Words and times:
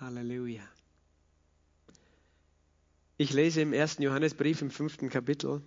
Halleluja. 0.00 0.62
Ich 3.18 3.34
lese 3.34 3.60
im 3.60 3.74
ersten 3.74 4.02
Johannesbrief 4.02 4.62
im 4.62 4.70
fünften 4.70 5.10
Kapitel. 5.10 5.60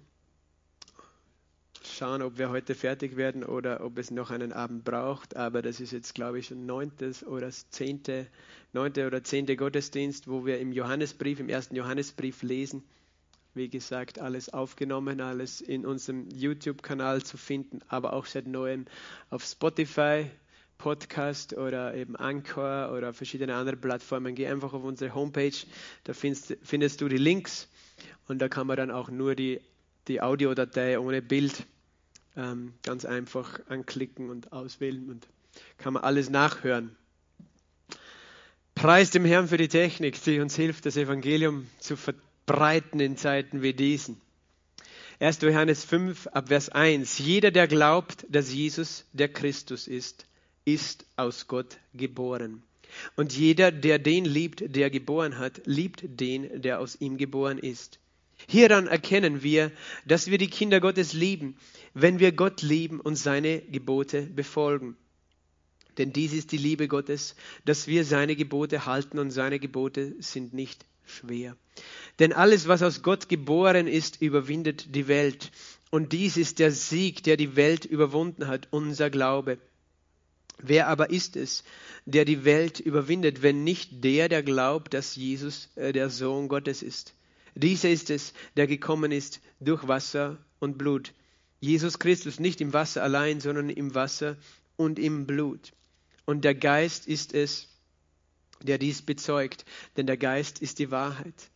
Schauen, 1.84 2.24
ob 2.24 2.40
wir 2.40 2.50
heute 2.50 2.74
fertig 2.74 3.16
werden 3.16 3.44
oder 3.44 3.86
ob 3.86 4.00
es 4.00 4.10
noch 4.10 4.32
einen 4.32 4.52
Abend 4.52 4.86
braucht. 4.86 5.36
Aber 5.36 5.62
das 5.62 5.80
ist 5.80 5.92
jetzt, 5.92 6.16
glaube 6.16 6.40
ich, 6.40 6.50
ein 6.50 6.66
neuntes 6.66 7.24
oder 7.24 7.52
zehnte, 7.52 8.26
neunte 8.72 9.06
oder 9.06 9.24
zehnte 9.24 9.56
Gottesdienst, 9.56 10.28
wo 10.28 10.48
wir 10.48 10.58
im 10.60 10.72
Johannesbrief, 10.72 11.40
im 11.40 11.50
ersten 11.50 11.76
Johannesbrief 11.76 12.42
lesen. 12.42 12.84
Wie 13.54 13.70
gesagt, 13.70 14.18
alles 14.18 14.52
aufgenommen, 14.52 15.22
alles 15.22 15.62
in 15.62 15.86
unserem 15.86 16.28
YouTube-Kanal 16.32 17.22
zu 17.22 17.38
finden, 17.38 17.82
aber 17.88 18.14
auch 18.14 18.26
seit 18.26 18.48
neuem 18.48 18.86
auf 19.30 19.44
Spotify, 19.44 20.32
Podcast 20.84 21.54
oder 21.54 21.96
eben 21.96 22.18
Anchor 22.18 22.92
oder 22.94 23.14
verschiedene 23.14 23.56
andere 23.56 23.78
Plattformen. 23.78 24.36
Geh 24.36 24.48
einfach 24.48 24.74
auf 24.74 24.84
unsere 24.84 25.16
Homepage, 25.16 25.56
da 26.04 26.14
findest, 26.14 26.58
findest 26.62 27.00
du 27.00 27.08
die 27.08 27.18
Links 27.18 27.70
und 28.28 28.40
da 28.40 28.50
kann 28.50 28.68
man 28.68 28.76
dann 28.76 28.92
auch 28.92 29.10
nur 29.10 29.34
die, 29.34 29.62
die 30.10 30.22
Audiodatei 30.22 31.00
ohne 31.00 31.22
Bild 31.22 31.66
ähm, 32.36 32.74
ganz 32.84 33.06
einfach 33.06 33.62
anklicken 33.70 34.30
und 34.30 34.52
auswählen 34.52 35.10
und 35.10 35.26
kann 35.78 35.94
man 35.94 36.04
alles 36.04 36.30
nachhören. 36.30 36.94
Preis 38.76 39.10
dem 39.10 39.24
Herrn 39.24 39.48
für 39.48 39.58
die 39.58 39.70
Technik, 39.70 40.22
die 40.22 40.42
uns 40.42 40.58
hilft, 40.58 40.86
das 40.86 40.98
Evangelium 40.98 41.66
zu 41.80 41.96
verbreiten 41.96 43.00
in 43.00 43.16
Zeiten 43.16 43.62
wie 43.62 43.72
diesen. 43.72 44.20
1. 45.22 45.40
Johannes 45.44 45.86
5 45.86 46.28
ab 46.28 46.50
Vers 46.50 46.68
1. 46.68 47.20
Jeder, 47.20 47.52
der 47.52 47.70
glaubt, 47.70 48.26
dass 48.28 48.52
Jesus 48.52 49.06
der 49.14 49.30
Christus 49.30 49.88
ist, 49.88 50.26
ist 50.66 51.06
aus 51.16 51.48
Gott 51.48 51.78
geboren. 51.94 52.64
Und 53.16 53.36
jeder, 53.36 53.72
der 53.72 54.00
den 54.00 54.26
liebt, 54.26 54.76
der 54.76 54.90
geboren 54.90 55.38
hat, 55.38 55.62
liebt 55.66 56.04
den, 56.06 56.62
der 56.62 56.80
aus 56.80 56.96
ihm 57.00 57.18
geboren 57.18 57.58
ist. 57.58 58.00
Hieran 58.48 58.88
erkennen 58.88 59.42
wir, 59.42 59.72
dass 60.06 60.30
wir 60.30 60.38
die 60.38 60.50
Kinder 60.50 60.80
Gottes 60.80 61.14
lieben, 61.14 61.56
wenn 61.94 62.20
wir 62.20 62.32
Gott 62.32 62.62
lieben 62.62 63.00
und 63.00 63.16
seine 63.16 63.62
Gebote 63.62 64.24
befolgen. 64.24 64.98
Denn 65.98 66.12
dies 66.12 66.34
ist 66.34 66.52
die 66.52 66.58
Liebe 66.58 66.88
Gottes, 66.88 67.36
dass 67.66 67.88
wir 67.88 68.04
seine 68.04 68.36
Gebote 68.36 68.86
halten 68.86 69.20
und 69.20 69.32
seine 69.32 69.60
Gebote 69.60 70.16
sind 70.20 70.54
nicht 70.54 70.86
schwer. 71.06 71.56
Denn 72.20 72.34
alles, 72.34 72.68
was 72.68 72.82
aus 72.82 73.04
Gott 73.04 73.30
geboren 73.30 73.88
ist, 73.88 74.22
überwindet 74.22 74.96
die 74.96 75.08
Welt. 75.08 75.52
Und 75.92 76.12
dies 76.12 76.38
ist 76.38 76.60
der 76.60 76.72
Sieg, 76.72 77.24
der 77.24 77.38
die 77.38 77.56
Welt 77.56 77.86
überwunden 77.86 78.48
hat, 78.48 78.68
unser 78.72 79.10
Glaube. 79.10 79.60
Wer 80.58 80.88
aber 80.88 81.10
ist 81.10 81.36
es, 81.36 81.64
der 82.06 82.26
die 82.26 82.46
Welt 82.46 82.80
überwindet, 82.80 83.42
wenn 83.42 83.64
nicht 83.64 84.04
der, 84.04 84.30
der 84.30 84.44
glaubt, 84.44 84.94
dass 84.94 85.16
Jesus 85.16 85.70
äh, 85.76 85.92
der 85.92 86.10
Sohn 86.10 86.48
Gottes 86.48 86.84
ist? 86.84 87.14
Dieser 87.56 87.90
ist 87.90 88.10
es, 88.10 88.34
der 88.56 88.68
gekommen 88.68 89.12
ist 89.12 89.42
durch 89.60 89.88
Wasser 89.88 90.38
und 90.60 90.78
Blut. 90.78 91.14
Jesus 91.60 92.00
Christus 92.00 92.40
nicht 92.40 92.62
im 92.62 92.74
Wasser 92.74 93.04
allein, 93.04 93.40
sondern 93.40 93.70
im 93.70 93.96
Wasser 93.96 94.38
und 94.76 95.00
im 95.00 95.26
Blut. 95.26 95.74
Und 96.26 96.44
der 96.46 96.56
Geist 96.56 97.08
ist 97.08 97.34
es, 97.34 97.68
der 98.62 98.78
dies 98.78 99.02
bezeugt, 99.02 99.66
denn 99.98 100.08
der 100.08 100.18
Geist 100.18 100.62
ist 100.62 100.80
die 100.80 100.92
Wahrheit. 100.92 101.50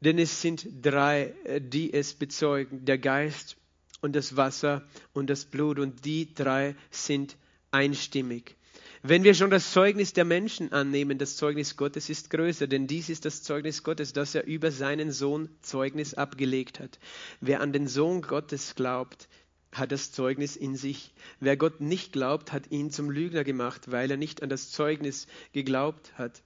Denn 0.00 0.18
es 0.18 0.42
sind 0.42 0.66
drei, 0.82 1.34
äh, 1.44 1.60
die 1.60 1.92
es 1.92 2.14
bezeugen, 2.14 2.84
der 2.84 2.98
Geist 2.98 3.56
und 4.00 4.14
das 4.14 4.36
Wasser 4.36 4.86
und 5.12 5.30
das 5.30 5.46
Blut, 5.46 5.78
und 5.78 6.04
die 6.04 6.34
drei 6.34 6.76
sind 6.90 7.36
einstimmig. 7.70 8.56
Wenn 9.02 9.24
wir 9.24 9.34
schon 9.34 9.50
das 9.50 9.72
Zeugnis 9.72 10.12
der 10.12 10.24
Menschen 10.24 10.72
annehmen, 10.72 11.18
das 11.18 11.36
Zeugnis 11.36 11.76
Gottes 11.76 12.10
ist 12.10 12.30
größer, 12.30 12.66
denn 12.66 12.86
dies 12.86 13.08
ist 13.08 13.24
das 13.24 13.42
Zeugnis 13.42 13.82
Gottes, 13.82 14.12
dass 14.12 14.34
er 14.34 14.44
über 14.46 14.72
seinen 14.72 15.12
Sohn 15.12 15.48
Zeugnis 15.62 16.14
abgelegt 16.14 16.80
hat. 16.80 16.98
Wer 17.40 17.60
an 17.60 17.72
den 17.72 17.86
Sohn 17.86 18.22
Gottes 18.22 18.74
glaubt, 18.74 19.28
hat 19.72 19.92
das 19.92 20.12
Zeugnis 20.12 20.56
in 20.56 20.76
sich. 20.76 21.12
Wer 21.38 21.56
Gott 21.56 21.80
nicht 21.80 22.12
glaubt, 22.12 22.52
hat 22.52 22.70
ihn 22.70 22.90
zum 22.90 23.10
Lügner 23.10 23.44
gemacht, 23.44 23.90
weil 23.90 24.10
er 24.10 24.16
nicht 24.16 24.42
an 24.42 24.48
das 24.48 24.70
Zeugnis 24.70 25.26
geglaubt 25.52 26.12
hat, 26.14 26.42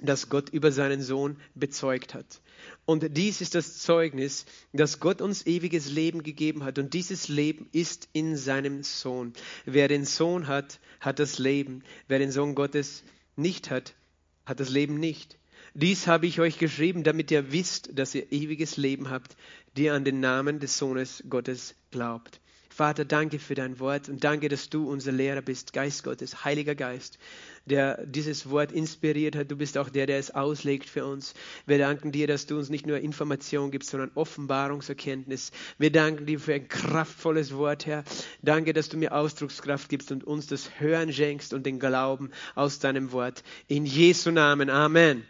das 0.00 0.28
Gott 0.28 0.50
über 0.50 0.72
seinen 0.72 1.02
Sohn 1.02 1.36
bezeugt 1.54 2.14
hat. 2.14 2.40
Und 2.84 3.16
dies 3.16 3.40
ist 3.40 3.54
das 3.54 3.78
Zeugnis, 3.78 4.46
dass 4.72 5.00
Gott 5.00 5.20
uns 5.20 5.46
ewiges 5.46 5.90
Leben 5.90 6.22
gegeben 6.22 6.64
hat. 6.64 6.78
Und 6.78 6.94
dieses 6.94 7.28
Leben 7.28 7.68
ist 7.72 8.08
in 8.12 8.36
seinem 8.36 8.82
Sohn. 8.82 9.32
Wer 9.64 9.88
den 9.88 10.04
Sohn 10.04 10.46
hat, 10.46 10.80
hat 11.00 11.18
das 11.18 11.38
Leben. 11.38 11.82
Wer 12.08 12.18
den 12.18 12.30
Sohn 12.30 12.54
Gottes 12.54 13.02
nicht 13.36 13.70
hat, 13.70 13.94
hat 14.44 14.60
das 14.60 14.70
Leben 14.70 14.98
nicht. 14.98 15.38
Dies 15.74 16.06
habe 16.06 16.26
ich 16.26 16.40
euch 16.40 16.58
geschrieben, 16.58 17.02
damit 17.02 17.30
ihr 17.30 17.52
wisst, 17.52 17.90
dass 17.98 18.14
ihr 18.14 18.32
ewiges 18.32 18.76
Leben 18.76 19.10
habt, 19.10 19.36
die 19.76 19.90
an 19.90 20.04
den 20.04 20.20
Namen 20.20 20.58
des 20.58 20.78
Sohnes 20.78 21.22
Gottes 21.28 21.74
glaubt. 21.90 22.40
Vater, 22.76 23.06
danke 23.06 23.38
für 23.38 23.54
dein 23.54 23.80
Wort 23.80 24.10
und 24.10 24.22
danke, 24.22 24.50
dass 24.50 24.68
du 24.68 24.86
unser 24.90 25.10
Lehrer 25.10 25.40
bist, 25.40 25.72
Geist 25.72 26.04
Gottes, 26.04 26.44
Heiliger 26.44 26.74
Geist, 26.74 27.16
der 27.64 28.04
dieses 28.04 28.50
Wort 28.50 28.70
inspiriert 28.70 29.34
hat. 29.34 29.50
Du 29.50 29.56
bist 29.56 29.78
auch 29.78 29.88
der, 29.88 30.04
der 30.04 30.18
es 30.18 30.34
auslegt 30.34 30.86
für 30.90 31.06
uns. 31.06 31.32
Wir 31.64 31.78
danken 31.78 32.12
dir, 32.12 32.26
dass 32.26 32.44
du 32.44 32.58
uns 32.58 32.68
nicht 32.68 32.86
nur 32.86 32.98
Information 32.98 33.70
gibst, 33.70 33.88
sondern 33.88 34.10
Offenbarungserkenntnis. 34.14 35.52
Wir 35.78 35.90
danken 35.90 36.26
dir 36.26 36.38
für 36.38 36.52
ein 36.52 36.68
kraftvolles 36.68 37.54
Wort, 37.54 37.86
Herr. 37.86 38.04
Danke, 38.42 38.74
dass 38.74 38.90
du 38.90 38.98
mir 38.98 39.14
Ausdruckskraft 39.14 39.88
gibst 39.88 40.12
und 40.12 40.24
uns 40.24 40.46
das 40.46 40.78
Hören 40.78 41.10
schenkst 41.10 41.54
und 41.54 41.64
den 41.64 41.80
Glauben 41.80 42.30
aus 42.56 42.78
deinem 42.78 43.10
Wort. 43.10 43.42
In 43.68 43.86
Jesu 43.86 44.30
Namen. 44.32 44.68
Amen. 44.68 45.24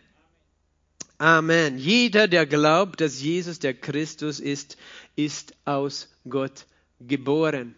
Amen. 1.18 1.78
Jeder, 1.78 2.26
der 2.26 2.44
glaubt, 2.44 3.00
dass 3.00 3.22
Jesus 3.22 3.60
der 3.60 3.74
Christus 3.74 4.40
ist, 4.40 4.76
ist 5.14 5.54
aus 5.64 6.08
Gott 6.28 6.66
geboren? 7.00 7.76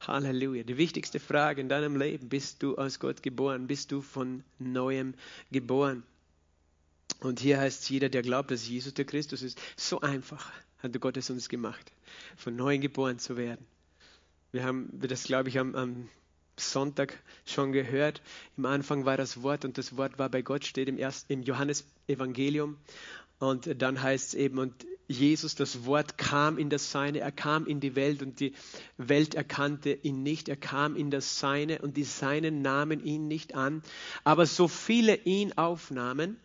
Halleluja. 0.00 0.62
Die 0.62 0.76
wichtigste 0.76 1.18
Frage 1.20 1.60
in 1.60 1.68
deinem 1.68 1.96
Leben, 1.96 2.28
bist 2.28 2.62
du 2.62 2.76
aus 2.76 3.00
Gott 3.00 3.22
geboren? 3.22 3.66
Bist 3.66 3.92
du 3.92 4.02
von 4.02 4.44
neuem 4.58 5.14
geboren? 5.50 6.02
Und 7.20 7.40
hier 7.40 7.58
heißt 7.58 7.88
jeder, 7.88 8.08
der 8.08 8.22
glaubt, 8.22 8.50
dass 8.50 8.68
Jesus 8.68 8.94
der 8.94 9.04
Christus 9.04 9.42
ist, 9.42 9.60
so 9.76 10.00
einfach 10.00 10.52
hat 10.78 11.00
Gott 11.00 11.16
es 11.16 11.30
uns 11.30 11.48
gemacht, 11.48 11.92
von 12.36 12.54
neuem 12.54 12.80
geboren 12.80 13.18
zu 13.18 13.36
werden. 13.36 13.64
Wir 14.52 14.64
haben 14.64 14.90
das, 14.92 15.24
glaube 15.24 15.48
ich, 15.48 15.58
am, 15.58 15.74
am 15.74 16.08
Sonntag 16.58 17.18
schon 17.44 17.72
gehört. 17.72 18.22
Im 18.56 18.66
Anfang 18.66 19.04
war 19.04 19.16
das 19.16 19.42
Wort 19.42 19.64
und 19.64 19.78
das 19.78 19.96
Wort 19.96 20.18
war 20.18 20.28
bei 20.28 20.42
Gott, 20.42 20.64
steht 20.64 20.88
im, 20.88 20.98
ersten, 20.98 21.32
im 21.32 21.42
Johannesevangelium. 21.42 22.76
Und 23.38 23.82
dann 23.82 24.02
heißt 24.02 24.28
es 24.28 24.34
eben, 24.34 24.58
und 24.58 24.86
Jesus, 25.08 25.54
das 25.54 25.84
Wort 25.84 26.18
kam 26.18 26.58
in 26.58 26.68
das 26.68 26.90
Seine, 26.90 27.20
er 27.20 27.32
kam 27.32 27.66
in 27.66 27.80
die 27.80 27.94
Welt 27.94 28.22
und 28.22 28.40
die 28.40 28.54
Welt 28.96 29.34
erkannte 29.34 29.92
ihn 29.92 30.22
nicht, 30.22 30.48
er 30.48 30.56
kam 30.56 30.96
in 30.96 31.10
das 31.10 31.38
Seine 31.38 31.80
und 31.80 31.96
die 31.96 32.04
Seinen 32.04 32.62
nahmen 32.62 33.04
ihn 33.04 33.28
nicht 33.28 33.54
an. 33.54 33.82
Aber 34.24 34.46
so 34.46 34.66
viele 34.66 35.16
ihn 35.24 35.52
aufnahmen, 35.52 36.38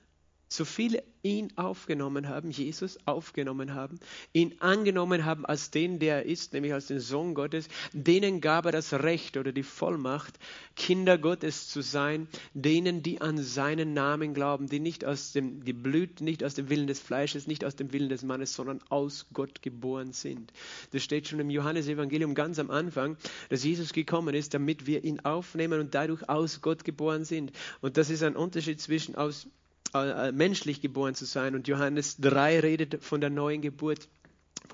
so 0.51 0.65
viele 0.65 1.01
ihn 1.23 1.49
aufgenommen 1.55 2.27
haben, 2.27 2.51
Jesus 2.51 2.97
aufgenommen 3.05 3.73
haben, 3.73 3.99
ihn 4.33 4.55
angenommen 4.59 5.23
haben 5.23 5.45
als 5.45 5.71
den, 5.71 5.99
der 5.99 6.17
er 6.17 6.25
ist, 6.25 6.51
nämlich 6.51 6.73
als 6.73 6.87
den 6.87 6.99
Sohn 6.99 7.35
Gottes, 7.35 7.69
denen 7.93 8.41
gab 8.41 8.65
er 8.65 8.73
das 8.73 8.91
Recht 8.91 9.37
oder 9.37 9.53
die 9.53 9.63
Vollmacht, 9.63 10.39
Kinder 10.75 11.17
Gottes 11.17 11.69
zu 11.69 11.81
sein, 11.81 12.27
denen, 12.53 13.01
die 13.01 13.21
an 13.21 13.37
seinen 13.37 13.93
Namen 13.93 14.33
glauben, 14.33 14.67
die 14.67 14.81
nicht 14.81 15.05
aus 15.05 15.31
dem 15.31 15.63
Geblüt, 15.63 16.19
nicht 16.19 16.43
aus 16.43 16.55
dem 16.55 16.69
Willen 16.69 16.87
des 16.87 16.99
Fleisches, 16.99 17.47
nicht 17.47 17.63
aus 17.63 17.77
dem 17.77 17.93
Willen 17.93 18.09
des 18.09 18.23
Mannes, 18.23 18.53
sondern 18.53 18.81
aus 18.89 19.27
Gott 19.31 19.61
geboren 19.61 20.11
sind. 20.11 20.51
Das 20.91 21.01
steht 21.01 21.29
schon 21.29 21.39
im 21.39 21.49
Johannesevangelium 21.49 22.35
ganz 22.35 22.59
am 22.59 22.71
Anfang, 22.71 23.15
dass 23.47 23.63
Jesus 23.63 23.93
gekommen 23.93 24.35
ist, 24.35 24.53
damit 24.53 24.85
wir 24.85 25.05
ihn 25.05 25.21
aufnehmen 25.21 25.79
und 25.79 25.95
dadurch 25.95 26.27
aus 26.27 26.59
Gott 26.59 26.83
geboren 26.83 27.23
sind. 27.23 27.53
Und 27.79 27.95
das 27.95 28.09
ist 28.09 28.23
ein 28.23 28.35
Unterschied 28.35 28.81
zwischen 28.81 29.15
aus 29.15 29.47
äh, 29.93 30.29
äh, 30.29 30.31
menschlich 30.31 30.81
geboren 30.81 31.15
zu 31.15 31.25
sein. 31.25 31.55
Und 31.55 31.67
Johannes 31.67 32.17
3 32.17 32.59
redet 32.59 33.03
von 33.03 33.21
der 33.21 33.29
neuen 33.29 33.61
Geburt 33.61 34.07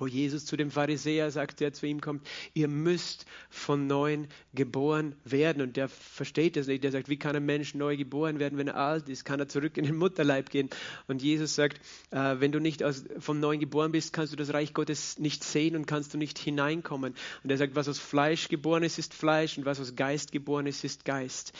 wo 0.00 0.06
Jesus 0.06 0.44
zu 0.44 0.56
dem 0.56 0.70
Pharisäer 0.70 1.30
sagt, 1.30 1.60
der 1.60 1.72
zu 1.72 1.86
ihm 1.86 2.00
kommt, 2.00 2.26
ihr 2.54 2.68
müsst 2.68 3.26
von 3.50 3.86
neuem 3.86 4.26
geboren 4.54 5.14
werden. 5.24 5.62
Und 5.62 5.76
der 5.76 5.88
versteht 5.88 6.56
das 6.56 6.66
nicht. 6.66 6.84
Der 6.84 6.92
sagt, 6.92 7.08
wie 7.08 7.18
kann 7.18 7.36
ein 7.36 7.44
Mensch 7.44 7.74
neu 7.74 7.96
geboren 7.96 8.38
werden, 8.38 8.58
wenn 8.58 8.68
er 8.68 8.76
alt 8.76 9.08
ist? 9.08 9.24
Kann 9.24 9.40
er 9.40 9.48
zurück 9.48 9.76
in 9.76 9.84
den 9.84 9.96
Mutterleib 9.96 10.50
gehen? 10.50 10.70
Und 11.06 11.22
Jesus 11.22 11.54
sagt, 11.54 11.80
äh, 12.10 12.36
wenn 12.38 12.52
du 12.52 12.60
nicht 12.60 12.82
vom 13.18 13.40
Neuen 13.40 13.60
geboren 13.60 13.92
bist, 13.92 14.12
kannst 14.12 14.32
du 14.32 14.36
das 14.36 14.52
Reich 14.52 14.74
Gottes 14.74 15.18
nicht 15.18 15.44
sehen 15.44 15.76
und 15.76 15.86
kannst 15.86 16.14
du 16.14 16.18
nicht 16.18 16.38
hineinkommen. 16.38 17.14
Und 17.42 17.50
er 17.50 17.56
sagt, 17.56 17.74
was 17.74 17.88
aus 17.88 17.98
Fleisch 17.98 18.48
geboren 18.48 18.82
ist, 18.82 18.98
ist 18.98 19.14
Fleisch 19.14 19.58
und 19.58 19.64
was 19.64 19.80
aus 19.80 19.96
Geist 19.96 20.32
geboren 20.32 20.66
ist, 20.66 20.84
ist 20.84 21.04
Geist. 21.04 21.52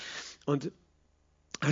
Und 0.47 0.71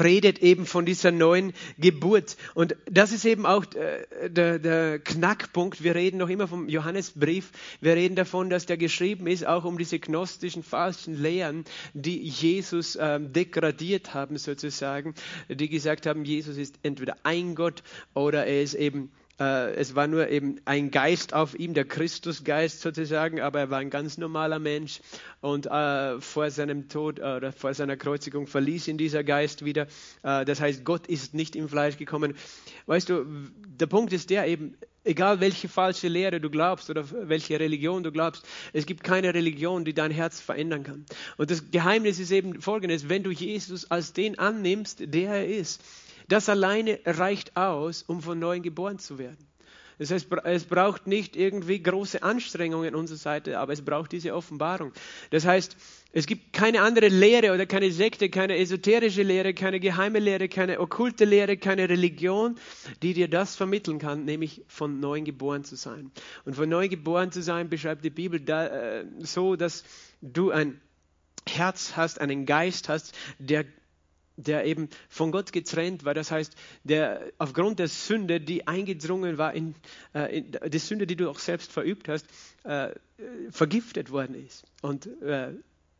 redet 0.02 0.40
eben 0.40 0.66
von 0.66 0.84
dieser 0.84 1.12
neuen 1.12 1.52
Geburt. 1.78 2.36
Und 2.54 2.76
das 2.90 3.12
ist 3.12 3.24
eben 3.24 3.46
auch 3.46 3.64
äh, 3.74 4.30
der, 4.30 4.58
der, 4.58 4.98
Knackpunkt. 4.98 5.82
Wir 5.82 5.94
reden 5.94 6.18
noch 6.18 6.28
immer 6.28 6.48
vom 6.48 6.68
Johannesbrief. 6.68 7.52
Wir 7.80 7.94
reden 7.94 8.16
davon, 8.16 8.50
dass 8.50 8.66
der 8.66 8.76
geschrieben 8.76 9.26
ist, 9.26 9.46
auch 9.46 9.64
um 9.64 9.78
diese 9.78 9.98
gnostischen 9.98 10.62
falschen 10.62 11.20
Lehren, 11.20 11.64
die 11.94 12.20
Jesus 12.20 12.98
ähm, 13.00 13.32
degradiert 13.32 14.14
haben, 14.14 14.36
sozusagen, 14.38 15.14
die 15.48 15.68
gesagt 15.68 16.06
haben, 16.06 16.24
Jesus 16.24 16.56
ist 16.56 16.78
entweder 16.82 17.16
ein 17.22 17.54
Gott 17.54 17.82
oder 18.14 18.46
er 18.46 18.62
ist 18.62 18.74
eben 18.74 19.10
es 19.38 19.94
war 19.94 20.06
nur 20.06 20.28
eben 20.28 20.60
ein 20.64 20.90
Geist 20.90 21.34
auf 21.34 21.58
ihm, 21.58 21.74
der 21.74 21.84
Christusgeist 21.84 22.80
sozusagen, 22.80 23.40
aber 23.40 23.60
er 23.60 23.70
war 23.70 23.78
ein 23.78 23.90
ganz 23.90 24.16
normaler 24.16 24.58
Mensch 24.58 25.00
und 25.42 25.66
äh, 25.66 26.20
vor 26.20 26.50
seinem 26.50 26.88
Tod 26.88 27.18
äh, 27.18 27.36
oder 27.36 27.52
vor 27.52 27.74
seiner 27.74 27.96
Kreuzigung 27.96 28.46
verließ 28.46 28.88
ihn 28.88 28.98
dieser 28.98 29.24
Geist 29.24 29.64
wieder. 29.64 29.88
Äh, 30.22 30.44
das 30.44 30.60
heißt, 30.60 30.84
Gott 30.84 31.06
ist 31.06 31.34
nicht 31.34 31.54
im 31.54 31.68
Fleisch 31.68 31.98
gekommen. 31.98 32.34
Weißt 32.86 33.08
du, 33.10 33.26
der 33.78 33.86
Punkt 33.86 34.12
ist 34.12 34.30
der 34.30 34.46
eben, 34.46 34.76
egal 35.04 35.40
welche 35.40 35.68
falsche 35.68 36.08
Lehre 36.08 36.40
du 36.40 36.50
glaubst 36.50 36.90
oder 36.90 37.04
welche 37.28 37.60
Religion 37.60 38.02
du 38.02 38.12
glaubst, 38.12 38.44
es 38.72 38.86
gibt 38.86 39.04
keine 39.04 39.34
Religion, 39.34 39.84
die 39.84 39.94
dein 39.94 40.10
Herz 40.10 40.40
verändern 40.40 40.82
kann. 40.82 41.06
Und 41.36 41.50
das 41.50 41.70
Geheimnis 41.70 42.18
ist 42.18 42.32
eben 42.32 42.60
folgendes, 42.60 43.08
wenn 43.08 43.22
du 43.22 43.30
Jesus 43.30 43.90
als 43.90 44.12
den 44.12 44.38
annimmst, 44.38 45.02
der 45.14 45.30
er 45.30 45.46
ist, 45.46 45.82
das 46.28 46.48
alleine 46.48 47.00
reicht 47.04 47.56
aus, 47.56 48.02
um 48.02 48.22
von 48.22 48.38
neuem 48.38 48.62
geboren 48.62 48.98
zu 48.98 49.18
werden. 49.18 49.46
Das 49.98 50.10
heißt, 50.10 50.28
es 50.44 50.64
braucht 50.64 51.06
nicht 51.06 51.36
irgendwie 51.36 51.82
große 51.82 52.22
Anstrengungen 52.22 52.94
unserer 52.94 53.16
Seite, 53.16 53.58
aber 53.58 53.72
es 53.72 53.82
braucht 53.82 54.12
diese 54.12 54.34
Offenbarung. 54.34 54.92
Das 55.30 55.46
heißt, 55.46 55.76
es 56.12 56.26
gibt 56.26 56.52
keine 56.52 56.82
andere 56.82 57.08
Lehre 57.08 57.54
oder 57.54 57.64
keine 57.64 57.90
Sekte, 57.90 58.28
keine 58.28 58.58
esoterische 58.58 59.22
Lehre, 59.22 59.54
keine 59.54 59.80
geheime 59.80 60.18
Lehre, 60.18 60.48
keine 60.48 60.80
okkulte 60.80 61.24
Lehre, 61.24 61.56
keine 61.56 61.88
Religion, 61.88 62.56
die 63.02 63.14
dir 63.14 63.28
das 63.28 63.56
vermitteln 63.56 63.98
kann, 63.98 64.24
nämlich 64.24 64.62
von 64.68 65.00
neuem 65.00 65.24
geboren 65.24 65.64
zu 65.64 65.76
sein. 65.76 66.10
Und 66.44 66.56
von 66.56 66.68
neuem 66.68 66.90
geboren 66.90 67.32
zu 67.32 67.42
sein 67.42 67.70
beschreibt 67.70 68.04
die 68.04 68.10
Bibel 68.10 68.38
da, 68.38 68.66
äh, 68.66 69.04
so, 69.20 69.56
dass 69.56 69.84
du 70.20 70.50
ein 70.50 70.78
Herz 71.48 71.96
hast, 71.96 72.20
einen 72.20 72.44
Geist 72.44 72.88
hast, 72.88 73.14
der 73.38 73.64
der 74.36 74.64
eben 74.64 74.88
von 75.08 75.32
Gott 75.32 75.52
getrennt 75.52 76.04
war. 76.04 76.14
Das 76.14 76.30
heißt, 76.30 76.54
der 76.84 77.20
aufgrund 77.38 77.78
der 77.78 77.88
Sünde, 77.88 78.40
die 78.40 78.66
eingedrungen 78.66 79.38
war, 79.38 79.54
in, 79.54 79.74
äh, 80.14 80.38
in 80.38 80.70
die 80.70 80.78
Sünde, 80.78 81.06
die 81.06 81.16
du 81.16 81.30
auch 81.30 81.38
selbst 81.38 81.72
verübt 81.72 82.08
hast, 82.08 82.26
äh, 82.64 82.90
vergiftet 83.50 84.10
worden 84.10 84.34
ist. 84.34 84.64
Und 84.82 85.06
äh, 85.22 85.52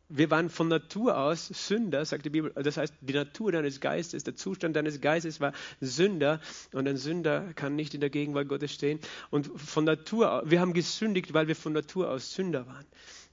wir 0.08 0.30
waren 0.30 0.50
von 0.50 0.68
Natur 0.68 1.18
aus 1.18 1.48
Sünder, 1.48 2.04
sagt 2.04 2.24
die 2.24 2.30
Bibel. 2.30 2.52
Das 2.54 2.76
heißt, 2.76 2.94
die 3.00 3.12
Natur 3.12 3.50
deines 3.50 3.80
Geistes, 3.80 4.22
der 4.22 4.36
Zustand 4.36 4.76
deines 4.76 5.00
Geistes 5.00 5.40
war 5.40 5.52
Sünder. 5.80 6.40
Und 6.72 6.86
ein 6.86 6.96
Sünder 6.96 7.52
kann 7.54 7.74
nicht 7.74 7.94
in 7.94 8.00
der 8.00 8.10
Gegenwart 8.10 8.48
Gottes 8.48 8.72
stehen. 8.72 9.00
Und 9.30 9.50
von 9.60 9.84
Natur, 9.84 10.42
wir 10.46 10.60
haben 10.60 10.74
gesündigt, 10.74 11.34
weil 11.34 11.48
wir 11.48 11.56
von 11.56 11.72
Natur 11.72 12.10
aus 12.10 12.34
Sünder 12.34 12.66
waren. 12.66 12.86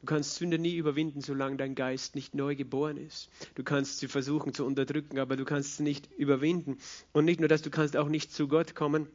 Du 0.04 0.08
kannst 0.08 0.36
Sünde 0.36 0.60
nie 0.60 0.76
überwinden, 0.76 1.22
solange 1.22 1.56
dein 1.56 1.76
Geist 1.76 2.14
nicht 2.14 2.36
neu 2.36 2.58
geboren 2.58 2.98
ist. 2.98 3.30
Du 3.56 3.64
kannst 3.64 4.00
sie 4.00 4.10
versuchen 4.10 4.54
zu 4.54 4.66
unterdrücken, 4.66 5.18
aber 5.18 5.38
du 5.38 5.46
kannst 5.46 5.78
sie 5.78 5.84
nicht 5.84 6.12
überwinden. 6.18 6.78
Und 7.14 7.24
nicht 7.24 7.40
nur 7.40 7.48
das, 7.48 7.62
du 7.62 7.70
kannst 7.70 7.96
auch 7.96 8.10
nicht 8.10 8.34
zu 8.34 8.50
Gott 8.50 8.76
kommen, 8.76 9.08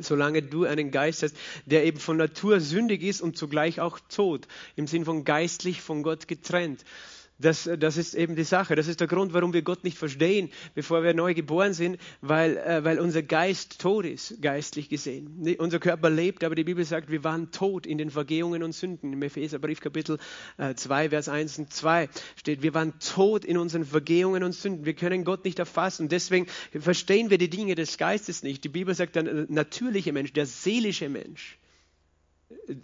solange 0.00 0.42
du 0.42 0.64
einen 0.64 0.90
Geist 0.90 1.22
hast, 1.22 1.36
der 1.66 1.84
eben 1.84 2.00
von 2.00 2.16
Natur 2.16 2.58
sündig 2.58 3.04
ist 3.04 3.20
und 3.20 3.36
zugleich 3.36 3.80
auch 3.80 4.00
tot, 4.08 4.48
im 4.74 4.88
Sinn 4.88 5.04
von 5.04 5.24
geistlich 5.24 5.82
von 5.82 6.02
Gott 6.02 6.26
getrennt. 6.26 6.84
Das, 7.40 7.70
das 7.78 7.96
ist 7.96 8.14
eben 8.14 8.34
die 8.34 8.42
Sache. 8.42 8.74
Das 8.74 8.88
ist 8.88 8.98
der 8.98 9.06
Grund, 9.06 9.32
warum 9.32 9.52
wir 9.52 9.62
Gott 9.62 9.84
nicht 9.84 9.96
verstehen, 9.96 10.50
bevor 10.74 11.04
wir 11.04 11.14
neu 11.14 11.34
geboren 11.34 11.72
sind, 11.72 11.98
weil, 12.20 12.56
äh, 12.56 12.82
weil 12.82 12.98
unser 12.98 13.22
Geist 13.22 13.80
tot 13.80 14.04
ist, 14.04 14.42
geistlich 14.42 14.88
gesehen. 14.88 15.56
Unser 15.58 15.78
Körper 15.78 16.10
lebt, 16.10 16.42
aber 16.42 16.56
die 16.56 16.64
Bibel 16.64 16.84
sagt, 16.84 17.10
wir 17.10 17.22
waren 17.22 17.52
tot 17.52 17.86
in 17.86 17.96
den 17.96 18.10
Vergehungen 18.10 18.64
und 18.64 18.72
Sünden. 18.72 19.12
Im 19.12 19.22
Epheserbrief 19.22 19.80
Kapitel 19.80 20.18
äh, 20.56 20.74
2, 20.74 21.10
Vers 21.10 21.28
1 21.28 21.58
und 21.58 21.72
2 21.72 22.08
steht, 22.34 22.62
wir 22.62 22.74
waren 22.74 22.98
tot 22.98 23.44
in 23.44 23.56
unseren 23.56 23.84
Vergehungen 23.84 24.42
und 24.42 24.52
Sünden. 24.52 24.84
Wir 24.84 24.94
können 24.94 25.24
Gott 25.24 25.44
nicht 25.44 25.60
erfassen. 25.60 26.08
Deswegen 26.08 26.46
verstehen 26.78 27.30
wir 27.30 27.38
die 27.38 27.50
Dinge 27.50 27.76
des 27.76 27.98
Geistes 27.98 28.42
nicht. 28.42 28.64
Die 28.64 28.68
Bibel 28.68 28.94
sagt, 28.94 29.14
der 29.14 29.46
natürliche 29.48 30.12
Mensch, 30.12 30.32
der 30.32 30.46
seelische 30.46 31.08
Mensch, 31.08 31.57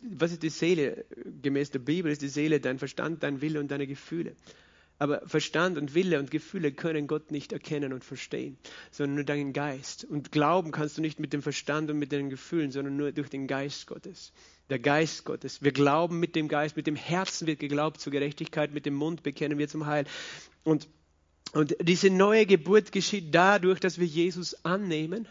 was 0.03 0.33
ist 0.33 0.43
die 0.43 0.51
Seele? 0.51 1.05
Gemäß 1.43 1.71
der 1.71 1.79
Bibel 1.79 2.11
ist 2.11 2.23
die 2.23 2.29
Seele 2.29 2.61
dein 2.61 2.79
Verstand, 2.79 3.23
dein 3.23 3.41
Wille 3.41 3.61
und 3.61 3.71
deine 3.71 3.87
Gefühle. 3.87 4.35
Aber 4.99 5.27
Verstand 5.27 5.77
und 5.77 5.95
Wille 5.95 6.21
und 6.21 6.31
Gefühle 6.31 6.71
können 6.71 7.09
Gott 7.09 7.33
nicht 7.33 7.53
erkennen 7.53 7.93
und 7.93 8.05
verstehen, 8.05 8.57
sondern 8.93 9.17
nur 9.17 9.25
deinen 9.25 9.53
Geist. 9.53 10.05
Und 10.05 10.31
glauben 10.31 10.71
kannst 10.71 10.97
du 10.97 11.01
nicht 11.01 11.19
mit 11.19 11.33
dem 11.33 11.43
Verstand 11.43 11.91
und 11.91 11.99
mit 11.99 12.13
den 12.13 12.31
Gefühlen, 12.31 12.71
sondern 12.71 12.97
nur 12.97 13.11
durch 13.11 13.29
den 13.29 13.49
Geist 13.49 13.87
Gottes. 13.87 14.33
Der 14.71 14.79
Geist 14.79 15.25
Gottes. 15.25 15.63
Wir 15.63 15.73
glauben 15.73 16.21
mit 16.21 16.37
dem 16.37 16.47
Geist, 16.47 16.77
mit 16.77 16.87
dem 16.87 16.97
Herzen 16.97 17.47
wird 17.47 17.59
geglaubt 17.59 18.01
zur 18.01 18.13
Gerechtigkeit, 18.13 18.73
mit 18.73 18.87
dem 18.87 18.95
Mund 18.95 19.25
bekennen 19.25 19.59
wir 19.59 19.69
zum 19.69 19.87
Heil. 19.87 20.07
Und, 20.63 20.89
und 21.53 21.77
diese 21.83 22.09
neue 22.11 22.47
Geburt 22.47 22.93
geschieht 22.93 23.35
dadurch, 23.35 23.81
dass 23.81 23.99
wir 23.99 24.07
Jesus 24.07 24.65
annehmen 24.65 25.27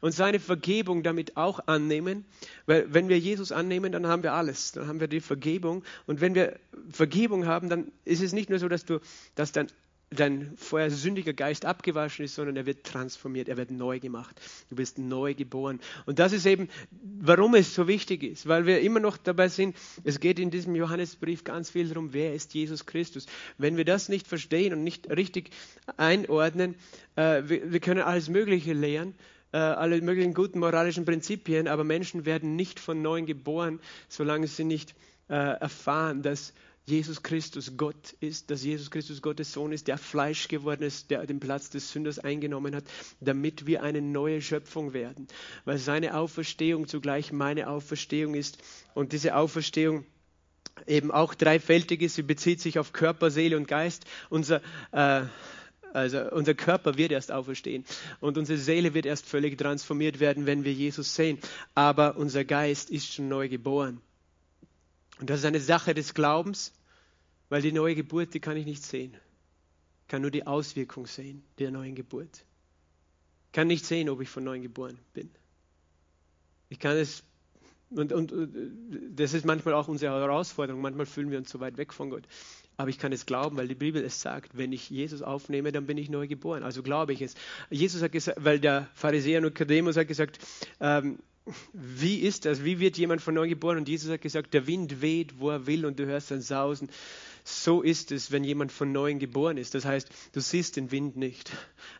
und 0.00 0.12
seine 0.12 0.40
Vergebung 0.40 1.02
damit 1.02 1.36
auch 1.36 1.60
annehmen. 1.66 2.24
Weil 2.66 2.92
wenn 2.92 3.08
wir 3.08 3.18
Jesus 3.18 3.52
annehmen, 3.52 3.92
dann 3.92 4.06
haben 4.06 4.22
wir 4.22 4.32
alles. 4.32 4.72
Dann 4.72 4.86
haben 4.88 5.00
wir 5.00 5.08
die 5.08 5.20
Vergebung. 5.20 5.84
Und 6.06 6.20
wenn 6.20 6.34
wir 6.34 6.58
Vergebung 6.90 7.46
haben, 7.46 7.68
dann 7.68 7.92
ist 8.04 8.22
es 8.22 8.32
nicht 8.32 8.50
nur 8.50 8.58
so, 8.58 8.68
dass 8.68 8.84
du, 8.84 9.00
dass 9.34 9.52
dann 9.52 9.68
dein 10.10 10.52
vorher 10.56 10.90
sündiger 10.90 11.32
Geist 11.32 11.64
abgewaschen 11.64 12.24
ist, 12.24 12.36
sondern 12.36 12.56
er 12.56 12.66
wird 12.66 12.84
transformiert, 12.84 13.48
er 13.48 13.56
wird 13.56 13.72
neu 13.72 13.98
gemacht. 13.98 14.40
Du 14.70 14.76
bist 14.76 14.98
neu 14.98 15.34
geboren. 15.34 15.80
Und 16.06 16.20
das 16.20 16.32
ist 16.32 16.46
eben, 16.46 16.68
warum 17.20 17.54
es 17.54 17.74
so 17.74 17.88
wichtig 17.88 18.22
ist, 18.22 18.46
weil 18.46 18.66
wir 18.66 18.80
immer 18.80 19.00
noch 19.00 19.16
dabei 19.16 19.48
sind, 19.48 19.76
es 20.04 20.20
geht 20.20 20.38
in 20.38 20.50
diesem 20.50 20.76
Johannesbrief 20.76 21.42
ganz 21.42 21.70
viel 21.70 21.88
darum, 21.88 22.12
wer 22.12 22.34
ist 22.34 22.54
Jesus 22.54 22.86
Christus. 22.86 23.26
Wenn 23.58 23.76
wir 23.76 23.84
das 23.84 24.08
nicht 24.08 24.28
verstehen 24.28 24.72
und 24.72 24.84
nicht 24.84 25.10
richtig 25.10 25.50
einordnen, 25.96 26.76
äh, 27.16 27.42
wir, 27.44 27.72
wir 27.72 27.80
können 27.80 28.02
alles 28.02 28.28
Mögliche 28.28 28.74
lehren, 28.74 29.14
äh, 29.56 29.58
alle 29.58 30.02
möglichen 30.02 30.34
guten 30.34 30.58
moralischen 30.58 31.06
Prinzipien, 31.06 31.66
aber 31.66 31.82
Menschen 31.82 32.26
werden 32.26 32.56
nicht 32.56 32.78
von 32.78 33.00
neuem 33.00 33.24
geboren, 33.24 33.80
solange 34.06 34.48
sie 34.48 34.64
nicht 34.64 34.94
äh, 35.30 35.34
erfahren, 35.34 36.20
dass 36.20 36.52
Jesus 36.84 37.22
Christus 37.22 37.72
Gott 37.78 38.12
ist, 38.20 38.50
dass 38.50 38.62
Jesus 38.62 38.90
Christus 38.90 39.22
Gottes 39.22 39.54
Sohn 39.54 39.72
ist, 39.72 39.88
der 39.88 39.96
Fleisch 39.96 40.48
geworden 40.48 40.82
ist, 40.82 41.10
der 41.10 41.24
den 41.24 41.40
Platz 41.40 41.70
des 41.70 41.90
Sünders 41.90 42.18
eingenommen 42.18 42.76
hat, 42.76 42.84
damit 43.20 43.66
wir 43.66 43.82
eine 43.82 44.02
neue 44.02 44.42
Schöpfung 44.42 44.92
werden. 44.92 45.26
Weil 45.64 45.78
seine 45.78 46.18
Auferstehung 46.18 46.86
zugleich 46.86 47.32
meine 47.32 47.70
Auferstehung 47.70 48.34
ist 48.34 48.58
und 48.92 49.12
diese 49.12 49.36
Auferstehung 49.36 50.04
eben 50.86 51.10
auch 51.10 51.34
dreifältig 51.34 52.02
ist. 52.02 52.16
Sie 52.16 52.22
bezieht 52.22 52.60
sich 52.60 52.78
auf 52.78 52.92
Körper, 52.92 53.30
Seele 53.30 53.56
und 53.56 53.66
Geist. 53.66 54.04
Unser 54.28 54.60
äh, 54.92 55.22
also 55.96 56.30
unser 56.30 56.54
Körper 56.54 56.98
wird 56.98 57.10
erst 57.10 57.32
auferstehen 57.32 57.84
und 58.20 58.36
unsere 58.36 58.58
Seele 58.58 58.92
wird 58.92 59.06
erst 59.06 59.26
völlig 59.26 59.56
transformiert 59.56 60.20
werden, 60.20 60.44
wenn 60.44 60.64
wir 60.64 60.72
Jesus 60.72 61.14
sehen. 61.14 61.38
Aber 61.74 62.16
unser 62.16 62.44
Geist 62.44 62.90
ist 62.90 63.12
schon 63.12 63.28
neu 63.28 63.48
geboren. 63.48 64.00
Und 65.18 65.30
das 65.30 65.40
ist 65.40 65.46
eine 65.46 65.60
Sache 65.60 65.94
des 65.94 66.12
Glaubens, 66.12 66.72
weil 67.48 67.62
die 67.62 67.72
neue 67.72 67.94
Geburt, 67.94 68.34
die 68.34 68.40
kann 68.40 68.56
ich 68.56 68.66
nicht 68.66 68.82
sehen. 68.82 69.16
Ich 70.02 70.08
kann 70.08 70.22
nur 70.22 70.30
die 70.30 70.46
Auswirkung 70.46 71.06
sehen 71.06 71.42
der 71.58 71.70
neuen 71.70 71.94
Geburt. 71.94 72.44
Ich 73.46 73.52
kann 73.52 73.66
nicht 73.66 73.86
sehen, 73.86 74.10
ob 74.10 74.20
ich 74.20 74.28
von 74.28 74.44
neuem 74.44 74.62
geboren 74.62 74.98
bin. 75.14 75.30
Ich 76.68 76.78
kann 76.78 76.96
es, 76.96 77.24
und, 77.88 78.12
und, 78.12 78.32
das 79.10 79.32
ist 79.32 79.46
manchmal 79.46 79.74
auch 79.74 79.88
unsere 79.88 80.12
Herausforderung. 80.12 80.82
Manchmal 80.82 81.06
fühlen 81.06 81.30
wir 81.30 81.38
uns 81.38 81.50
so 81.50 81.60
weit 81.60 81.78
weg 81.78 81.94
von 81.94 82.10
Gott. 82.10 82.24
Aber 82.78 82.90
ich 82.90 82.98
kann 82.98 83.12
es 83.12 83.24
glauben, 83.24 83.56
weil 83.56 83.68
die 83.68 83.74
Bibel 83.74 84.04
es 84.04 84.20
sagt, 84.20 84.56
wenn 84.56 84.72
ich 84.72 84.90
Jesus 84.90 85.22
aufnehme, 85.22 85.72
dann 85.72 85.86
bin 85.86 85.96
ich 85.96 86.10
neu 86.10 86.26
geboren. 86.26 86.62
Also 86.62 86.82
glaube 86.82 87.14
ich 87.14 87.22
es. 87.22 87.34
Jesus 87.70 88.02
hat 88.02 88.12
gesagt, 88.12 88.38
weil 88.44 88.60
der 88.60 88.88
Pharisäer 88.94 89.40
Nikodemus 89.40 89.96
hat 89.96 90.08
gesagt, 90.08 90.38
ähm, 90.80 91.18
wie 91.72 92.18
ist 92.18 92.44
das? 92.44 92.64
Wie 92.64 92.80
wird 92.80 92.98
jemand 92.98 93.22
von 93.22 93.34
neu 93.34 93.48
geboren? 93.48 93.78
Und 93.78 93.88
Jesus 93.88 94.10
hat 94.10 94.20
gesagt, 94.20 94.52
der 94.52 94.66
Wind 94.66 95.00
weht, 95.00 95.38
wo 95.38 95.50
er 95.50 95.66
will 95.66 95.86
und 95.86 95.98
du 95.98 96.04
hörst 96.04 96.30
dann 96.30 96.42
sausen. 96.42 96.88
So 97.48 97.82
ist 97.82 98.10
es, 98.10 98.32
wenn 98.32 98.42
jemand 98.42 98.72
von 98.72 98.90
neuem 98.90 99.20
geboren 99.20 99.56
ist. 99.56 99.76
Das 99.76 99.84
heißt, 99.84 100.08
du 100.32 100.40
siehst 100.40 100.74
den 100.74 100.90
Wind 100.90 101.16
nicht, 101.16 101.52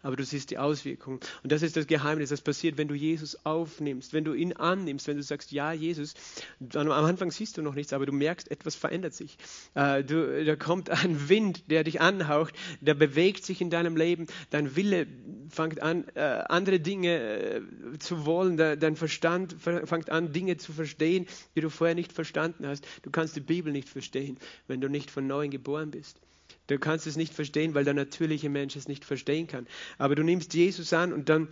aber 0.02 0.16
du 0.16 0.24
siehst 0.24 0.50
die 0.50 0.58
Auswirkungen. 0.58 1.20
Und 1.44 1.52
das 1.52 1.62
ist 1.62 1.76
das 1.76 1.86
Geheimnis, 1.86 2.30
das 2.30 2.40
passiert, 2.40 2.78
wenn 2.78 2.88
du 2.88 2.96
Jesus 2.96 3.46
aufnimmst, 3.46 4.12
wenn 4.12 4.24
du 4.24 4.34
ihn 4.34 4.54
annimmst, 4.54 5.06
wenn 5.06 5.16
du 5.16 5.22
sagst, 5.22 5.52
ja, 5.52 5.72
Jesus, 5.72 6.14
dann 6.58 6.90
am 6.90 7.04
Anfang 7.04 7.30
siehst 7.30 7.56
du 7.56 7.62
noch 7.62 7.76
nichts, 7.76 7.92
aber 7.92 8.06
du 8.06 8.12
merkst, 8.12 8.50
etwas 8.50 8.74
verändert 8.74 9.14
sich. 9.14 9.38
Äh, 9.74 10.02
du, 10.02 10.44
da 10.44 10.56
kommt 10.56 10.90
ein 10.90 11.28
Wind, 11.28 11.70
der 11.70 11.84
dich 11.84 12.00
anhaucht, 12.00 12.52
der 12.80 12.94
bewegt 12.94 13.44
sich 13.44 13.60
in 13.60 13.70
deinem 13.70 13.96
Leben, 13.96 14.26
dein 14.50 14.74
Wille 14.74 15.06
fängt 15.48 15.80
an, 15.80 16.08
äh, 16.16 16.22
andere 16.48 16.80
Dinge 16.80 17.20
äh, 17.20 17.60
zu 18.00 18.26
wollen, 18.26 18.56
dein 18.56 18.96
Verstand 18.96 19.54
fängt 19.60 20.10
an, 20.10 20.32
Dinge 20.32 20.56
zu 20.56 20.72
verstehen, 20.72 21.26
die 21.54 21.60
du 21.60 21.70
vorher 21.70 21.94
nicht 21.94 22.12
verstanden 22.12 22.66
hast. 22.66 22.84
Du 23.02 23.12
kannst 23.12 23.36
die 23.36 23.40
Bibel 23.40 23.72
nicht 23.72 23.88
verstehen, 23.88 24.38
wenn 24.66 24.80
du 24.80 24.88
nicht 24.88 25.08
von 25.08 25.28
neuem 25.28 25.35
geboren 25.44 25.90
bist. 25.90 26.18
Du 26.66 26.78
kannst 26.78 27.06
es 27.06 27.16
nicht 27.16 27.32
verstehen, 27.32 27.74
weil 27.74 27.84
der 27.84 27.94
natürliche 27.94 28.48
Mensch 28.48 28.76
es 28.76 28.88
nicht 28.88 29.04
verstehen 29.04 29.46
kann. 29.46 29.66
Aber 29.98 30.14
du 30.14 30.22
nimmst 30.22 30.54
Jesus 30.54 30.92
an 30.92 31.12
und 31.12 31.28
dann 31.28 31.48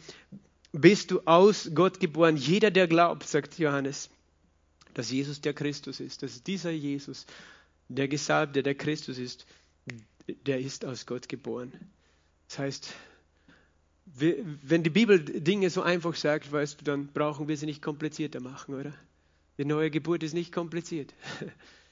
bist 0.73 1.11
du 1.11 1.21
aus 1.25 1.71
Gott 1.75 2.01
geboren. 2.01 2.37
Jeder, 2.37 2.71
der 2.71 2.89
glaubt, 2.89 3.25
sagt 3.25 3.59
Johannes, 3.59 4.11
dass 4.95 5.11
Jesus 5.11 5.41
der 5.41 5.55
Christus 5.55 6.01
ist, 6.01 6.23
dass 6.23 6.43
dieser 6.43 6.71
Jesus, 6.71 7.27
der 7.89 8.09
Gesalbte, 8.09 8.63
der 8.63 8.75
Christus 8.75 9.19
ist, 9.19 9.47
der 10.47 10.59
ist 10.59 10.85
aus 10.85 11.07
Gott 11.07 11.29
geboren. 11.29 11.73
Das 12.49 12.59
heißt, 12.59 12.95
wenn 14.07 14.83
die 14.83 14.91
Bibel 14.91 15.19
Dinge 15.21 15.71
so 15.71 15.83
einfach 15.83 16.15
sagt, 16.15 16.51
weißt 16.51 16.81
du, 16.81 16.85
dann 16.85 17.09
brauchen 17.09 17.49
wir 17.49 17.57
sie 17.57 17.67
nicht 17.67 17.83
komplizierter 17.83 18.41
machen, 18.41 18.75
oder? 18.75 18.95
Die 19.59 19.65
neue 19.65 19.91
Geburt 19.91 20.23
ist 20.23 20.35
nicht 20.35 20.53
kompliziert. 20.53 21.15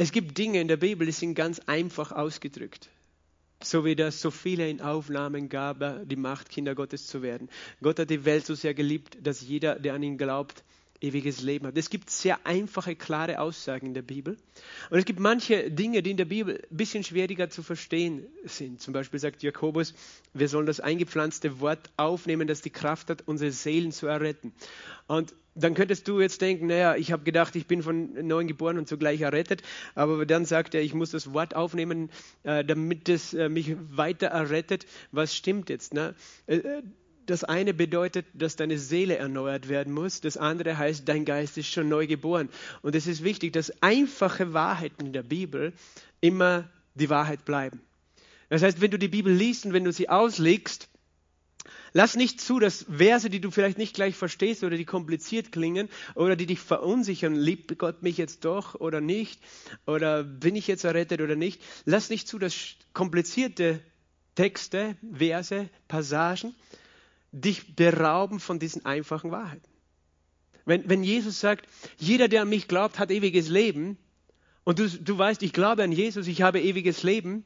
Es 0.00 0.12
gibt 0.12 0.38
Dinge 0.38 0.60
in 0.60 0.68
der 0.68 0.76
Bibel, 0.76 1.06
die 1.06 1.12
sind 1.12 1.34
ganz 1.34 1.58
einfach 1.66 2.12
ausgedrückt. 2.12 2.88
So 3.60 3.84
wie 3.84 3.96
das 3.96 4.20
so 4.20 4.30
viele 4.30 4.70
in 4.70 4.80
Aufnahmen 4.80 5.48
gab, 5.48 5.82
die 6.08 6.14
Macht, 6.14 6.50
Kinder 6.50 6.76
Gottes 6.76 7.08
zu 7.08 7.20
werden. 7.20 7.50
Gott 7.82 7.98
hat 7.98 8.08
die 8.08 8.24
Welt 8.24 8.46
so 8.46 8.54
sehr 8.54 8.74
geliebt, 8.74 9.18
dass 9.20 9.40
jeder, 9.40 9.74
der 9.74 9.94
an 9.94 10.04
ihn 10.04 10.16
glaubt, 10.16 10.62
ewiges 11.00 11.42
Leben 11.42 11.66
hat. 11.66 11.76
Es 11.76 11.90
gibt 11.90 12.10
sehr 12.10 12.46
einfache, 12.46 12.94
klare 12.94 13.40
Aussagen 13.40 13.86
in 13.86 13.94
der 13.94 14.02
Bibel. 14.02 14.36
Und 14.90 14.98
es 14.98 15.04
gibt 15.04 15.18
manche 15.18 15.68
Dinge, 15.70 16.02
die 16.02 16.12
in 16.12 16.16
der 16.16 16.24
Bibel 16.26 16.64
ein 16.70 16.76
bisschen 16.76 17.02
schwieriger 17.02 17.50
zu 17.50 17.64
verstehen 17.64 18.24
sind. 18.44 18.80
Zum 18.80 18.94
Beispiel 18.94 19.18
sagt 19.18 19.42
Jakobus, 19.42 19.94
wir 20.32 20.48
sollen 20.48 20.66
das 20.66 20.78
eingepflanzte 20.78 21.58
Wort 21.58 21.90
aufnehmen, 21.96 22.46
das 22.46 22.62
die 22.62 22.70
Kraft 22.70 23.10
hat, 23.10 23.22
unsere 23.26 23.50
Seelen 23.50 23.90
zu 23.90 24.06
erretten. 24.06 24.52
Und 25.08 25.34
dann 25.58 25.74
könntest 25.74 26.08
du 26.08 26.20
jetzt 26.20 26.40
denken, 26.40 26.66
naja, 26.66 26.96
ich 26.96 27.12
habe 27.12 27.24
gedacht, 27.24 27.56
ich 27.56 27.66
bin 27.66 27.82
von 27.82 28.26
neuem 28.26 28.46
geboren 28.46 28.78
und 28.78 28.88
zugleich 28.88 29.20
errettet. 29.20 29.62
Aber 29.94 30.24
dann 30.26 30.44
sagt 30.44 30.74
er, 30.74 30.82
ich 30.82 30.94
muss 30.94 31.10
das 31.10 31.32
Wort 31.32 31.54
aufnehmen, 31.54 32.10
äh, 32.44 32.64
damit 32.64 33.08
es 33.08 33.34
äh, 33.34 33.48
mich 33.48 33.76
weiter 33.90 34.28
errettet. 34.28 34.86
Was 35.12 35.34
stimmt 35.34 35.68
jetzt? 35.70 35.94
Ne? 35.94 36.14
Äh, 36.46 36.60
das 37.26 37.44
eine 37.44 37.74
bedeutet, 37.74 38.26
dass 38.32 38.56
deine 38.56 38.78
Seele 38.78 39.16
erneuert 39.16 39.68
werden 39.68 39.92
muss. 39.92 40.20
Das 40.22 40.36
andere 40.36 40.78
heißt, 40.78 41.06
dein 41.06 41.24
Geist 41.24 41.58
ist 41.58 41.68
schon 41.68 41.88
neu 41.88 42.06
geboren. 42.06 42.48
Und 42.80 42.94
es 42.96 43.06
ist 43.06 43.22
wichtig, 43.22 43.52
dass 43.52 43.82
einfache 43.82 44.54
Wahrheiten 44.54 45.12
der 45.12 45.22
Bibel 45.22 45.74
immer 46.20 46.70
die 46.94 47.10
Wahrheit 47.10 47.44
bleiben. 47.44 47.80
Das 48.48 48.62
heißt, 48.62 48.80
wenn 48.80 48.90
du 48.90 48.98
die 48.98 49.08
Bibel 49.08 49.32
liest 49.32 49.66
und 49.66 49.74
wenn 49.74 49.84
du 49.84 49.92
sie 49.92 50.08
auslegst, 50.08 50.88
lass 51.92 52.16
nicht 52.16 52.40
zu, 52.40 52.58
dass 52.58 52.86
Verse, 52.88 53.30
die 53.30 53.40
du 53.40 53.50
vielleicht 53.50 53.78
nicht 53.78 53.94
gleich 53.94 54.16
verstehst 54.16 54.64
oder 54.64 54.76
die 54.76 54.84
kompliziert 54.84 55.52
klingen 55.52 55.88
oder 56.14 56.36
die 56.36 56.46
dich 56.46 56.60
verunsichern, 56.60 57.34
liebt 57.34 57.78
Gott 57.78 58.02
mich 58.02 58.16
jetzt 58.16 58.44
doch 58.44 58.74
oder 58.74 59.00
nicht? 59.00 59.40
Oder 59.86 60.24
bin 60.24 60.56
ich 60.56 60.66
jetzt 60.66 60.84
errettet 60.84 61.20
oder 61.20 61.36
nicht, 61.36 61.60
lass 61.84 62.10
nicht 62.10 62.28
zu, 62.28 62.38
dass 62.38 62.54
komplizierte 62.92 63.80
Texte, 64.34 64.96
Verse, 65.12 65.68
Passagen 65.88 66.54
dich 67.32 67.76
berauben 67.76 68.40
von 68.40 68.58
diesen 68.58 68.84
einfachen 68.86 69.30
Wahrheiten. 69.30 69.68
Wenn, 70.64 70.88
wenn 70.88 71.02
Jesus 71.02 71.40
sagt, 71.40 71.66
jeder, 71.98 72.28
der 72.28 72.42
an 72.42 72.48
mich 72.48 72.68
glaubt, 72.68 72.98
hat 72.98 73.10
ewiges 73.10 73.48
Leben, 73.48 73.98
und 74.64 74.78
du, 74.78 74.88
du 74.88 75.16
weißt, 75.16 75.42
ich 75.42 75.54
glaube 75.54 75.82
an 75.82 75.92
Jesus, 75.92 76.26
ich 76.26 76.42
habe 76.42 76.60
ewiges 76.60 77.02
Leben, 77.02 77.44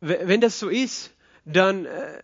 wenn 0.00 0.42
das 0.42 0.58
so 0.58 0.68
ist, 0.68 1.10
dann, 1.46 1.86
äh, 1.86 2.20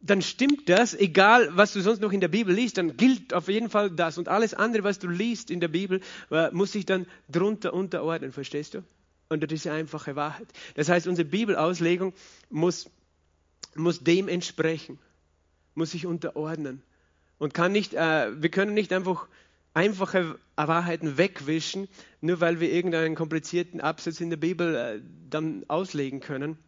dann 0.00 0.22
stimmt 0.22 0.68
das, 0.68 0.94
egal 0.94 1.48
was 1.56 1.72
du 1.72 1.80
sonst 1.80 2.00
noch 2.00 2.12
in 2.12 2.20
der 2.20 2.28
Bibel 2.28 2.54
liest, 2.54 2.78
dann 2.78 2.96
gilt 2.96 3.34
auf 3.34 3.48
jeden 3.48 3.70
Fall 3.70 3.90
das. 3.90 4.18
Und 4.18 4.28
alles 4.28 4.54
andere, 4.54 4.84
was 4.84 5.00
du 5.00 5.08
liest 5.08 5.50
in 5.50 5.58
der 5.58 5.68
Bibel, 5.68 6.00
äh, 6.30 6.50
muss 6.52 6.72
sich 6.72 6.86
dann 6.86 7.06
drunter 7.28 7.72
unterordnen, 7.72 8.30
verstehst 8.30 8.74
du? 8.74 8.84
Unter 9.28 9.46
diese 9.46 9.72
einfache 9.72 10.14
Wahrheit. 10.14 10.46
Das 10.74 10.88
heißt, 10.88 11.06
unsere 11.06 11.26
Bibelauslegung 11.26 12.12
muss 12.50 12.90
muss 13.74 14.04
dem 14.04 14.28
entsprechen, 14.28 14.98
muss 15.74 15.92
sich 15.92 16.06
unterordnen 16.06 16.82
und 17.38 17.54
kann 17.54 17.72
nicht, 17.72 17.94
äh, 17.94 18.42
wir 18.42 18.50
können 18.50 18.74
nicht 18.74 18.92
einfach 18.92 19.28
einfache 19.74 20.38
Wahrheiten 20.56 21.16
wegwischen, 21.16 21.88
nur 22.20 22.40
weil 22.40 22.60
wir 22.60 22.70
irgendeinen 22.70 23.14
komplizierten 23.14 23.80
Absatz 23.80 24.20
in 24.20 24.28
der 24.30 24.36
Bibel 24.36 24.74
äh, 24.74 25.00
dann 25.30 25.64
auslegen 25.68 26.20
können 26.20 26.58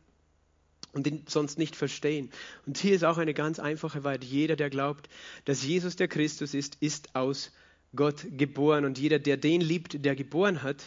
und 0.95 1.07
ihn 1.07 1.25
sonst 1.29 1.59
nicht 1.59 1.77
verstehen. 1.77 2.31
Und 2.67 2.79
hier 2.79 2.95
ist 2.95 3.05
auch 3.05 3.19
eine 3.19 3.35
ganz 3.35 3.59
einfache 3.59 4.05
Wahrheit. 4.05 4.25
Jeder, 4.25 4.57
der 4.57 4.71
glaubt, 4.71 5.09
dass 5.45 5.65
Jesus 5.65 5.97
der 5.97 6.09
Christus 6.09 6.55
ist, 6.55 6.77
ist 6.81 7.15
aus 7.15 7.53
Gott 7.95 8.27
geboren. 8.37 8.85
Und 8.85 8.99
jeder, 8.99 9.19
der 9.19 9.37
den 9.37 9.61
liebt, 9.61 10.05
der 10.05 10.17
geboren 10.17 10.63
hat, 10.63 10.83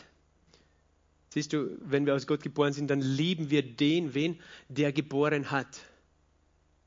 siehst 1.30 1.54
du, 1.54 1.78
wenn 1.82 2.06
wir 2.06 2.16
aus 2.16 2.28
Gott 2.28 2.42
geboren 2.42 2.74
sind, 2.74 2.90
dann 2.90 3.02
lieben 3.02 3.50
wir 3.50 3.62
den, 3.62 4.14
wen, 4.14 4.40
der 4.70 4.92
geboren 4.92 5.52
hat. 5.52 5.68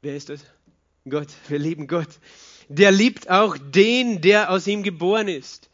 Wer 0.03 0.17
ist 0.17 0.29
das? 0.29 0.45
Gott. 1.09 1.29
Wir 1.49 1.59
lieben 1.59 1.87
Gott. 1.87 2.09
Der 2.69 2.93
liebt 2.93 3.31
auch 3.31 3.57
den, 3.59 4.21
der 4.21 4.51
aus 4.51 4.67
ihm 4.67 4.83
geboren 4.83 5.29
ist. 5.29 5.71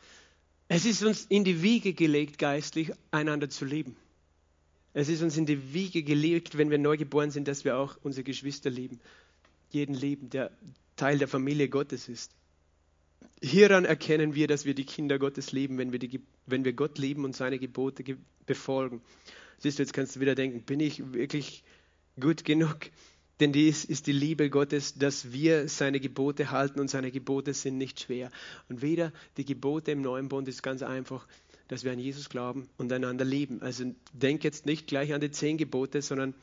Es 0.69 0.85
ist 0.85 1.05
uns 1.05 1.27
in 1.27 1.45
die 1.45 1.63
Wiege 1.63 1.93
gelegt, 1.93 2.39
geistlich 2.39 2.93
einander 3.11 3.49
zu 3.49 3.65
lieben. 3.65 3.97
Es 4.99 5.11
ist 5.11 5.21
uns 5.21 5.37
in 5.37 5.45
die 5.45 5.75
Wiege 5.75 6.03
gelegt, 6.03 6.57
wenn 6.57 6.71
wir 6.71 6.79
neu 6.79 6.97
geboren 6.97 7.31
sind, 7.31 7.49
dass 7.49 7.67
wir 7.67 7.77
auch 7.77 7.99
unsere 8.03 8.25
Geschwister 8.25 8.71
lieben. 8.71 8.99
Jeden 9.71 9.95
lieben, 9.95 10.31
der 10.31 10.51
Teil 10.97 11.19
der 11.19 11.29
Familie 11.29 11.69
Gottes 11.69 12.09
ist. 12.09 12.33
Hieran 13.43 13.85
erkennen 13.85 14.35
wir, 14.35 14.47
dass 14.47 14.65
wir 14.65 14.73
die 14.73 14.87
Kinder 14.87 15.19
Gottes 15.19 15.53
lieben, 15.53 15.77
wenn 15.77 15.93
wir, 15.93 15.99
die, 15.99 16.23
wenn 16.47 16.65
wir 16.65 16.73
Gott 16.73 16.97
lieben 16.97 17.27
und 17.27 17.37
seine 17.37 17.59
Gebote 17.59 18.05
befolgen. 18.47 19.03
Siehst 19.59 19.79
du, 19.79 19.83
jetzt 19.83 19.93
kannst 19.93 20.17
du 20.17 20.21
wieder 20.21 20.35
denken, 20.35 20.63
bin 20.63 20.81
ich 20.81 21.13
wirklich 21.13 21.63
gut 22.19 22.47
genug? 22.47 22.79
Denn 23.39 23.53
dies 23.53 23.85
ist 23.85 24.07
die 24.07 24.13
Liebe 24.13 24.49
Gottes, 24.49 24.95
dass 24.95 25.31
wir 25.31 25.69
seine 25.69 26.01
Gebote 26.01 26.51
halten 26.53 26.81
und 26.81 26.89
seine 26.89 27.11
Gebote 27.11 27.53
sind 27.53 27.77
nicht 27.77 28.01
schwer. 28.01 28.31
Und 28.71 28.81
wieder 28.81 29.13
die 29.37 29.45
Gebote 29.45 29.91
im 29.91 30.01
neuen 30.01 30.31
Bund 30.31 30.49
ist 30.49 30.63
ganz 30.63 30.83
einfach, 30.83 31.29
dass 31.69 31.85
wir 31.85 31.93
an 31.93 31.99
Jesus 31.99 32.29
glauben 32.29 32.69
und 32.77 32.93
einander 32.93 33.25
lieben. 33.25 33.63
Also 33.63 33.95
denk 34.13 34.45
jetzt 34.45 34.67
nicht 34.67 34.87
gleich 34.87 35.13
an 35.13 35.21
die 35.21 35.31
zehn 35.31 35.57
Gebote, 35.59 36.03
sondern 36.03 36.35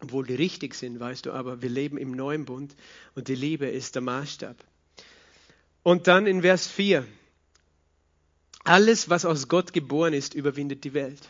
obwohl 0.00 0.26
die 0.26 0.34
richtig 0.34 0.74
sind, 0.74 1.00
weißt 1.00 1.26
du, 1.26 1.32
aber 1.32 1.60
wir 1.60 1.70
leben 1.70 1.98
im 1.98 2.12
neuen 2.12 2.44
Bund 2.44 2.74
und 3.14 3.28
die 3.28 3.34
Liebe 3.34 3.66
ist 3.66 3.94
der 3.94 4.02
Maßstab. 4.02 4.56
Und 5.82 6.06
dann 6.06 6.26
in 6.26 6.42
Vers 6.42 6.66
4. 6.68 7.04
Alles, 8.64 9.08
was 9.08 9.24
aus 9.24 9.48
Gott 9.48 9.72
geboren 9.72 10.12
ist, 10.12 10.34
überwindet 10.34 10.84
die 10.84 10.94
Welt. 10.94 11.28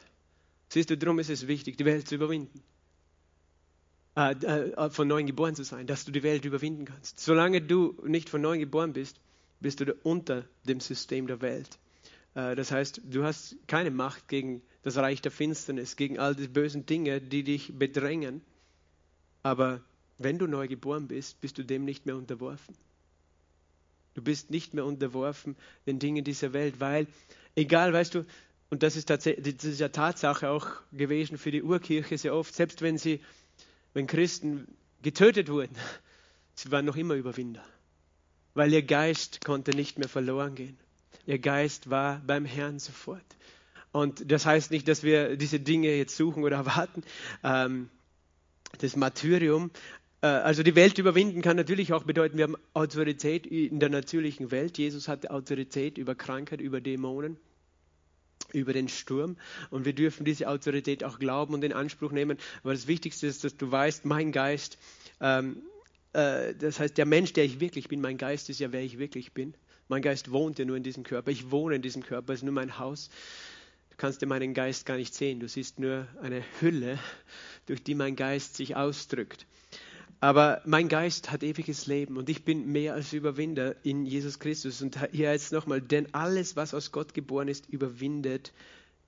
Siehst 0.68 0.90
du, 0.90 0.98
darum 0.98 1.18
ist 1.18 1.30
es 1.30 1.46
wichtig, 1.46 1.78
die 1.78 1.84
Welt 1.84 2.08
zu 2.08 2.16
überwinden. 2.16 2.62
Äh, 4.16 4.32
äh, 4.32 4.90
von 4.90 5.06
neuem 5.06 5.26
geboren 5.26 5.54
zu 5.54 5.62
sein, 5.62 5.86
dass 5.86 6.04
du 6.04 6.10
die 6.10 6.24
Welt 6.24 6.44
überwinden 6.44 6.86
kannst. 6.86 7.20
Solange 7.20 7.62
du 7.62 7.96
nicht 8.04 8.28
von 8.28 8.40
neuem 8.40 8.58
geboren 8.58 8.92
bist, 8.92 9.20
bist 9.60 9.80
du 9.80 9.94
unter 10.02 10.44
dem 10.64 10.80
System 10.80 11.26
der 11.26 11.40
Welt. 11.40 11.78
Äh, 12.38 12.54
das 12.54 12.70
heißt, 12.70 13.00
du 13.04 13.24
hast 13.24 13.56
keine 13.66 13.90
Macht 13.90 14.28
gegen 14.28 14.62
das 14.82 14.96
Reich 14.96 15.20
der 15.20 15.32
Finsternis, 15.32 15.96
gegen 15.96 16.18
all 16.18 16.36
die 16.36 16.46
bösen 16.46 16.86
Dinge, 16.86 17.20
die 17.20 17.42
dich 17.42 17.76
bedrängen. 17.76 18.42
Aber 19.42 19.82
wenn 20.18 20.38
du 20.38 20.46
neu 20.46 20.68
geboren 20.68 21.08
bist, 21.08 21.40
bist 21.40 21.58
du 21.58 21.64
dem 21.64 21.84
nicht 21.84 22.06
mehr 22.06 22.16
unterworfen. 22.16 22.76
Du 24.14 24.22
bist 24.22 24.50
nicht 24.50 24.72
mehr 24.74 24.84
unterworfen 24.84 25.56
den 25.86 25.98
Dingen 25.98 26.24
dieser 26.24 26.52
Welt, 26.52 26.80
weil, 26.80 27.06
egal, 27.56 27.92
weißt 27.92 28.14
du, 28.14 28.24
und 28.70 28.82
das 28.82 28.96
ist, 28.96 29.10
das 29.10 29.24
ist 29.26 29.80
ja 29.80 29.88
Tatsache 29.88 30.50
auch 30.50 30.66
gewesen 30.92 31.38
für 31.38 31.50
die 31.50 31.62
Urkirche 31.62 32.18
sehr 32.18 32.34
oft, 32.34 32.54
selbst 32.54 32.82
wenn 32.82 32.98
sie 32.98 33.20
wenn 33.94 34.06
Christen 34.06 34.68
getötet 35.02 35.48
wurden, 35.48 35.74
sie 36.54 36.70
waren 36.70 36.84
noch 36.84 36.96
immer 36.96 37.14
Überwinder, 37.14 37.64
weil 38.54 38.72
ihr 38.72 38.82
Geist 38.82 39.44
konnte 39.44 39.70
nicht 39.70 39.98
mehr 39.98 40.08
verloren 40.08 40.54
gehen. 40.54 40.78
Ihr 41.28 41.38
Geist 41.38 41.90
war 41.90 42.22
beim 42.26 42.46
Herrn 42.46 42.78
sofort. 42.78 43.22
Und 43.92 44.32
das 44.32 44.46
heißt 44.46 44.70
nicht, 44.70 44.88
dass 44.88 45.02
wir 45.02 45.36
diese 45.36 45.60
Dinge 45.60 45.94
jetzt 45.94 46.16
suchen 46.16 46.42
oder 46.42 46.56
erwarten. 46.64 47.02
Ähm, 47.44 47.90
das 48.78 48.96
Martyrium, 48.96 49.70
äh, 50.22 50.26
also 50.26 50.62
die 50.62 50.74
Welt 50.74 50.96
überwinden 50.96 51.42
kann 51.42 51.58
natürlich 51.58 51.92
auch 51.92 52.04
bedeuten, 52.04 52.38
wir 52.38 52.44
haben 52.44 52.56
Autorität 52.72 53.46
in 53.46 53.78
der 53.78 53.90
natürlichen 53.90 54.50
Welt. 54.50 54.78
Jesus 54.78 55.06
hatte 55.06 55.30
Autorität 55.30 55.98
über 55.98 56.14
Krankheit, 56.14 56.62
über 56.62 56.80
Dämonen 56.80 57.36
über 58.54 58.72
den 58.72 58.88
Sturm 58.88 59.36
und 59.68 59.84
wir 59.84 59.92
dürfen 59.92 60.24
diese 60.24 60.48
Autorität 60.48 61.04
auch 61.04 61.18
glauben 61.18 61.52
und 61.52 61.62
in 61.62 61.74
Anspruch 61.74 62.12
nehmen. 62.12 62.38
Aber 62.62 62.72
das 62.72 62.86
Wichtigste 62.86 63.26
ist, 63.26 63.44
dass 63.44 63.58
du 63.58 63.70
weißt, 63.70 64.06
mein 64.06 64.32
Geist, 64.32 64.78
ähm, 65.20 65.60
äh, 66.14 66.54
das 66.54 66.80
heißt, 66.80 66.96
der 66.96 67.04
Mensch, 67.04 67.34
der 67.34 67.44
ich 67.44 67.60
wirklich 67.60 67.88
bin, 67.88 68.00
mein 68.00 68.16
Geist 68.16 68.48
ist 68.48 68.60
ja, 68.60 68.72
wer 68.72 68.82
ich 68.82 68.98
wirklich 68.98 69.34
bin. 69.34 69.52
Mein 69.88 70.02
Geist 70.02 70.30
wohnt 70.30 70.58
ja 70.58 70.64
nur 70.64 70.76
in 70.76 70.82
diesem 70.82 71.02
Körper. 71.02 71.30
Ich 71.30 71.50
wohne 71.50 71.76
in 71.76 71.82
diesem 71.82 72.02
Körper, 72.02 72.32
es 72.32 72.40
ist 72.40 72.44
nur 72.44 72.52
mein 72.52 72.78
Haus. 72.78 73.08
Du 73.90 73.96
kannst 73.96 74.20
ja 74.20 74.28
meinen 74.28 74.54
Geist 74.54 74.86
gar 74.86 74.96
nicht 74.96 75.14
sehen. 75.14 75.40
Du 75.40 75.48
siehst 75.48 75.78
nur 75.78 76.06
eine 76.22 76.42
Hülle, 76.60 76.98
durch 77.66 77.82
die 77.82 77.94
mein 77.94 78.14
Geist 78.14 78.56
sich 78.56 78.76
ausdrückt. 78.76 79.46
Aber 80.20 80.60
mein 80.66 80.88
Geist 80.88 81.30
hat 81.30 81.42
ewiges 81.42 81.86
Leben 81.86 82.16
und 82.16 82.28
ich 82.28 82.44
bin 82.44 82.72
mehr 82.72 82.94
als 82.94 83.12
Überwinder 83.12 83.76
in 83.84 84.04
Jesus 84.04 84.40
Christus. 84.40 84.82
Und 84.82 84.98
hier 85.12 85.30
jetzt 85.30 85.52
nochmal, 85.52 85.80
denn 85.80 86.12
alles, 86.12 86.56
was 86.56 86.74
aus 86.74 86.90
Gott 86.90 87.14
geboren 87.14 87.48
ist, 87.48 87.68
überwindet 87.68 88.52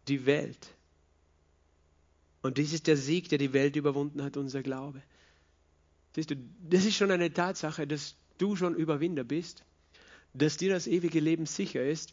die 0.08 0.24
Welt. 0.24 0.68
Und 2.42 2.58
dies 2.58 2.72
ist 2.72 2.86
der 2.86 2.96
Sieg, 2.96 3.28
der 3.28 3.38
die 3.38 3.52
Welt 3.52 3.76
überwunden 3.76 4.22
hat, 4.22 4.36
unser 4.36 4.62
Glaube. 4.62 5.02
Siehst 6.14 6.30
du, 6.30 6.36
das 6.68 6.84
ist 6.84 6.96
schon 6.96 7.10
eine 7.10 7.32
Tatsache, 7.32 7.86
dass 7.86 8.14
du 8.38 8.56
schon 8.56 8.74
Überwinder 8.74 9.24
bist, 9.24 9.64
dass 10.34 10.56
dir 10.56 10.72
das 10.72 10.86
ewige 10.86 11.20
Leben 11.20 11.46
sicher 11.46 11.84
ist. 11.84 12.12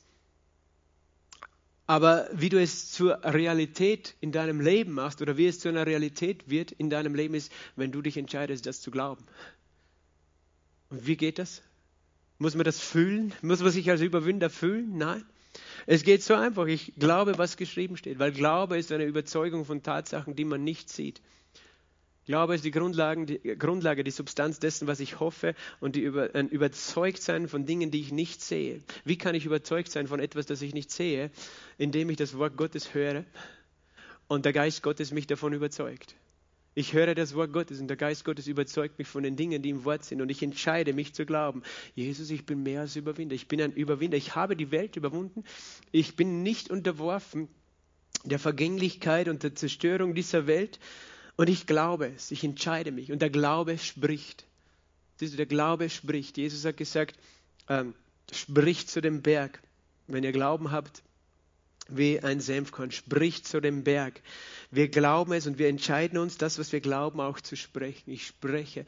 Aber 1.86 2.28
wie 2.34 2.50
du 2.50 2.62
es 2.62 2.92
zur 2.92 3.24
Realität 3.24 4.16
in 4.20 4.34
deinem 4.34 4.60
Leben 4.60 4.92
machst 4.92 5.22
oder 5.22 5.38
wie 5.38 5.48
es 5.48 5.60
zu 5.60 5.70
einer 5.70 5.86
Realität 5.86 6.50
wird 6.50 6.74
in 6.74 6.90
deinem 6.90 7.16
Leben 7.16 7.34
ist, 7.34 7.52
wenn 7.78 7.94
du 7.94 8.02
dich 8.02 8.18
entscheidest, 8.18 8.66
das 8.66 8.82
zu 8.82 8.92
glauben. 8.92 9.24
Und 10.90 11.08
wie 11.08 11.16
geht 11.16 11.40
das? 11.40 11.62
Muss 12.40 12.56
man 12.56 12.66
das 12.66 12.80
fühlen? 12.80 13.34
Muss 13.42 13.62
man 13.62 13.72
sich 13.72 13.90
als 13.90 14.02
Überwinder 14.02 14.50
fühlen? 14.50 14.98
Nein. 14.98 15.26
Es 15.86 16.04
geht 16.04 16.24
so 16.24 16.36
einfach. 16.36 16.68
Ich 16.68 16.94
glaube, 16.98 17.38
was 17.38 17.58
geschrieben 17.58 17.98
steht, 17.98 18.20
weil 18.20 18.32
Glaube 18.32 18.78
ist 18.78 18.92
eine 18.92 19.06
Überzeugung 19.06 19.66
von 19.66 19.82
Tatsachen, 19.82 20.36
die 20.36 20.46
man 20.46 20.64
nicht 20.64 20.90
sieht. 20.90 21.22
Glaube 22.28 22.56
ist 22.56 22.66
die, 22.66 22.72
die 22.72 23.58
Grundlage, 23.58 24.04
die 24.04 24.12
Substanz 24.12 24.60
dessen, 24.60 24.86
was 24.86 25.00
ich 25.00 25.22
hoffe 25.22 25.56
und 25.80 25.96
die 25.96 26.02
über, 26.02 26.36
ein 26.36 26.50
Überzeugtsein 26.50 27.48
von 27.48 27.66
Dingen, 27.66 27.90
die 27.90 28.02
ich 28.02 28.12
nicht 28.12 28.42
sehe. 28.42 28.82
Wie 29.06 29.18
kann 29.18 29.34
ich 29.34 29.46
überzeugt 29.46 29.90
sein 29.90 30.08
von 30.08 30.20
etwas, 30.20 30.46
das 30.46 30.62
ich 30.62 30.74
nicht 30.74 30.92
sehe? 30.92 31.32
Indem 31.78 32.10
ich 32.10 32.18
das 32.18 32.38
Wort 32.38 32.58
Gottes 32.58 32.94
höre 32.94 33.24
und 34.28 34.44
der 34.44 34.52
Geist 34.52 34.84
Gottes 34.84 35.14
mich 35.14 35.26
davon 35.26 35.54
überzeugt. 35.54 36.16
Ich 36.76 36.92
höre 36.92 37.16
das 37.16 37.34
Wort 37.34 37.54
Gottes 37.54 37.80
und 37.80 37.88
der 37.88 37.96
Geist 37.96 38.26
Gottes 38.26 38.46
überzeugt 38.48 39.00
mich 39.00 39.08
von 39.08 39.24
den 39.24 39.38
Dingen, 39.38 39.62
die 39.62 39.70
im 39.70 39.86
Wort 39.86 40.04
sind 40.04 40.22
und 40.22 40.30
ich 40.30 40.44
entscheide 40.44 40.92
mich 40.92 41.14
zu 41.14 41.26
glauben. 41.26 41.64
Jesus, 41.96 42.30
ich 42.30 42.46
bin 42.46 42.62
mehr 42.62 42.82
als 42.82 42.98
Überwinder. 42.98 43.36
Ich 43.36 43.48
bin 43.48 43.62
ein 43.62 43.72
Überwinder. 43.72 44.18
Ich 44.18 44.36
habe 44.36 44.58
die 44.58 44.70
Welt 44.70 44.98
überwunden. 44.98 45.46
Ich 45.94 46.18
bin 46.18 46.44
nicht 46.44 46.70
unterworfen 46.70 47.48
der 48.26 48.38
Vergänglichkeit 48.38 49.30
und 49.30 49.44
der 49.44 49.56
Zerstörung 49.56 50.14
dieser 50.14 50.46
Welt. 50.46 50.78
Und 51.38 51.50
ich 51.50 51.66
glaube 51.68 52.12
es. 52.14 52.32
Ich 52.32 52.44
entscheide 52.44 52.92
mich. 52.92 53.12
Und 53.12 53.22
der 53.22 53.30
Glaube 53.30 53.78
spricht. 53.78 54.46
Siehst 55.18 55.34
du, 55.34 55.38
der 55.38 55.46
Glaube 55.46 55.90
spricht. 55.90 56.38
Jesus 56.38 56.66
hat 56.66 56.78
gesagt, 56.78 57.18
ähm, 57.70 57.94
spricht 58.32 58.90
zu 58.90 59.02
dem 59.02 59.22
Berg. 59.22 59.62
Wenn 60.08 60.24
ihr 60.24 60.32
Glauben 60.32 60.72
habt, 60.72 61.04
wie 61.90 62.20
ein 62.20 62.40
Senfkorn, 62.40 62.92
spricht 62.92 63.48
zu 63.48 63.62
dem 63.62 63.84
Berg. 63.84 64.22
Wir 64.72 64.90
glauben 64.90 65.34
es 65.34 65.48
und 65.48 65.58
wir 65.58 65.70
entscheiden 65.70 66.18
uns, 66.18 66.38
das, 66.38 66.60
was 66.60 66.72
wir 66.72 66.82
glauben, 66.82 67.20
auch 67.20 67.40
zu 67.40 67.56
sprechen. 67.56 68.12
Ich 68.12 68.28
spreche, 68.28 68.86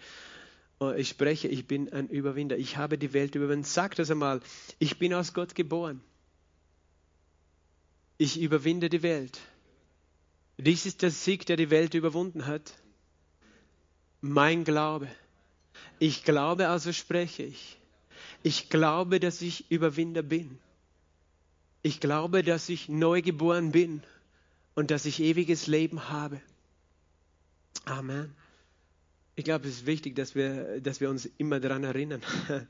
äh, 0.81 0.99
ich 0.99 1.09
spreche, 1.09 1.47
ich 1.47 1.67
bin 1.67 1.91
ein 1.93 2.09
Überwinder. 2.09 2.57
Ich 2.57 2.77
habe 2.77 2.97
die 2.97 3.13
Welt 3.13 3.35
überwunden. 3.35 3.63
Sag 3.63 3.95
das 3.95 4.11
einmal. 4.11 4.41
Ich 4.79 4.99
bin 4.99 5.13
aus 5.13 5.33
Gott 5.33 5.55
geboren. 5.55 6.01
Ich 8.17 8.39
überwinde 8.41 8.89
die 8.89 9.03
Welt. 9.03 9.39
Dies 10.61 10.85
ist 10.85 11.03
der 11.03 11.11
Sieg, 11.11 11.45
der 11.45 11.55
die 11.55 11.69
Welt 11.69 11.93
überwunden 11.93 12.45
hat. 12.45 12.73
Mein 14.19 14.65
Glaube. 14.65 15.07
Ich 15.99 16.25
glaube, 16.25 16.67
also 16.67 16.91
spreche 16.91 17.43
ich. 17.43 17.77
Ich 18.43 18.69
glaube, 18.69 19.21
dass 19.21 19.41
ich 19.41 19.71
Überwinder 19.71 20.21
bin. 20.21 20.59
Ich 21.81 22.01
glaube, 22.01 22.43
dass 22.43 22.67
ich 22.67 22.89
neu 22.89 23.21
geboren 23.21 23.71
bin 23.71 24.03
und 24.75 24.91
dass 24.91 25.05
ich 25.05 25.21
ewiges 25.21 25.67
Leben 25.67 26.09
habe. 26.09 26.41
Amen. 27.85 28.35
Ich 29.37 29.45
glaube, 29.45 29.65
es 29.65 29.75
ist 29.75 29.85
wichtig, 29.85 30.17
dass 30.17 30.35
wir, 30.35 30.81
dass 30.81 30.99
wir 30.99 31.09
uns 31.09 31.25
immer 31.37 31.61
daran 31.61 31.85
erinnern. 31.85 32.21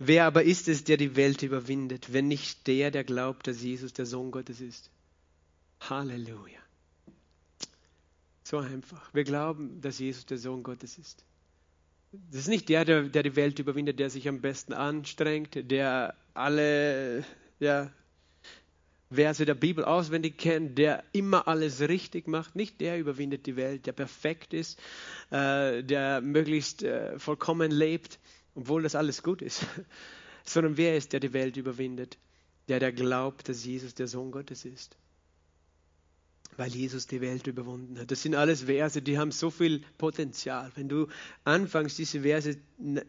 Wer 0.00 0.24
aber 0.24 0.42
ist 0.42 0.66
es, 0.66 0.82
der 0.82 0.96
die 0.96 1.14
Welt 1.14 1.42
überwindet, 1.42 2.12
wenn 2.12 2.26
nicht 2.26 2.66
der, 2.66 2.90
der 2.90 3.04
glaubt, 3.04 3.46
dass 3.46 3.62
Jesus 3.62 3.92
der 3.92 4.06
Sohn 4.06 4.32
Gottes 4.32 4.60
ist? 4.60 4.90
Halleluja. 5.78 6.58
So 8.50 8.58
einfach. 8.58 9.14
Wir 9.14 9.22
glauben, 9.22 9.80
dass 9.80 10.00
Jesus 10.00 10.26
der 10.26 10.36
Sohn 10.36 10.64
Gottes 10.64 10.98
ist. 10.98 11.24
Das 12.10 12.40
ist 12.40 12.48
nicht 12.48 12.68
der, 12.68 12.84
der, 12.84 13.04
der 13.04 13.22
die 13.22 13.36
Welt 13.36 13.60
überwindet, 13.60 14.00
der 14.00 14.10
sich 14.10 14.28
am 14.28 14.40
besten 14.40 14.72
anstrengt, 14.72 15.70
der 15.70 16.16
alle 16.34 17.24
ja, 17.60 17.92
Verse 19.08 19.44
der 19.44 19.54
Bibel 19.54 19.84
auswendig 19.84 20.36
kennt, 20.36 20.78
der 20.78 21.04
immer 21.12 21.46
alles 21.46 21.80
richtig 21.80 22.26
macht, 22.26 22.56
nicht 22.56 22.80
der 22.80 22.98
überwindet 22.98 23.46
die 23.46 23.54
Welt, 23.54 23.86
der 23.86 23.92
perfekt 23.92 24.52
ist, 24.52 24.80
äh, 25.30 25.84
der 25.84 26.20
möglichst 26.20 26.82
äh, 26.82 27.20
vollkommen 27.20 27.70
lebt, 27.70 28.18
obwohl 28.56 28.82
das 28.82 28.96
alles 28.96 29.22
gut 29.22 29.42
ist, 29.42 29.64
sondern 30.44 30.76
wer 30.76 30.96
ist, 30.96 31.12
der 31.12 31.20
die 31.20 31.32
Welt 31.32 31.56
überwindet? 31.56 32.18
Der, 32.66 32.80
der 32.80 32.90
glaubt, 32.90 33.48
dass 33.48 33.64
Jesus 33.64 33.94
der 33.94 34.08
Sohn 34.08 34.32
Gottes 34.32 34.64
ist 34.64 34.96
weil 36.56 36.70
Jesus 36.70 37.06
die 37.06 37.20
Welt 37.20 37.46
überwunden 37.46 37.98
hat. 37.98 38.10
Das 38.10 38.22
sind 38.22 38.34
alles 38.34 38.62
Verse, 38.62 39.00
die 39.00 39.18
haben 39.18 39.32
so 39.32 39.50
viel 39.50 39.82
Potenzial. 39.98 40.70
Wenn 40.74 40.88
du 40.88 41.08
anfängst, 41.44 41.98
diese 41.98 42.22
Verse 42.22 42.56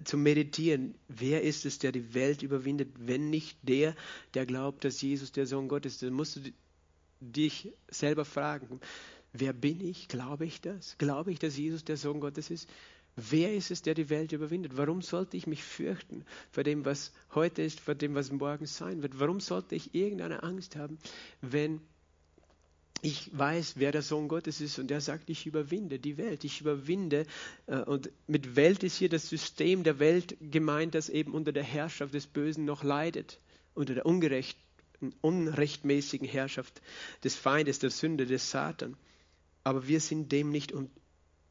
zu 0.03 0.17
meditieren, 0.17 0.95
wer 1.07 1.41
ist 1.41 1.65
es, 1.65 1.79
der 1.79 1.91
die 1.91 2.13
Welt 2.13 2.43
überwindet, 2.43 2.89
wenn 2.97 3.29
nicht 3.29 3.57
der, 3.63 3.95
der 4.33 4.45
glaubt, 4.45 4.85
dass 4.85 5.01
Jesus 5.01 5.31
der 5.31 5.47
Sohn 5.47 5.67
Gottes 5.67 5.93
ist? 5.93 6.03
Dann 6.03 6.13
musst 6.13 6.37
du 6.37 6.41
dich 7.19 7.71
selber 7.89 8.25
fragen, 8.25 8.79
wer 9.33 9.53
bin 9.53 9.81
ich? 9.81 10.07
Glaube 10.07 10.45
ich 10.45 10.61
das? 10.61 10.97
Glaube 10.97 11.31
ich, 11.31 11.39
dass 11.39 11.57
Jesus 11.57 11.83
der 11.83 11.97
Sohn 11.97 12.19
Gottes 12.19 12.49
ist? 12.49 12.69
Wer 13.15 13.53
ist 13.53 13.71
es, 13.71 13.81
der 13.81 13.93
die 13.93 14.09
Welt 14.09 14.31
überwindet? 14.31 14.77
Warum 14.77 15.01
sollte 15.01 15.35
ich 15.35 15.45
mich 15.45 15.63
fürchten 15.63 16.23
vor 16.51 16.63
dem, 16.63 16.85
was 16.85 17.11
heute 17.35 17.61
ist, 17.61 17.81
vor 17.81 17.95
dem, 17.95 18.15
was 18.15 18.31
morgen 18.31 18.65
sein 18.65 19.01
wird? 19.01 19.19
Warum 19.19 19.41
sollte 19.41 19.75
ich 19.75 19.93
irgendeine 19.93 20.43
Angst 20.43 20.77
haben, 20.77 20.97
wenn 21.41 21.81
ich 23.01 23.35
weiß, 23.37 23.73
wer 23.77 23.91
der 23.91 24.01
Sohn 24.01 24.27
Gottes 24.27 24.61
ist 24.61 24.77
und 24.77 24.91
er 24.91 25.01
sagt, 25.01 25.29
ich 25.29 25.45
überwinde 25.45 25.99
die 25.99 26.17
Welt, 26.17 26.43
ich 26.43 26.61
überwinde. 26.61 27.25
Äh, 27.67 27.77
und 27.77 28.11
mit 28.27 28.55
Welt 28.55 28.83
ist 28.83 28.97
hier 28.97 29.09
das 29.09 29.27
System 29.27 29.83
der 29.83 29.99
Welt 29.99 30.37
gemeint, 30.39 30.95
das 30.95 31.09
eben 31.09 31.33
unter 31.33 31.51
der 31.51 31.63
Herrschaft 31.63 32.13
des 32.13 32.27
Bösen 32.27 32.65
noch 32.65 32.83
leidet, 32.83 33.39
unter 33.73 33.95
der 33.95 34.05
ungerechten, 34.05 34.61
unrechtmäßigen 35.21 36.27
Herrschaft 36.27 36.81
des 37.23 37.35
Feindes, 37.35 37.79
der 37.79 37.89
Sünde, 37.89 38.25
des 38.25 38.51
Satan. 38.51 38.95
Aber 39.63 39.87
wir 39.87 39.99
sind 39.99 40.31
dem 40.31 40.51
nicht 40.51 40.73
un 40.73 40.89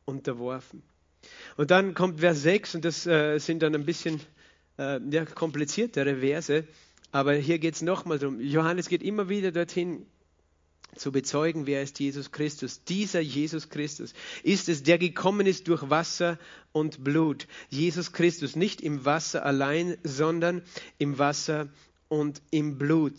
unterworfen. 0.04 0.82
Und 1.56 1.70
dann 1.70 1.94
kommt 1.94 2.20
Vers 2.20 2.42
6 2.42 2.76
und 2.76 2.84
das 2.84 3.06
äh, 3.06 3.38
sind 3.38 3.62
dann 3.62 3.74
ein 3.74 3.84
bisschen 3.84 4.20
äh, 4.78 4.98
ja, 5.10 5.24
kompliziertere 5.24 6.16
Verse. 6.16 6.66
Aber 7.12 7.34
hier 7.34 7.58
geht 7.58 7.74
es 7.74 7.82
nochmal 7.82 8.18
darum. 8.18 8.40
Johannes 8.40 8.88
geht 8.88 9.02
immer 9.02 9.28
wieder 9.28 9.52
dorthin, 9.52 10.06
zu 10.96 11.12
bezeugen, 11.12 11.66
wer 11.66 11.82
ist 11.82 11.98
Jesus 11.98 12.32
Christus. 12.32 12.84
Dieser 12.84 13.20
Jesus 13.20 13.68
Christus 13.68 14.12
ist 14.42 14.68
es, 14.68 14.82
der 14.82 14.98
gekommen 14.98 15.46
ist 15.46 15.68
durch 15.68 15.88
Wasser 15.90 16.38
und 16.72 17.04
Blut. 17.04 17.46
Jesus 17.68 18.12
Christus, 18.12 18.56
nicht 18.56 18.80
im 18.80 19.04
Wasser 19.04 19.44
allein, 19.44 19.96
sondern 20.02 20.62
im 20.98 21.18
Wasser 21.18 21.68
und 22.08 22.42
im 22.50 22.78
Blut. 22.78 23.14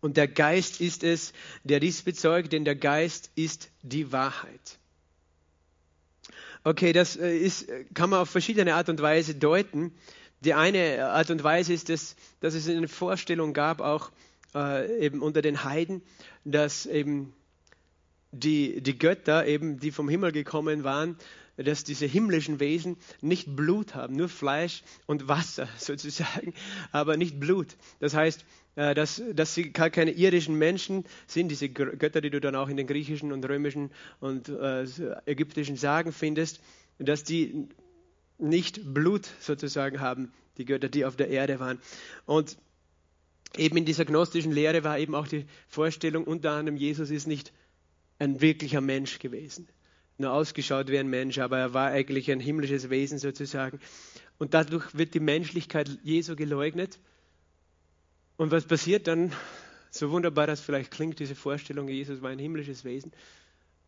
Und 0.00 0.16
der 0.16 0.28
Geist 0.28 0.80
ist 0.80 1.02
es, 1.02 1.32
der 1.64 1.80
dies 1.80 2.02
bezeugt, 2.02 2.52
denn 2.52 2.64
der 2.64 2.76
Geist 2.76 3.30
ist 3.34 3.70
die 3.82 4.12
Wahrheit. 4.12 4.78
Okay, 6.62 6.92
das 6.92 7.16
äh, 7.16 7.36
ist, 7.36 7.68
kann 7.94 8.10
man 8.10 8.20
auf 8.20 8.30
verschiedene 8.30 8.74
Art 8.74 8.88
und 8.88 9.00
Weise 9.00 9.34
deuten. 9.34 9.92
Die 10.40 10.54
eine 10.54 11.08
Art 11.08 11.30
und 11.30 11.42
Weise 11.42 11.72
ist, 11.72 11.88
dass, 11.88 12.16
dass 12.40 12.54
es 12.54 12.68
eine 12.68 12.88
Vorstellung 12.88 13.52
gab, 13.52 13.80
auch 13.80 14.10
äh, 14.56 14.98
eben 15.04 15.20
unter 15.20 15.42
den 15.42 15.64
Heiden, 15.64 16.02
dass 16.44 16.86
eben 16.86 17.34
die, 18.32 18.80
die 18.80 18.98
Götter, 18.98 19.46
eben, 19.46 19.78
die 19.78 19.90
vom 19.90 20.08
Himmel 20.08 20.32
gekommen 20.32 20.82
waren, 20.82 21.16
dass 21.56 21.84
diese 21.84 22.06
himmlischen 22.06 22.60
Wesen 22.60 22.96
nicht 23.20 23.56
Blut 23.56 23.94
haben, 23.94 24.16
nur 24.16 24.28
Fleisch 24.28 24.82
und 25.06 25.28
Wasser 25.28 25.68
sozusagen, 25.78 26.54
aber 26.92 27.16
nicht 27.16 27.38
Blut. 27.38 27.76
Das 28.00 28.14
heißt, 28.14 28.44
äh, 28.76 28.94
dass, 28.94 29.22
dass 29.32 29.54
sie 29.54 29.72
gar 29.72 29.90
keine 29.90 30.12
irdischen 30.12 30.56
Menschen 30.56 31.04
sind, 31.26 31.48
diese 31.48 31.68
Götter, 31.68 32.20
die 32.20 32.30
du 32.30 32.40
dann 32.40 32.56
auch 32.56 32.68
in 32.68 32.76
den 32.76 32.86
griechischen 32.86 33.32
und 33.32 33.44
römischen 33.48 33.90
und 34.20 34.48
äh, 34.48 34.86
ägyptischen 35.24 35.76
Sagen 35.76 36.12
findest, 36.12 36.60
dass 36.98 37.24
die 37.24 37.68
nicht 38.38 38.92
Blut 38.92 39.28
sozusagen 39.40 40.00
haben, 40.00 40.32
die 40.58 40.64
Götter, 40.64 40.88
die 40.88 41.04
auf 41.04 41.16
der 41.16 41.28
Erde 41.28 41.58
waren. 41.58 41.78
Und 42.26 42.58
eben 43.58 43.76
in 43.76 43.84
dieser 43.84 44.04
gnostischen 44.04 44.52
Lehre 44.52 44.84
war 44.84 44.98
eben 44.98 45.14
auch 45.14 45.28
die 45.28 45.46
Vorstellung, 45.68 46.24
unter 46.24 46.52
anderem, 46.52 46.76
Jesus 46.76 47.10
ist 47.10 47.26
nicht 47.26 47.52
ein 48.18 48.40
wirklicher 48.40 48.80
Mensch 48.80 49.18
gewesen. 49.18 49.68
Nur 50.18 50.32
ausgeschaut 50.32 50.88
wie 50.88 50.98
ein 50.98 51.08
Mensch, 51.08 51.38
aber 51.38 51.58
er 51.58 51.74
war 51.74 51.90
eigentlich 51.90 52.30
ein 52.30 52.40
himmlisches 52.40 52.88
Wesen 52.88 53.18
sozusagen. 53.18 53.80
Und 54.38 54.54
dadurch 54.54 54.96
wird 54.96 55.14
die 55.14 55.20
Menschlichkeit 55.20 55.98
Jesu 56.02 56.36
geleugnet. 56.36 56.98
Und 58.36 58.50
was 58.50 58.64
passiert 58.64 59.06
dann? 59.06 59.32
So 59.90 60.10
wunderbar 60.10 60.46
das 60.46 60.60
vielleicht 60.60 60.90
klingt, 60.90 61.20
diese 61.20 61.34
Vorstellung, 61.34 61.88
Jesus 61.88 62.20
war 62.20 62.30
ein 62.30 62.38
himmlisches 62.38 62.84
Wesen, 62.84 63.12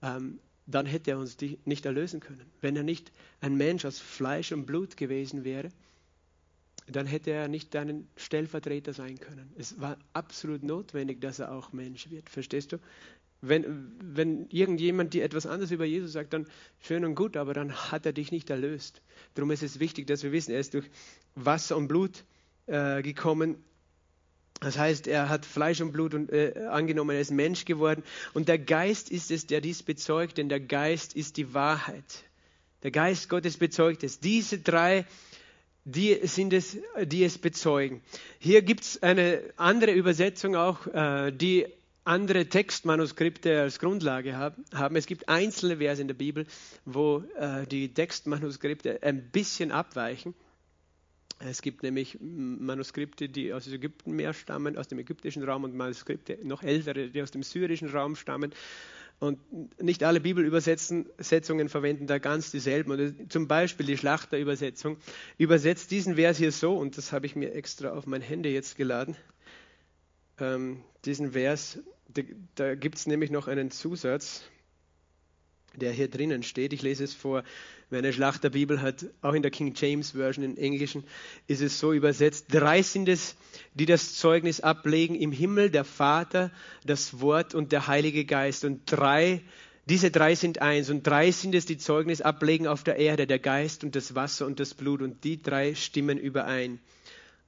ähm, 0.03 0.39
dann 0.67 0.87
hätte 0.87 1.11
er 1.11 1.19
uns 1.19 1.37
nicht 1.65 1.85
erlösen 1.87 2.21
können. 2.21 2.47
Wenn 2.61 2.77
er 2.77 2.83
nicht 2.83 3.13
ein 3.41 3.57
Mensch 3.57 3.85
aus 3.85 3.99
Fleisch 3.99 4.53
und 4.53 4.65
Blut 4.65 4.97
gewesen 4.97 5.45
wäre, 5.45 5.71
dann 6.93 7.07
hätte 7.07 7.31
er 7.31 7.49
nicht 7.49 7.75
dein 7.75 8.09
Stellvertreter 8.17 8.93
sein 8.93 9.19
können. 9.19 9.53
Es 9.57 9.81
war 9.81 9.99
absolut 10.13 10.63
notwendig, 10.63 11.21
dass 11.21 11.39
er 11.39 11.53
auch 11.53 11.73
Mensch 11.73 12.11
wird. 12.11 12.29
Verstehst 12.29 12.73
du? 12.73 12.79
Wenn, 13.41 13.93
wenn 14.03 14.49
irgendjemand 14.51 15.15
dir 15.15 15.23
etwas 15.23 15.47
anderes 15.47 15.71
über 15.71 15.85
Jesus 15.85 16.13
sagt, 16.13 16.33
dann 16.33 16.47
schön 16.81 17.05
und 17.05 17.15
gut, 17.15 17.37
aber 17.37 17.55
dann 17.55 17.73
hat 17.73 18.05
er 18.05 18.13
dich 18.13 18.33
nicht 18.33 18.51
erlöst. 18.51 19.01
Darum 19.35 19.51
ist 19.53 19.63
es 19.63 19.79
wichtig, 19.79 20.07
dass 20.09 20.25
wir 20.25 20.33
wissen, 20.33 20.53
er 20.53 20.61
ist 20.61 20.75
durch 20.75 20.91
Wasser 21.37 21.77
und 21.77 21.87
Blut 21.87 22.25
äh, 22.67 23.01
gekommen. 23.03 23.57
Das 24.61 24.77
heißt, 24.77 25.07
er 25.07 25.29
hat 25.29 25.47
Fleisch 25.47 25.81
und 25.81 25.93
Blut 25.93 26.15
und, 26.15 26.33
äh, 26.33 26.67
angenommen, 26.69 27.11
er 27.11 27.21
ist 27.21 27.31
Mensch 27.31 27.65
geworden. 27.65 28.03
Und 28.35 28.49
der 28.49 28.59
Geist 28.59 29.09
ist 29.11 29.31
es, 29.31 29.47
der 29.47 29.61
dies 29.61 29.85
bezeugt, 29.85 30.39
denn 30.39 30.49
der 30.49 30.61
Geist 30.61 31.15
ist 31.15 31.37
die 31.37 31.55
Wahrheit. 31.55 32.25
Der 32.83 32.91
Geist 32.91 33.29
Gottes 33.29 33.57
bezeugt 33.57 34.03
es. 34.03 34.19
Diese 34.19 34.59
drei 34.59 35.05
die 35.85 36.19
sind 36.27 36.53
es, 36.53 36.77
die 37.03 37.25
es 37.25 37.39
bezeugen. 37.39 38.03
Hier 38.39 38.63
gibt 38.63 38.83
es 38.83 39.03
eine 39.03 39.43
andere 39.57 39.93
Übersetzung 39.93 40.57
auch, 40.57 40.87
äh, 40.87 41.33
die 41.33 41.67
andere 42.05 42.47
Textmanuskripte 42.47 43.61
als 43.61 43.79
Grundlage 43.79 44.37
haben. 44.37 44.97
Es 44.97 45.07
gibt 45.07 45.29
einzelne 45.29 45.77
Verse 45.77 46.01
in 46.01 46.09
der 46.09 46.15
Bibel, 46.15 46.47
wo 46.87 47.23
äh, 47.37 47.67
die 47.67 47.93
Textmanuskripte 47.93 49.03
ein 49.03 49.31
bisschen 49.31 49.71
abweichen. 49.73 50.35
Es 51.41 51.63
gibt 51.63 51.83
nämlich 51.83 52.19
Manuskripte, 52.21 53.29
die 53.29 53.53
aus 53.53 53.69
Ägypten 53.69 54.13
mehr 54.13 54.33
stammen, 54.33 54.77
aus 54.77 54.89
dem 54.89 54.99
ägyptischen 54.99 55.45
Raum 55.45 55.65
und 55.65 55.75
Manuskripte 55.75 56.39
noch 56.43 56.63
ältere, 56.63 57.11
die 57.11 57.23
aus 57.23 57.31
dem 57.31 57.43
syrischen 57.43 57.89
Raum 57.91 58.17
stammen. 58.17 58.53
Und 59.21 59.41
nicht 59.83 60.05
alle 60.05 60.21
Bibelübersetzungen 60.21 61.69
verwenden 61.69 62.07
da 62.07 62.19
ganz 62.19 62.53
dieselben. 62.53 62.93
Und 62.93 63.33
zum 63.33 63.49
Beispiel 63.49 63.87
die 63.87 63.97
Schlachterübersetzung 63.97 64.97
übersetzt 65.39 65.91
diesen 65.91 66.15
Vers 66.15 66.39
hier 66.39 66.53
so, 66.53 66.77
und 66.77 66.97
das 66.97 67.13
habe 67.13 67.27
ich 67.27 67.35
mir 67.35 67.53
extra 67.53 67.91
auf 67.91 68.07
mein 68.07 68.23
Handy 68.23 68.51
jetzt 68.51 68.77
geladen. 68.77 69.17
Ähm, 70.39 70.85
diesen 71.05 71.33
Vers, 71.33 71.81
da, 72.09 72.23
da 72.55 72.75
gibt 72.77 72.99
es 72.99 73.07
nämlich 73.07 73.33
noch 73.33 73.49
einen 73.49 73.73
Zusatz 73.73 74.45
der 75.79 75.93
hier 75.93 76.09
drinnen 76.09 76.43
steht. 76.43 76.73
Ich 76.73 76.83
lese 76.83 77.05
es 77.05 77.15
vor. 77.15 77.45
Wer 77.91 78.01
eine 78.01 78.13
Schlachterbibel 78.13 78.83
hat, 78.83 79.07
auch 79.23 79.33
in 79.33 79.41
der 79.41 79.51
King 79.51 79.73
James 79.75 80.11
Version 80.11 80.45
im 80.45 80.59
Englischen, 80.59 81.05
ist 81.47 81.63
es 81.63 81.79
so 81.79 81.95
übersetzt. 81.95 82.47
Drei 82.51 82.83
sind 82.83 83.09
es, 83.09 83.35
die 83.73 83.87
das 83.87 84.15
Zeugnis 84.17 84.61
ablegen 84.61 85.15
im 85.15 85.33
Himmel, 85.33 85.71
der 85.71 85.85
Vater, 85.85 86.51
das 86.85 87.21
Wort 87.21 87.55
und 87.55 87.73
der 87.73 87.87
Heilige 87.87 88.27
Geist. 88.27 88.65
Und 88.65 88.83
drei, 88.85 89.41
diese 89.87 90.11
drei 90.11 90.35
sind 90.35 90.61
eins. 90.61 90.91
Und 90.91 91.07
drei 91.07 91.31
sind 91.31 91.55
es, 91.55 91.65
die 91.65 91.79
Zeugnis 91.79 92.21
ablegen 92.21 92.67
auf 92.67 92.85
der 92.85 92.97
Erde, 92.97 93.27
der 93.27 93.39
Geist 93.39 93.85
und 93.85 93.97
das 93.97 94.15
Wasser 94.15 94.45
und 94.45 94.61
das 94.61 94.75
Blut. 94.75 95.01
Und 95.01 95.25
die 95.25 95.41
drei 95.41 95.75
stimmen 95.75 96.19
überein. 96.19 96.81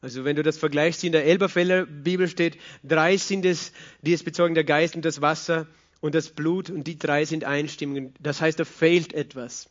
Also 0.02 0.24
wenn 0.24 0.36
du 0.36 0.42
das 0.42 0.56
vergleichst, 0.56 1.04
in 1.04 1.12
der 1.12 1.26
Elberfeller 1.26 1.84
Bibel 1.84 2.26
steht, 2.26 2.56
drei 2.82 3.18
sind 3.18 3.44
es, 3.44 3.72
die 4.00 4.14
es 4.14 4.22
bezeugen, 4.22 4.54
der 4.54 4.64
Geist 4.64 4.96
und 4.96 5.04
das 5.04 5.20
Wasser 5.20 5.66
und 6.00 6.14
das 6.14 6.30
Blut 6.30 6.70
und 6.70 6.86
die 6.86 6.98
drei 6.98 7.24
sind 7.24 7.44
einstimmig. 7.44 8.12
Das 8.20 8.40
heißt, 8.40 8.58
da 8.58 8.64
fehlt 8.64 9.12
etwas. 9.12 9.68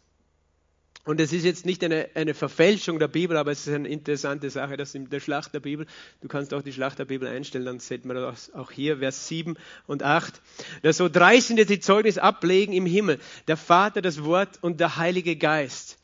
Und 1.06 1.20
es 1.20 1.34
ist 1.34 1.44
jetzt 1.44 1.66
nicht 1.66 1.84
eine, 1.84 2.10
eine 2.14 2.34
Verfälschung 2.34 3.00
der 3.00 3.08
Bibel, 3.08 3.38
aber 3.38 3.52
es 3.52 3.66
ist 3.66 3.74
eine 3.74 3.88
interessante 3.88 4.50
Sache, 4.50 4.78
dass 4.78 4.94
in 4.94 5.10
der 5.10 5.20
Schlacht 5.20 5.54
der 5.54 5.60
Bibel, 5.60 5.88
du 6.22 6.28
kannst 6.28 6.54
auch 6.54 6.62
die 6.62 6.74
Schlacht 6.74 7.00
der 7.00 7.06
Bibel 7.06 7.28
einstellen, 7.28 7.66
dann 7.66 7.80
sieht 7.80 8.06
man 8.06 8.16
das 8.16 8.54
auch 8.54 8.70
hier, 8.70 8.98
Vers 8.98 9.28
7 9.28 9.56
und 9.88 10.04
8, 10.04 10.40
dass 10.84 10.98
so 10.98 11.10
drei 11.10 11.40
sind 11.40 11.58
jetzt 11.58 11.70
die 11.70 11.80
Zeugnis 11.80 12.18
ablegen 12.18 12.74
im 12.74 12.86
Himmel, 12.86 13.20
der 13.48 13.58
Vater, 13.58 14.02
das 14.02 14.24
Wort 14.24 14.60
und 14.62 14.80
der 14.80 14.98
Heilige 14.98 15.36
Geist. 15.36 15.98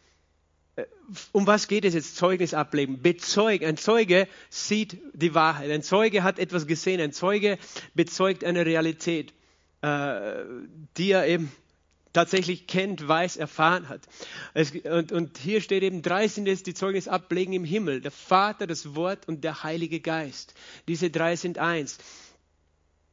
Äh, 0.75 0.85
um 1.33 1.45
was 1.45 1.67
geht 1.67 1.85
es 1.85 1.93
jetzt? 1.93 2.15
Zeugnis 2.15 2.53
ablegen. 2.53 3.01
Bezeugen. 3.01 3.65
Ein 3.65 3.77
Zeuge 3.77 4.27
sieht 4.49 4.97
die 5.13 5.35
Wahrheit. 5.35 5.69
Ein 5.69 5.83
Zeuge 5.83 6.23
hat 6.23 6.39
etwas 6.39 6.67
gesehen. 6.67 6.99
Ein 6.99 7.11
Zeuge 7.11 7.57
bezeugt 7.93 8.43
eine 8.43 8.65
Realität. 8.65 9.33
Äh, 9.85 10.45
die 10.97 11.11
er 11.11 11.27
eben 11.27 11.51
tatsächlich 12.11 12.65
kennt, 12.65 13.07
weiß, 13.07 13.37
erfahren 13.37 13.87
hat. 13.87 14.01
und, 14.85 15.11
und, 15.11 15.37
hier 15.37 15.61
steht 15.61 15.83
eben, 15.83 16.01
drei 16.01 16.27
sind 16.27 16.47
es, 16.47 16.63
die 16.63 16.73
Zeugnis 16.73 17.07
ablegen 17.07 17.53
im 17.53 17.63
Himmel. 17.63 18.01
Der 18.01 18.09
Vater, 18.09 18.65
das 18.65 18.95
Wort 18.95 19.27
und 19.27 19.43
der 19.43 19.61
Heilige 19.61 19.99
Geist. 19.99 20.55
Diese 20.87 21.11
drei 21.11 21.35
sind 21.35 21.59
eins. 21.59 21.99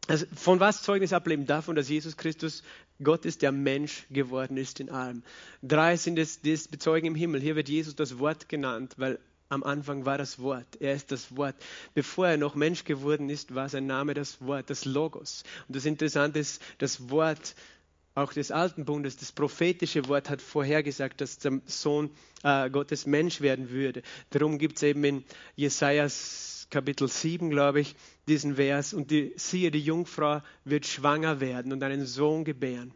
Also 0.06 0.24
von 0.34 0.60
was 0.60 0.82
Zeugnis 0.82 1.12
ablegen? 1.12 1.44
Davon, 1.44 1.76
dass 1.76 1.90
Jesus 1.90 2.16
Christus 2.16 2.62
Gott 3.02 3.26
ist, 3.26 3.42
der 3.42 3.52
Mensch 3.52 4.06
geworden 4.08 4.56
ist 4.56 4.80
in 4.80 4.88
allem. 4.88 5.24
Drei 5.62 5.98
sind 5.98 6.18
es, 6.18 6.40
die 6.40 6.52
es 6.52 6.68
bezeugen 6.68 7.08
im 7.08 7.14
Himmel. 7.14 7.42
Hier 7.42 7.54
wird 7.54 7.68
Jesus 7.68 7.96
das 7.96 8.18
Wort 8.18 8.48
genannt, 8.48 8.94
weil 8.96 9.18
am 9.52 9.62
Anfang 9.62 10.06
war 10.06 10.16
das 10.16 10.38
Wort. 10.38 10.66
Er 10.80 10.94
ist 10.94 11.12
das 11.12 11.36
Wort. 11.36 11.54
Bevor 11.94 12.26
er 12.26 12.36
noch 12.38 12.54
Mensch 12.54 12.84
geworden 12.84 13.28
ist, 13.28 13.54
war 13.54 13.68
sein 13.68 13.86
Name 13.86 14.14
das 14.14 14.40
Wort, 14.40 14.70
das 14.70 14.84
Logos. 14.86 15.44
Und 15.68 15.76
das 15.76 15.84
Interessante 15.84 16.38
ist, 16.38 16.62
das 16.78 17.10
Wort 17.10 17.54
auch 18.14 18.32
des 18.32 18.50
Alten 18.50 18.84
Bundes, 18.84 19.16
das 19.16 19.32
prophetische 19.32 20.08
Wort 20.08 20.28
hat 20.28 20.42
vorhergesagt, 20.42 21.20
dass 21.20 21.38
der 21.38 21.60
Sohn 21.66 22.10
äh, 22.42 22.68
Gottes 22.70 23.06
Mensch 23.06 23.40
werden 23.40 23.70
würde. 23.70 24.02
Darum 24.30 24.58
gibt 24.58 24.76
es 24.76 24.82
eben 24.82 25.04
in 25.04 25.24
Jesajas 25.56 26.66
Kapitel 26.70 27.08
7, 27.08 27.50
glaube 27.50 27.80
ich, 27.80 27.94
diesen 28.28 28.56
Vers. 28.56 28.94
Und 28.94 29.10
die, 29.10 29.32
siehe, 29.36 29.70
die 29.70 29.80
Jungfrau 29.80 30.42
wird 30.64 30.86
schwanger 30.86 31.40
werden 31.40 31.72
und 31.72 31.82
einen 31.82 32.06
Sohn 32.06 32.44
gebären. 32.44 32.94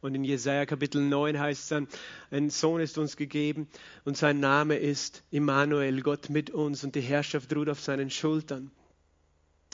Und 0.00 0.14
in 0.14 0.24
Jesaja 0.24 0.64
Kapitel 0.64 1.00
9 1.00 1.38
heißt 1.38 1.62
es 1.62 1.68
dann, 1.68 1.88
ein 2.30 2.50
Sohn 2.50 2.80
ist 2.80 2.98
uns 2.98 3.16
gegeben 3.16 3.68
und 4.04 4.16
sein 4.16 4.38
Name 4.38 4.76
ist 4.76 5.24
Immanuel, 5.30 6.02
Gott 6.02 6.30
mit 6.30 6.50
uns 6.50 6.84
und 6.84 6.94
die 6.94 7.00
Herrschaft 7.00 7.54
ruht 7.54 7.68
auf 7.68 7.80
seinen 7.80 8.10
Schultern. 8.10 8.70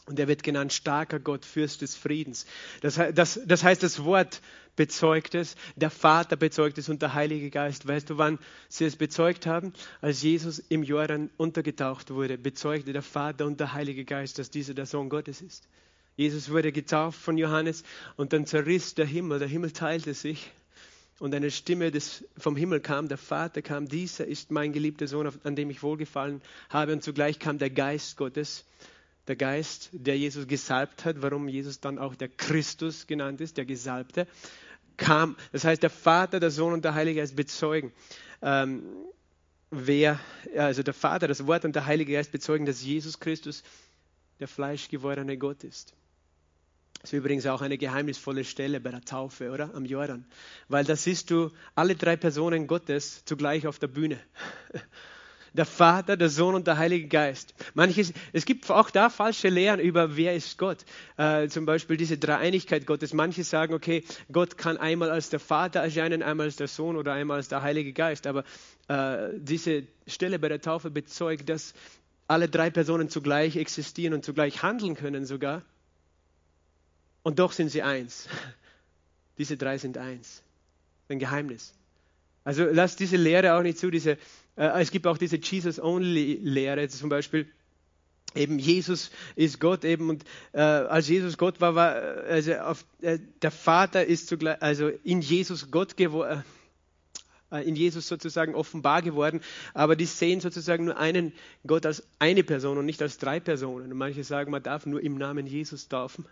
Und 0.07 0.19
er 0.19 0.29
wird 0.29 0.43
genannt 0.43 0.73
starker 0.73 1.19
Gott, 1.19 1.47
Fürst 1.47 1.81
des 1.81 1.97
Friedens. 1.97 2.45
Das, 2.83 3.01
das, 3.15 3.41
das 3.47 3.65
heißt, 3.65 3.83
das 3.83 4.05
Wort 4.05 4.43
bezeugt 4.77 5.35
es, 5.35 5.57
der 5.77 5.89
Vater 5.89 6.37
bezeugt 6.37 6.77
es 6.77 6.91
und 6.91 7.01
der 7.01 7.15
Heilige 7.15 7.49
Geist. 7.49 7.87
Weißt 7.87 8.11
du, 8.11 8.19
wann 8.19 8.39
sie 8.69 8.85
es 8.85 8.97
bezeugt 8.97 9.47
haben? 9.47 9.73
Als 10.03 10.23
Jesus 10.23 10.59
im 10.59 10.83
Jordan 10.83 11.31
untergetaucht 11.39 12.11
wurde, 12.11 12.37
bezeugte 12.37 12.93
der 12.93 13.03
Vater 13.03 13.47
und 13.47 13.61
der 13.61 13.73
Heilige 13.73 14.05
Geist, 14.05 14.39
dass 14.39 14.51
dieser 14.51 14.75
der 14.75 14.87
Sohn 14.87 15.09
Gottes 15.09 15.41
ist. 15.41 15.69
Jesus 16.17 16.51
wurde 16.51 16.71
getauft 16.71 17.21
von 17.21 17.37
Johannes 17.37 17.83
und 18.17 18.33
dann 18.33 18.47
zerriss 18.47 18.95
der 18.95 19.07
Himmel, 19.07 19.41
der 19.41 19.49
Himmel 19.49 19.73
teilte 19.73 20.15
sich 20.15 20.51
und 21.19 21.35
eine 21.35 21.51
Stimme 21.51 21.91
des, 21.91 22.25
vom 22.37 22.57
Himmel 22.57 22.81
kam, 22.81 23.09
der 23.09 23.19
Vater 23.19 23.63
kam, 23.63 23.89
dieser 23.89 24.27
ist 24.27 24.51
mein 24.51 24.73
geliebter 24.73 25.07
Sohn, 25.07 25.31
an 25.43 25.57
dem 25.57 25.71
ich 25.71 25.83
wohlgefallen 25.83 26.41
habe 26.69 26.93
und 26.93 27.03
zugleich 27.03 27.39
kam 27.39 27.59
der 27.59 27.71
Geist 27.71 28.17
Gottes, 28.17 28.65
der 29.27 29.37
Geist, 29.37 29.91
der 29.93 30.19
Jesus 30.19 30.47
gesalbt 30.47 31.05
hat, 31.05 31.23
warum 31.23 31.49
Jesus 31.49 31.81
dann 31.81 31.99
auch 31.99 32.15
der 32.15 32.29
Christus 32.29 33.07
genannt 33.07 33.41
ist, 33.41 33.57
der 33.57 33.65
Gesalbte, 33.65 34.27
kam. 34.97 35.37
Das 35.51 35.65
heißt, 35.65 35.83
der 35.83 35.91
Vater, 35.91 36.41
der 36.41 36.51
Sohn 36.51 36.73
und 36.73 36.85
der 36.85 36.95
Heilige 36.95 37.21
Geist 37.21 37.35
bezeugen. 37.35 37.93
Ähm, 38.43 38.85
wer, 39.71 40.21
also 40.57 40.83
der 40.83 40.95
Vater, 40.95 41.27
das 41.27 41.47
Wort 41.47 41.65
und 41.65 41.75
der 41.75 41.87
Heilige 41.87 42.13
Geist 42.13 42.33
bezeugen, 42.33 42.67
dass 42.67 42.85
Jesus 42.85 43.19
Christus 43.19 43.63
der 44.41 44.49
fleischgewordene 44.49 45.39
Gott 45.39 45.65
ist. 45.65 45.95
Das 47.05 47.13
ist 47.13 47.19
übrigens 47.19 47.45
auch 47.45 47.61
eine 47.61 47.77
geheimnisvolle 47.77 48.45
Stelle 48.45 48.81
bei 48.81 48.91
der 48.91 49.03
Taufe, 49.03 49.51
oder? 49.51 49.75
Am 49.75 49.85
Jordan. 49.85 50.25
Weil 50.69 50.87
da 50.87 50.97
siehst 50.97 51.31
du 51.31 51.51
alle 51.75 51.97
drei 51.97 52.17
Personen 52.17 52.67
Gottes 52.67 53.27
zugleich 53.27 53.67
auf 53.67 53.79
der 53.79 53.89
Bühne. 53.89 54.19
Der 55.53 55.67
Vater, 55.67 56.17
der 56.17 56.31
Sohn 56.31 56.57
und 56.57 56.67
der 56.67 56.79
Heilige 56.79 57.07
Geist. 57.07 57.55
Manches, 57.75 58.13
es 58.33 58.45
gibt 58.45 58.69
auch 58.69 58.91
da 58.91 59.09
falsche 59.09 59.49
Lehren 59.49 59.79
über, 59.79 60.17
wer 60.17 60.35
ist 60.35 60.59
Gott. 60.59 60.79
Äh, 61.17 61.47
zum 61.47 61.65
Beispiel 61.65 61.97
diese 61.97 62.19
Dreieinigkeit 62.19 62.87
Gottes. 62.87 63.13
Manche 63.13 63.45
sagen, 63.45 63.73
okay, 63.73 64.03
Gott 64.33 64.59
kann 64.59 64.79
einmal 64.79 65.11
als 65.11 65.31
der 65.31 65.39
Vater 65.39 65.79
erscheinen, 65.79 66.25
einmal 66.25 66.47
als 66.47 66.57
der 66.57 66.67
Sohn 66.67 66.97
oder 66.97 67.13
einmal 67.13 67.37
als 67.37 67.47
der 67.47 67.63
Heilige 67.63 67.93
Geist. 67.93 68.27
Aber 68.27 68.43
äh, 68.89 69.29
diese 69.37 69.85
Stelle 70.09 70.41
bei 70.41 70.49
der 70.49 70.61
Taufe 70.61 70.91
bezeugt, 70.91 71.49
dass 71.49 71.75
alle 72.27 72.49
drei 72.49 72.71
Personen 72.71 73.09
zugleich 73.09 73.55
existieren 73.55 74.15
und 74.15 74.25
zugleich 74.25 74.65
handeln 74.65 74.97
können 74.97 75.25
sogar. 75.25 75.63
Und 77.25 77.41
doch 77.41 77.51
sind 77.51 77.71
sie 77.71 77.83
eins. 77.83 78.29
Diese 79.39 79.57
drei 79.57 79.79
sind 79.79 79.99
eins. 79.99 80.43
Ein 81.09 81.19
Geheimnis. 81.19 81.75
Also 82.45 82.65
lass 82.71 82.95
diese 82.95 83.17
Lehre 83.17 83.55
auch 83.55 83.63
nicht 83.63 83.79
zu. 83.79 83.91
Diese, 83.91 84.13
äh, 84.57 84.81
es 84.81 84.91
gibt 84.91 85.07
auch 85.07 85.19
diese 85.19 85.37
Jesus-Only-Lehre, 85.37 86.89
zum 86.89 87.09
Beispiel. 87.09 87.49
Eben 88.35 88.59
Jesus 88.59 89.11
ist 89.37 89.61
Gott 89.61 89.85
eben 89.85 90.11
und 90.11 90.25
äh, 90.53 90.61
als 90.61 91.09
Jesus 91.09 91.39
Gott 91.39 91.61
war, 91.61 91.75
war 91.75 91.95
also 91.95 92.55
auf, 92.55 92.85
äh, 93.01 93.19
der 93.43 93.51
Vater 93.51 94.05
ist 94.05 94.29
zugleich, 94.29 94.61
also 94.61 94.89
in 94.89 95.21
Jesus 95.21 95.71
Gott 95.71 95.97
geworden, 95.97 96.45
äh, 97.53 97.63
in 97.63 97.77
Jesus 97.77 98.09
sozusagen 98.09 98.55
offenbar 98.57 99.03
geworden, 99.03 99.41
aber 99.73 99.95
die 99.95 100.07
sehen 100.07 100.41
sozusagen 100.41 100.87
nur 100.87 100.97
einen 100.97 101.33
Gott 101.65 101.87
als 101.87 102.03
eine 102.19 102.43
Person 102.43 102.77
und 102.77 102.87
nicht 102.87 103.03
als 103.03 103.19
drei 103.19 103.39
Personen. 103.39 103.93
Und 103.93 103.99
manche 103.99 104.25
sagen, 104.25 104.51
man 104.51 104.63
darf 104.63 104.85
nur 104.85 105.01
im 105.01 105.17
Namen 105.17 105.47
Jesus 105.47 105.89
taufen. 105.89 106.27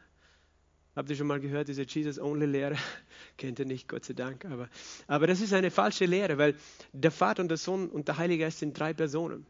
Habt 0.95 1.09
ihr 1.09 1.17
schon 1.17 1.27
mal 1.27 1.41
gehört, 1.41 1.69
diese 1.69 1.83
Jesus-Only-Lehre? 1.83 2.77
Kennt 3.39 3.59
ihr 3.59 3.65
nicht, 3.65 3.89
Gott 3.89 4.05
sei 4.05 4.13
Dank. 4.13 4.45
Aber, 4.45 4.69
aber 5.07 5.27
das 5.27 5.41
ist 5.41 5.55
eine 5.55 5.71
falsche 5.71 6.05
Lehre, 6.05 6.37
weil 6.37 6.55
der 6.93 7.11
Vater 7.11 7.43
und 7.43 7.49
der 7.49 7.57
Sohn 7.57 7.89
und 7.89 8.09
der 8.09 8.19
Heilige 8.19 8.45
Geist 8.45 8.59
sind 8.59 8.79
drei 8.79 8.93
Personen. 8.93 9.47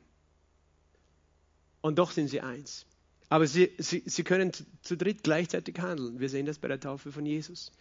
Und 1.81 1.99
doch 1.99 2.13
sind 2.13 2.29
sie 2.29 2.41
eins. 2.41 2.87
Aber 3.29 3.47
sie, 3.47 3.73
sie, 3.79 4.05
sie 4.07 4.23
können 4.23 4.53
zu, 4.53 4.65
zu 4.83 4.97
dritt 4.97 5.25
gleichzeitig 5.25 5.79
handeln. 5.81 6.21
Wir 6.21 6.29
sehen 6.29 6.47
das 6.47 6.59
bei 6.59 6.69
der 6.69 6.79
Taufe 6.79 7.11
von 7.11 7.27
Jesus. 7.27 7.73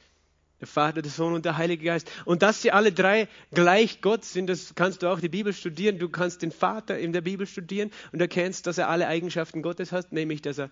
Der 0.59 0.67
Vater, 0.67 1.03
der 1.03 1.11
Sohn 1.11 1.33
und 1.33 1.45
der 1.45 1.57
Heilige 1.57 1.85
Geist. 1.85 2.09
Und 2.25 2.41
dass 2.41 2.63
sie 2.63 2.71
alle 2.71 2.91
drei 2.91 3.27
gleich 3.51 4.01
Gott 4.01 4.25
sind, 4.25 4.47
das 4.47 4.73
kannst 4.73 5.03
du 5.03 5.07
auch 5.07 5.19
die 5.19 5.29
Bibel 5.29 5.53
studieren. 5.53 5.99
Du 5.99 6.09
kannst 6.09 6.41
den 6.41 6.51
Vater 6.51 6.97
in 6.97 7.13
der 7.13 7.21
Bibel 7.21 7.45
studieren 7.45 7.91
und 8.11 8.21
erkennst, 8.21 8.65
dass 8.65 8.79
er 8.79 8.89
alle 8.89 9.07
Eigenschaften 9.07 9.61
Gottes 9.61 9.91
hat, 9.91 10.11
nämlich 10.11 10.41
dass 10.41 10.57
er, 10.57 10.71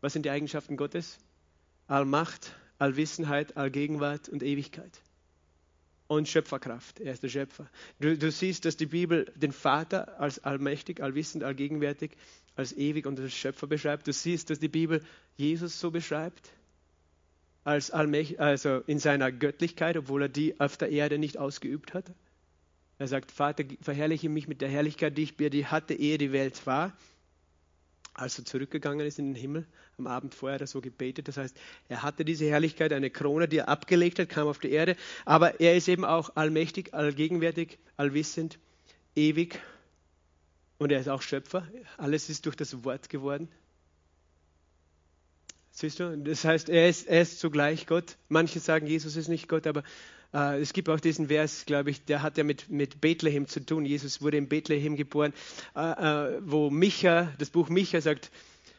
was 0.00 0.14
sind 0.14 0.24
die 0.24 0.30
Eigenschaften 0.30 0.78
Gottes? 0.78 1.18
Allmacht, 1.86 2.54
Allwissenheit, 2.78 3.56
Allgegenwart 3.56 4.28
und 4.28 4.42
Ewigkeit. 4.42 5.00
Und 6.06 6.28
Schöpferkraft. 6.28 7.00
Er 7.00 7.14
ist 7.14 7.22
der 7.22 7.28
Schöpfer. 7.28 7.68
Du, 7.98 8.16
du 8.16 8.30
siehst, 8.30 8.66
dass 8.66 8.76
die 8.76 8.86
Bibel 8.86 9.32
den 9.36 9.52
Vater 9.52 10.20
als 10.20 10.38
allmächtig, 10.44 11.02
allwissend, 11.02 11.44
allgegenwärtig 11.44 12.12
als 12.56 12.72
ewig 12.72 13.06
und 13.06 13.18
als 13.18 13.32
Schöpfer 13.32 13.66
beschreibt. 13.66 14.06
Du 14.06 14.12
siehst, 14.12 14.50
dass 14.50 14.58
die 14.58 14.68
Bibel 14.68 15.02
Jesus 15.36 15.80
so 15.80 15.90
beschreibt, 15.90 16.50
als 17.64 17.90
allmächtig, 17.90 18.40
also 18.40 18.82
in 18.86 18.98
seiner 18.98 19.32
Göttlichkeit, 19.32 19.96
obwohl 19.96 20.22
er 20.22 20.28
die 20.28 20.60
auf 20.60 20.76
der 20.76 20.90
Erde 20.90 21.18
nicht 21.18 21.38
ausgeübt 21.38 21.94
hat. 21.94 22.12
Er 22.98 23.08
sagt, 23.08 23.32
Vater, 23.32 23.64
verherrliche 23.80 24.28
mich 24.28 24.46
mit 24.46 24.60
der 24.60 24.68
Herrlichkeit, 24.68 25.18
die 25.18 25.22
ich 25.22 25.36
dir 25.36 25.70
hatte, 25.70 25.94
ehe 25.94 26.18
die 26.18 26.32
Welt 26.32 26.66
war. 26.66 26.92
Als 28.14 28.38
er 28.38 28.44
zurückgegangen 28.44 29.04
ist 29.04 29.18
in 29.18 29.26
den 29.26 29.34
Himmel, 29.34 29.66
am 29.98 30.06
Abend 30.06 30.34
vorher 30.34 30.54
hat 30.54 30.60
er 30.60 30.66
so 30.68 30.80
gebetet. 30.80 31.26
Das 31.28 31.36
heißt, 31.36 31.56
er 31.88 32.02
hatte 32.02 32.24
diese 32.24 32.46
Herrlichkeit, 32.46 32.92
eine 32.92 33.10
Krone, 33.10 33.48
die 33.48 33.58
er 33.58 33.68
abgelegt 33.68 34.18
hat, 34.20 34.28
kam 34.28 34.46
auf 34.46 34.58
die 34.60 34.70
Erde. 34.70 34.96
Aber 35.24 35.60
er 35.60 35.76
ist 35.76 35.88
eben 35.88 36.04
auch 36.04 36.36
allmächtig, 36.36 36.94
allgegenwärtig, 36.94 37.78
allwissend, 37.96 38.58
ewig 39.16 39.60
und 40.78 40.92
er 40.92 41.00
ist 41.00 41.08
auch 41.08 41.22
Schöpfer. 41.22 41.66
Alles 41.96 42.28
ist 42.30 42.46
durch 42.46 42.56
das 42.56 42.84
Wort 42.84 43.08
geworden. 43.08 43.48
Siehst 45.70 45.98
du? 45.98 46.16
Das 46.18 46.44
heißt, 46.44 46.68
er 46.68 46.88
ist, 46.88 47.08
er 47.08 47.22
ist 47.22 47.40
zugleich 47.40 47.86
Gott. 47.86 48.16
Manche 48.28 48.60
sagen, 48.60 48.86
Jesus 48.86 49.16
ist 49.16 49.28
nicht 49.28 49.48
Gott, 49.48 49.66
aber 49.66 49.82
äh, 50.34 50.60
es 50.60 50.72
gibt 50.72 50.88
auch 50.88 51.00
diesen 51.00 51.28
Vers, 51.28 51.64
glaube 51.64 51.90
ich, 51.90 52.04
der 52.04 52.22
hat 52.22 52.36
ja 52.36 52.44
mit, 52.44 52.68
mit 52.68 53.00
Bethlehem 53.00 53.46
zu 53.46 53.64
tun. 53.64 53.86
Jesus 53.86 54.20
wurde 54.20 54.36
in 54.36 54.48
Bethlehem 54.48 54.96
geboren, 54.96 55.32
äh, 55.76 55.80
äh, 55.80 56.40
wo 56.42 56.70
Micha, 56.70 57.32
das 57.38 57.50
Buch 57.50 57.68
Micha 57.68 58.00
sagt, 58.00 58.30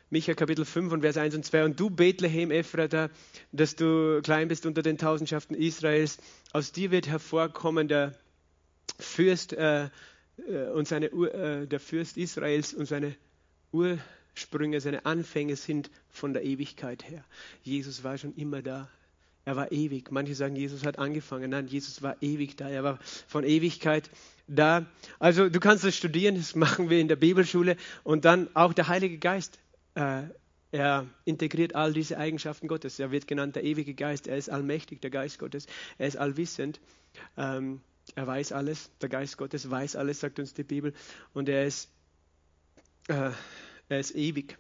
Micha 0.10 0.34
Kapitel 0.36 0.66
5 0.66 0.94
und 0.94 1.02
Vers 1.02 1.18
1 1.18 1.34
und 1.36 1.46
2, 1.46 1.66
und 1.66 1.80
du 1.80 1.90
Bethlehem, 1.90 2.52
Ephrata, 2.52 3.10
dass 3.52 3.76
du 3.76 4.22
klein 4.22 4.50
bist 4.50 4.66
unter 4.66 4.84
den 4.84 4.98
Tausendschaften 4.98 5.56
Israels, 5.56 6.18
aus 6.52 6.72
dir 6.72 6.92
wird 6.92 7.08
hervorkommen 7.08 7.88
der 7.88 8.14
Fürst, 9.00 9.54
äh, 9.54 9.90
und 10.74 10.88
seine 10.88 11.08
äh, 11.08 11.66
der 11.66 11.80
Fürst 11.80 12.18
Israels 12.18 12.74
und 12.74 12.88
seine 12.88 13.16
Ursprünge, 13.72 14.82
seine 14.82 15.06
Anfänge 15.06 15.56
sind 15.56 15.90
von 16.10 16.34
der 16.34 16.44
Ewigkeit 16.44 17.08
her. 17.10 17.24
Jesus 17.64 18.04
war 18.04 18.18
schon 18.18 18.36
immer 18.36 18.62
da. 18.62 18.90
Er 19.46 19.56
war 19.56 19.72
ewig. 19.72 20.12
Manche 20.12 20.34
sagen, 20.34 20.56
Jesus 20.56 20.84
hat 20.84 20.98
angefangen. 20.98 21.52
Nein, 21.52 21.68
Jesus 21.68 22.02
war 22.02 22.18
ewig 22.22 22.56
da. 22.58 22.68
Er 22.68 22.84
war 22.84 23.00
von 23.28 23.44
Ewigkeit 23.44 24.10
da. 24.48 24.88
Also 25.20 25.50
du 25.50 25.60
kannst 25.60 25.84
das 25.84 25.96
studieren, 25.96 26.36
das 26.36 26.56
machen 26.56 26.90
wir 26.90 27.00
in 27.00 27.08
der 27.08 27.16
Bibelschule. 27.16 27.78
Und 28.04 28.26
dann 28.26 28.50
auch 28.56 28.74
der 28.74 28.88
Heilige 28.88 29.20
Geist. 29.20 29.60
Äh, 29.94 30.24
er 30.72 31.06
integriert 31.24 31.76
all 31.76 31.94
diese 31.94 32.18
Eigenschaften 32.18 32.68
Gottes. 32.68 33.00
Er 33.00 33.12
wird 33.12 33.28
genannt 33.28 33.56
der 33.56 33.64
ewige 33.64 33.94
Geist. 33.94 34.28
Er 34.28 34.36
ist 34.36 34.50
allmächtig, 34.50 35.00
der 35.00 35.12
Geist 35.12 35.40
Gottes. 35.40 35.68
Er 36.00 36.08
ist 36.08 36.18
allwissend. 36.18 36.82
Ähm, 37.38 37.82
er 38.16 38.28
weiß 38.28 38.52
alles, 38.52 38.90
der 39.00 39.10
Geist 39.10 39.38
Gottes 39.38 39.70
weiß 39.70 39.96
alles, 39.96 40.20
sagt 40.20 40.40
uns 40.40 40.54
die 40.54 40.64
Bibel. 40.64 40.94
Und 41.34 41.50
er 41.50 41.66
ist, 41.66 41.90
äh, 43.08 43.32
er 43.90 44.00
ist 44.00 44.16
ewig, 44.16 44.58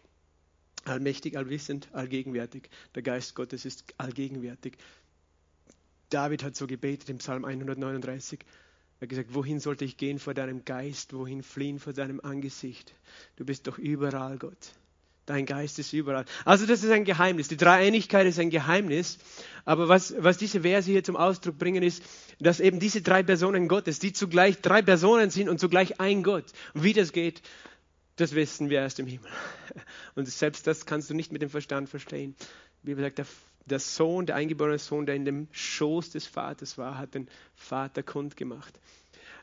allmächtig, 0.85 1.37
allwissend, 1.37 1.89
allgegenwärtig. 1.93 2.69
Der 2.95 3.01
Geist 3.01 3.35
Gottes 3.35 3.65
ist 3.65 3.83
allgegenwärtig. 3.97 4.77
David 6.09 6.43
hat 6.43 6.55
so 6.55 6.67
gebetet 6.67 7.09
im 7.09 7.17
Psalm 7.17 7.45
139. 7.45 8.39
Er 8.99 9.01
hat 9.01 9.09
gesagt, 9.09 9.33
wohin 9.33 9.59
sollte 9.59 9.83
ich 9.83 9.97
gehen 9.97 10.19
vor 10.19 10.33
deinem 10.33 10.63
Geist, 10.63 11.13
wohin 11.13 11.43
fliehen 11.43 11.79
vor 11.79 11.93
deinem 11.93 12.21
Angesicht? 12.21 12.93
Du 13.35 13.45
bist 13.45 13.67
doch 13.67 13.77
überall, 13.77 14.37
Gott. 14.37 14.73
Dein 15.25 15.47
Geist 15.47 15.79
ist 15.79 15.91
überall. 15.91 16.25
Also 16.45 16.67
das 16.67 16.83
ist 16.83 16.91
ein 16.91 17.03
Geheimnis. 17.03 17.47
Die 17.47 17.57
Dreieinigkeit 17.57 18.27
ist 18.27 18.39
ein 18.39 18.51
Geheimnis. 18.51 19.17
Aber 19.65 19.89
was, 19.89 20.13
was 20.19 20.37
diese 20.37 20.61
Verse 20.61 20.89
hier 20.89 21.03
zum 21.03 21.15
Ausdruck 21.15 21.57
bringen, 21.57 21.81
ist, 21.81 22.03
dass 22.39 22.59
eben 22.59 22.79
diese 22.79 23.01
drei 23.01 23.23
Personen 23.23 23.67
Gottes, 23.67 23.97
die 23.97 24.13
zugleich 24.13 24.61
drei 24.61 24.83
Personen 24.83 25.31
sind 25.31 25.49
und 25.49 25.59
zugleich 25.59 25.99
ein 25.99 26.21
Gott. 26.21 26.45
Und 26.75 26.83
wie 26.83 26.93
das 26.93 27.11
geht, 27.11 27.41
das 28.15 28.33
wissen 28.33 28.69
wir 28.69 28.79
erst 28.79 28.99
im 28.99 29.07
Himmel. 29.07 29.29
Und 30.15 30.27
selbst 30.27 30.67
das 30.67 30.85
kannst 30.85 31.09
du 31.09 31.13
nicht 31.13 31.31
mit 31.31 31.41
dem 31.41 31.49
Verstand 31.49 31.89
verstehen. 31.89 32.35
Die 32.81 32.87
Bibel 32.87 33.03
sagt, 33.03 33.17
der, 33.17 33.25
der 33.65 33.79
Sohn, 33.79 34.25
der 34.25 34.35
eingeborene 34.35 34.79
Sohn, 34.79 35.05
der 35.05 35.15
in 35.15 35.25
dem 35.25 35.47
Schoß 35.51 36.11
des 36.11 36.25
Vaters 36.25 36.77
war, 36.77 36.97
hat 36.97 37.15
den 37.15 37.27
Vater 37.55 38.03
kundgemacht. 38.03 38.79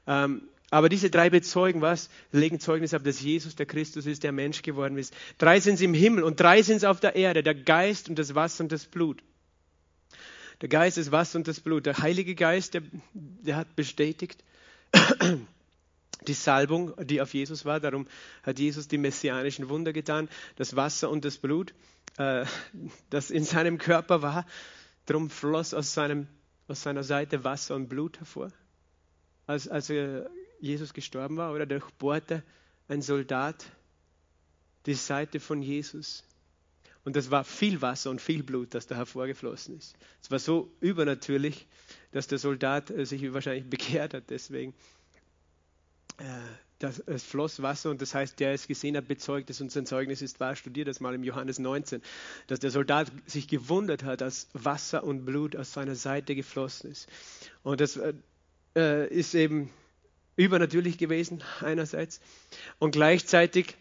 Ähm, 0.06 0.48
aber 0.70 0.88
diese 0.88 1.10
drei 1.10 1.28
bezeugen 1.28 1.82
was? 1.82 2.08
Legen 2.30 2.58
Zeugnis 2.58 2.94
ab, 2.94 3.04
dass 3.04 3.20
Jesus 3.20 3.56
der 3.56 3.66
Christus 3.66 4.06
ist, 4.06 4.22
der 4.22 4.32
Mensch 4.32 4.62
geworden 4.62 4.96
ist. 4.96 5.12
Drei 5.36 5.60
sind 5.60 5.74
es 5.74 5.80
im 5.82 5.92
Himmel 5.92 6.24
und 6.24 6.40
drei 6.40 6.62
sind 6.62 6.78
es 6.78 6.84
auf 6.84 6.98
der 6.98 7.14
Erde, 7.14 7.42
der 7.42 7.54
Geist 7.54 8.08
und 8.08 8.18
das 8.18 8.34
Wasser 8.34 8.64
und 8.64 8.72
das 8.72 8.86
Blut. 8.86 9.22
Der 10.62 10.70
Geist, 10.70 10.96
das 10.96 11.12
Wasser 11.12 11.38
und 11.38 11.46
das 11.46 11.60
Blut. 11.60 11.84
Der 11.84 11.98
Heilige 11.98 12.34
Geist, 12.34 12.72
der, 12.72 12.82
der 13.12 13.56
hat 13.56 13.76
bestätigt 13.76 14.42
die 16.26 16.34
Salbung, 16.34 16.94
die 17.04 17.20
auf 17.20 17.34
Jesus 17.34 17.64
war. 17.64 17.80
Darum 17.80 18.06
hat 18.42 18.58
Jesus 18.58 18.88
die 18.88 18.98
messianischen 18.98 19.68
Wunder 19.68 19.92
getan. 19.92 20.28
Das 20.56 20.76
Wasser 20.76 21.10
und 21.10 21.24
das 21.24 21.38
Blut, 21.38 21.74
äh, 22.18 22.44
das 23.10 23.30
in 23.30 23.44
seinem 23.44 23.78
Körper 23.78 24.22
war. 24.22 24.46
Darum 25.06 25.30
floss 25.30 25.74
aus, 25.74 25.94
seinem, 25.94 26.26
aus 26.68 26.82
seiner 26.82 27.02
Seite 27.02 27.44
Wasser 27.44 27.74
und 27.74 27.88
Blut 27.88 28.18
hervor. 28.18 28.50
Als, 29.46 29.68
als 29.68 29.90
er 29.90 30.30
Jesus 30.60 30.94
gestorben 30.94 31.36
war, 31.36 31.52
oder 31.52 31.66
durchbohrte 31.66 32.42
ein 32.88 33.02
Soldat 33.02 33.64
die 34.86 34.94
Seite 34.94 35.40
von 35.40 35.62
Jesus. 35.62 36.24
Und 37.04 37.16
das 37.16 37.30
war 37.30 37.42
viel 37.42 37.82
Wasser 37.82 38.10
und 38.10 38.20
viel 38.20 38.42
Blut, 38.42 38.74
das 38.74 38.86
da 38.86 38.94
hervorgeflossen 38.94 39.76
ist. 39.76 39.96
Es 40.22 40.30
war 40.30 40.38
so 40.38 40.72
übernatürlich, 40.80 41.66
dass 42.12 42.28
der 42.28 42.38
Soldat 42.38 42.90
äh, 42.90 43.04
sich 43.04 43.32
wahrscheinlich 43.32 43.64
bekehrt 43.70 44.14
hat. 44.14 44.30
Deswegen, 44.30 44.74
äh, 46.18 46.24
das, 46.78 46.98
es 47.00 47.22
floss 47.22 47.62
Wasser 47.62 47.90
und 47.90 48.02
das 48.02 48.14
heißt, 48.14 48.40
der 48.40 48.52
es 48.52 48.66
gesehen 48.66 48.96
hat, 48.96 49.06
bezeugt 49.06 49.50
es 49.50 49.60
und 49.60 49.70
sein 49.70 49.86
Zeugnis 49.86 50.20
ist 50.22 50.40
wahr. 50.40 50.56
Studiert 50.56 50.88
das 50.88 51.00
mal 51.00 51.14
im 51.14 51.22
Johannes 51.22 51.58
19, 51.58 52.02
dass 52.48 52.60
der 52.60 52.70
Soldat 52.70 53.10
sich 53.26 53.46
gewundert 53.48 54.02
hat, 54.02 54.20
dass 54.20 54.48
Wasser 54.52 55.04
und 55.04 55.24
Blut 55.24 55.54
aus 55.56 55.72
seiner 55.72 55.94
Seite 55.94 56.34
geflossen 56.34 56.90
ist. 56.90 57.08
Und 57.62 57.80
das 57.80 58.00
äh, 58.74 59.06
ist 59.08 59.34
eben 59.34 59.70
übernatürlich 60.36 60.98
gewesen 60.98 61.42
einerseits 61.60 62.20
und 62.78 62.92
gleichzeitig 62.92 63.76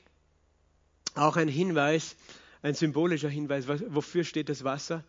auch 1.16 1.38
ein 1.38 1.48
Hinweis, 1.48 2.16
ein 2.62 2.76
symbolischer 2.76 3.30
Hinweis, 3.30 3.68
wofür 3.68 4.24
steht 4.24 4.50
das 4.50 4.64
Wasser? 4.64 5.04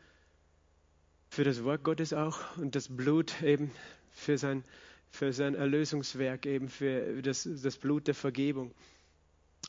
Für 1.30 1.44
das 1.44 1.64
Wort 1.64 1.82
Gottes 1.82 2.12
auch 2.12 2.38
und 2.56 2.74
das 2.74 2.94
Blut 2.94 3.42
eben 3.42 3.70
für 4.10 4.36
sein, 4.38 4.64
für 5.12 5.32
sein 5.32 5.54
Erlösungswerk, 5.54 6.46
eben 6.46 6.68
für 6.68 7.22
das, 7.22 7.48
das 7.62 7.76
Blut 7.76 8.08
der 8.08 8.14
Vergebung. 8.14 8.72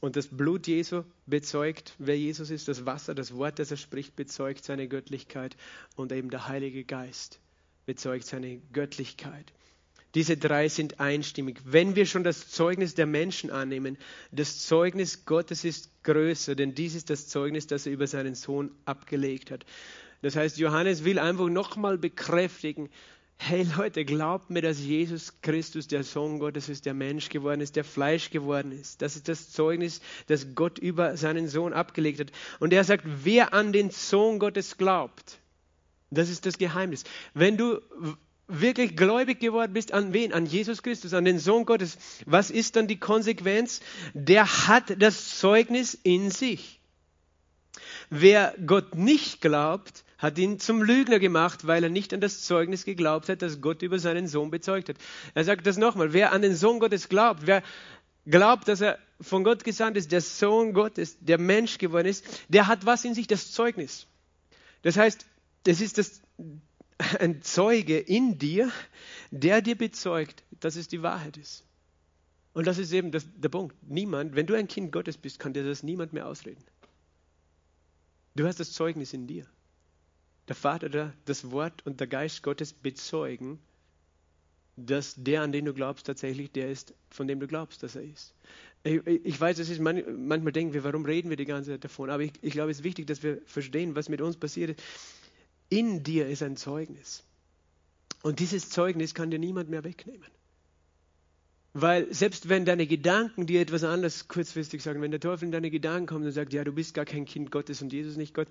Und 0.01 0.15
das 0.15 0.27
Blut 0.27 0.65
Jesu 0.67 1.03
bezeugt, 1.27 1.93
wer 1.99 2.17
Jesus 2.17 2.49
ist, 2.49 2.67
das 2.67 2.85
Wasser, 2.85 3.13
das 3.13 3.35
Wort, 3.35 3.59
das 3.59 3.69
er 3.69 3.77
spricht, 3.77 4.15
bezeugt 4.15 4.63
seine 4.63 4.87
Göttlichkeit 4.87 5.55
und 5.95 6.11
eben 6.11 6.29
der 6.29 6.47
Heilige 6.47 6.83
Geist 6.83 7.39
bezeugt 7.85 8.25
seine 8.25 8.59
Göttlichkeit. 8.71 9.51
Diese 10.15 10.37
drei 10.37 10.69
sind 10.69 10.99
einstimmig. 10.99 11.59
Wenn 11.65 11.95
wir 11.95 12.05
schon 12.05 12.23
das 12.23 12.49
Zeugnis 12.49 12.93
der 12.93 13.07
Menschen 13.07 13.49
annehmen, 13.49 13.97
das 14.31 14.59
Zeugnis 14.65 15.25
Gottes 15.25 15.65
ist 15.65 15.89
größer, 16.03 16.55
denn 16.55 16.75
dies 16.75 16.93
ist 16.93 17.09
das 17.09 17.27
Zeugnis, 17.27 17.65
das 17.67 17.87
er 17.87 17.93
über 17.93 18.05
seinen 18.05 18.35
Sohn 18.35 18.71
abgelegt 18.85 19.49
hat. 19.49 19.65
Das 20.21 20.35
heißt, 20.35 20.57
Johannes 20.57 21.03
will 21.03 21.19
einfach 21.19 21.49
nochmal 21.49 21.97
bekräftigen, 21.97 22.89
hey 23.45 23.67
Leute, 23.77 24.05
glaubt 24.05 24.49
mir, 24.49 24.61
dass 24.61 24.79
Jesus 24.79 25.41
Christus 25.41 25.87
der 25.87 26.03
Sohn 26.03 26.39
Gottes 26.39 26.69
ist, 26.69 26.85
der 26.85 26.93
Mensch 26.93 27.29
geworden 27.29 27.59
ist, 27.61 27.75
der 27.75 27.83
Fleisch 27.83 28.29
geworden 28.29 28.71
ist. 28.71 29.01
Das 29.01 29.15
ist 29.15 29.27
das 29.27 29.51
Zeugnis, 29.51 30.01
das 30.27 30.55
Gott 30.55 30.79
über 30.79 31.17
seinen 31.17 31.47
Sohn 31.47 31.73
abgelegt 31.73 32.21
hat. 32.21 32.31
Und 32.59 32.71
er 32.71 32.83
sagt, 32.83 33.03
wer 33.05 33.53
an 33.53 33.73
den 33.73 33.89
Sohn 33.89 34.39
Gottes 34.39 34.77
glaubt, 34.77 35.39
das 36.09 36.29
ist 36.29 36.45
das 36.45 36.57
Geheimnis. 36.57 37.03
Wenn 37.33 37.57
du 37.57 37.81
wirklich 38.47 38.95
gläubig 38.95 39.39
geworden 39.39 39.73
bist, 39.73 39.91
an 39.93 40.13
wen? 40.13 40.31
An 40.31 40.45
Jesus 40.45 40.81
Christus, 40.81 41.13
an 41.13 41.25
den 41.25 41.39
Sohn 41.39 41.65
Gottes. 41.65 41.97
Was 42.25 42.49
ist 42.49 42.75
dann 42.75 42.87
die 42.87 42.99
Konsequenz? 42.99 43.81
Der 44.13 44.67
hat 44.67 45.01
das 45.01 45.37
Zeugnis 45.37 45.97
in 46.03 46.31
sich. 46.31 46.79
Wer 48.09 48.53
Gott 48.65 48.95
nicht 48.95 49.41
glaubt, 49.41 50.03
hat 50.23 50.37
ihn 50.37 50.57
zum 50.57 50.81
Lügner 50.81 51.19
gemacht, 51.19 51.67
weil 51.67 51.83
er 51.83 51.89
nicht 51.89 52.13
an 52.13 52.21
das 52.21 52.43
Zeugnis 52.43 52.85
geglaubt 52.85 53.27
hat, 53.27 53.41
das 53.41 53.59
Gott 53.59 53.81
über 53.81 53.99
seinen 53.99 54.29
Sohn 54.29 54.51
bezeugt 54.51 54.87
hat. 54.87 54.95
Er 55.33 55.43
sagt 55.43 55.67
das 55.67 55.75
nochmal. 55.75 56.13
Wer 56.13 56.31
an 56.31 56.41
den 56.41 56.55
Sohn 56.55 56.79
Gottes 56.79 57.09
glaubt, 57.09 57.45
wer 57.45 57.61
glaubt, 58.25 58.69
dass 58.69 58.79
er 58.79 58.97
von 59.19 59.43
Gott 59.43 59.65
gesandt 59.65 59.97
ist, 59.97 60.13
der 60.13 60.21
Sohn 60.21 60.73
Gottes, 60.73 61.17
der 61.19 61.37
Mensch 61.37 61.77
geworden 61.77 62.07
ist, 62.07 62.25
der 62.47 62.67
hat 62.67 62.85
was 62.85 63.03
in 63.03 63.13
sich? 63.13 63.27
Das 63.27 63.51
Zeugnis. 63.51 64.07
Das 64.81 64.95
heißt, 64.95 65.25
es 65.67 65.81
ist 65.81 65.97
das, 65.97 66.21
ein 67.19 67.41
Zeuge 67.41 67.99
in 67.99 68.37
dir, 68.37 68.71
der 69.29 69.61
dir 69.61 69.77
bezeugt, 69.77 70.45
dass 70.61 70.77
es 70.77 70.87
die 70.87 71.03
Wahrheit 71.03 71.35
ist. 71.35 71.65
Und 72.53 72.65
das 72.65 72.77
ist 72.77 72.93
eben 72.93 73.11
das, 73.11 73.25
der 73.35 73.49
Punkt. 73.49 73.75
Niemand, 73.81 74.37
wenn 74.37 74.47
du 74.47 74.53
ein 74.53 74.69
Kind 74.69 74.93
Gottes 74.93 75.17
bist, 75.17 75.37
kann 75.39 75.51
dir 75.51 75.65
das 75.65 75.83
niemand 75.83 76.13
mehr 76.13 76.27
ausreden. 76.29 76.63
Du 78.35 78.47
hast 78.47 78.61
das 78.61 78.71
Zeugnis 78.71 79.11
in 79.11 79.27
dir. 79.27 79.45
Der 80.47 80.55
Vater, 80.55 81.13
das 81.25 81.51
Wort 81.51 81.85
und 81.85 81.99
der 81.99 82.07
Geist 82.07 82.43
Gottes 82.43 82.73
bezeugen, 82.73 83.59
dass 84.75 85.15
der, 85.17 85.41
an 85.41 85.51
den 85.51 85.65
du 85.65 85.73
glaubst, 85.73 86.07
tatsächlich 86.07 86.51
der 86.51 86.69
ist, 86.69 86.93
von 87.09 87.27
dem 87.27 87.39
du 87.39 87.47
glaubst, 87.47 87.83
dass 87.83 87.95
er 87.95 88.03
ist. 88.03 88.33
Ich, 88.83 89.05
ich 89.07 89.39
weiß, 89.39 89.59
es 89.59 89.69
ist 89.69 89.79
manchmal 89.79 90.51
denken 90.51 90.73
wir, 90.73 90.83
warum 90.83 91.05
reden 91.05 91.29
wir 91.29 91.37
die 91.37 91.45
ganze 91.45 91.71
Zeit 91.71 91.83
davon? 91.83 92.09
Aber 92.09 92.23
ich, 92.23 92.33
ich 92.41 92.51
glaube, 92.51 92.71
es 92.71 92.79
ist 92.79 92.83
wichtig, 92.83 93.07
dass 93.07 93.23
wir 93.23 93.41
verstehen, 93.45 93.95
was 93.95 94.09
mit 94.09 94.19
uns 94.19 94.35
passiert 94.35 94.71
ist. 94.71 94.81
In 95.69 96.03
dir 96.03 96.27
ist 96.27 96.43
ein 96.43 96.57
Zeugnis. 96.57 97.23
Und 98.23 98.39
dieses 98.39 98.69
Zeugnis 98.69 99.13
kann 99.13 99.31
dir 99.31 99.39
niemand 99.39 99.69
mehr 99.69 99.83
wegnehmen. 99.83 100.27
Weil 101.73 102.13
selbst 102.13 102.49
wenn 102.49 102.65
deine 102.65 102.85
Gedanken 102.85 103.47
dir 103.47 103.61
etwas 103.61 103.83
anderes 103.83 104.27
kurzfristig 104.27 104.83
sagen, 104.83 105.01
wenn 105.01 105.11
der 105.11 105.19
Teufel 105.19 105.45
in 105.45 105.51
deine 105.51 105.71
Gedanken 105.71 106.05
kommt 106.05 106.25
und 106.25 106.31
sagt, 106.31 106.53
ja, 106.53 106.63
du 106.63 106.71
bist 106.71 106.93
gar 106.93 107.05
kein 107.05 107.25
Kind 107.25 107.51
Gottes 107.51 107.81
und 107.81 107.91
Jesus 107.91 108.15
nicht 108.15 108.35
Gott, 108.35 108.47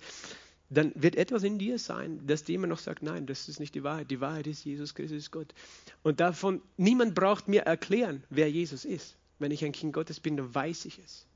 dann 0.69 0.91
wird 0.95 1.15
etwas 1.15 1.43
in 1.43 1.59
dir 1.59 1.77
sein, 1.77 2.21
das 2.25 2.43
dir 2.43 2.55
immer 2.55 2.67
noch 2.67 2.79
sagt, 2.79 3.03
nein, 3.03 3.25
das 3.25 3.47
ist 3.47 3.59
nicht 3.59 3.75
die 3.75 3.83
Wahrheit. 3.83 4.09
Die 4.09 4.21
Wahrheit 4.21 4.47
ist, 4.47 4.65
Jesus 4.65 4.95
Christus 4.95 5.17
ist 5.17 5.31
Gott. 5.31 5.53
Und 6.01 6.19
davon, 6.19 6.61
niemand 6.77 7.15
braucht 7.15 7.47
mir 7.47 7.63
erklären, 7.63 8.23
wer 8.29 8.49
Jesus 8.49 8.85
ist. 8.85 9.17
Wenn 9.39 9.51
ich 9.51 9.63
ein 9.63 9.71
Kind 9.71 9.93
Gottes 9.93 10.19
bin, 10.19 10.37
dann 10.37 10.53
weiß 10.53 10.85
ich 10.85 10.99
es. 10.99 11.27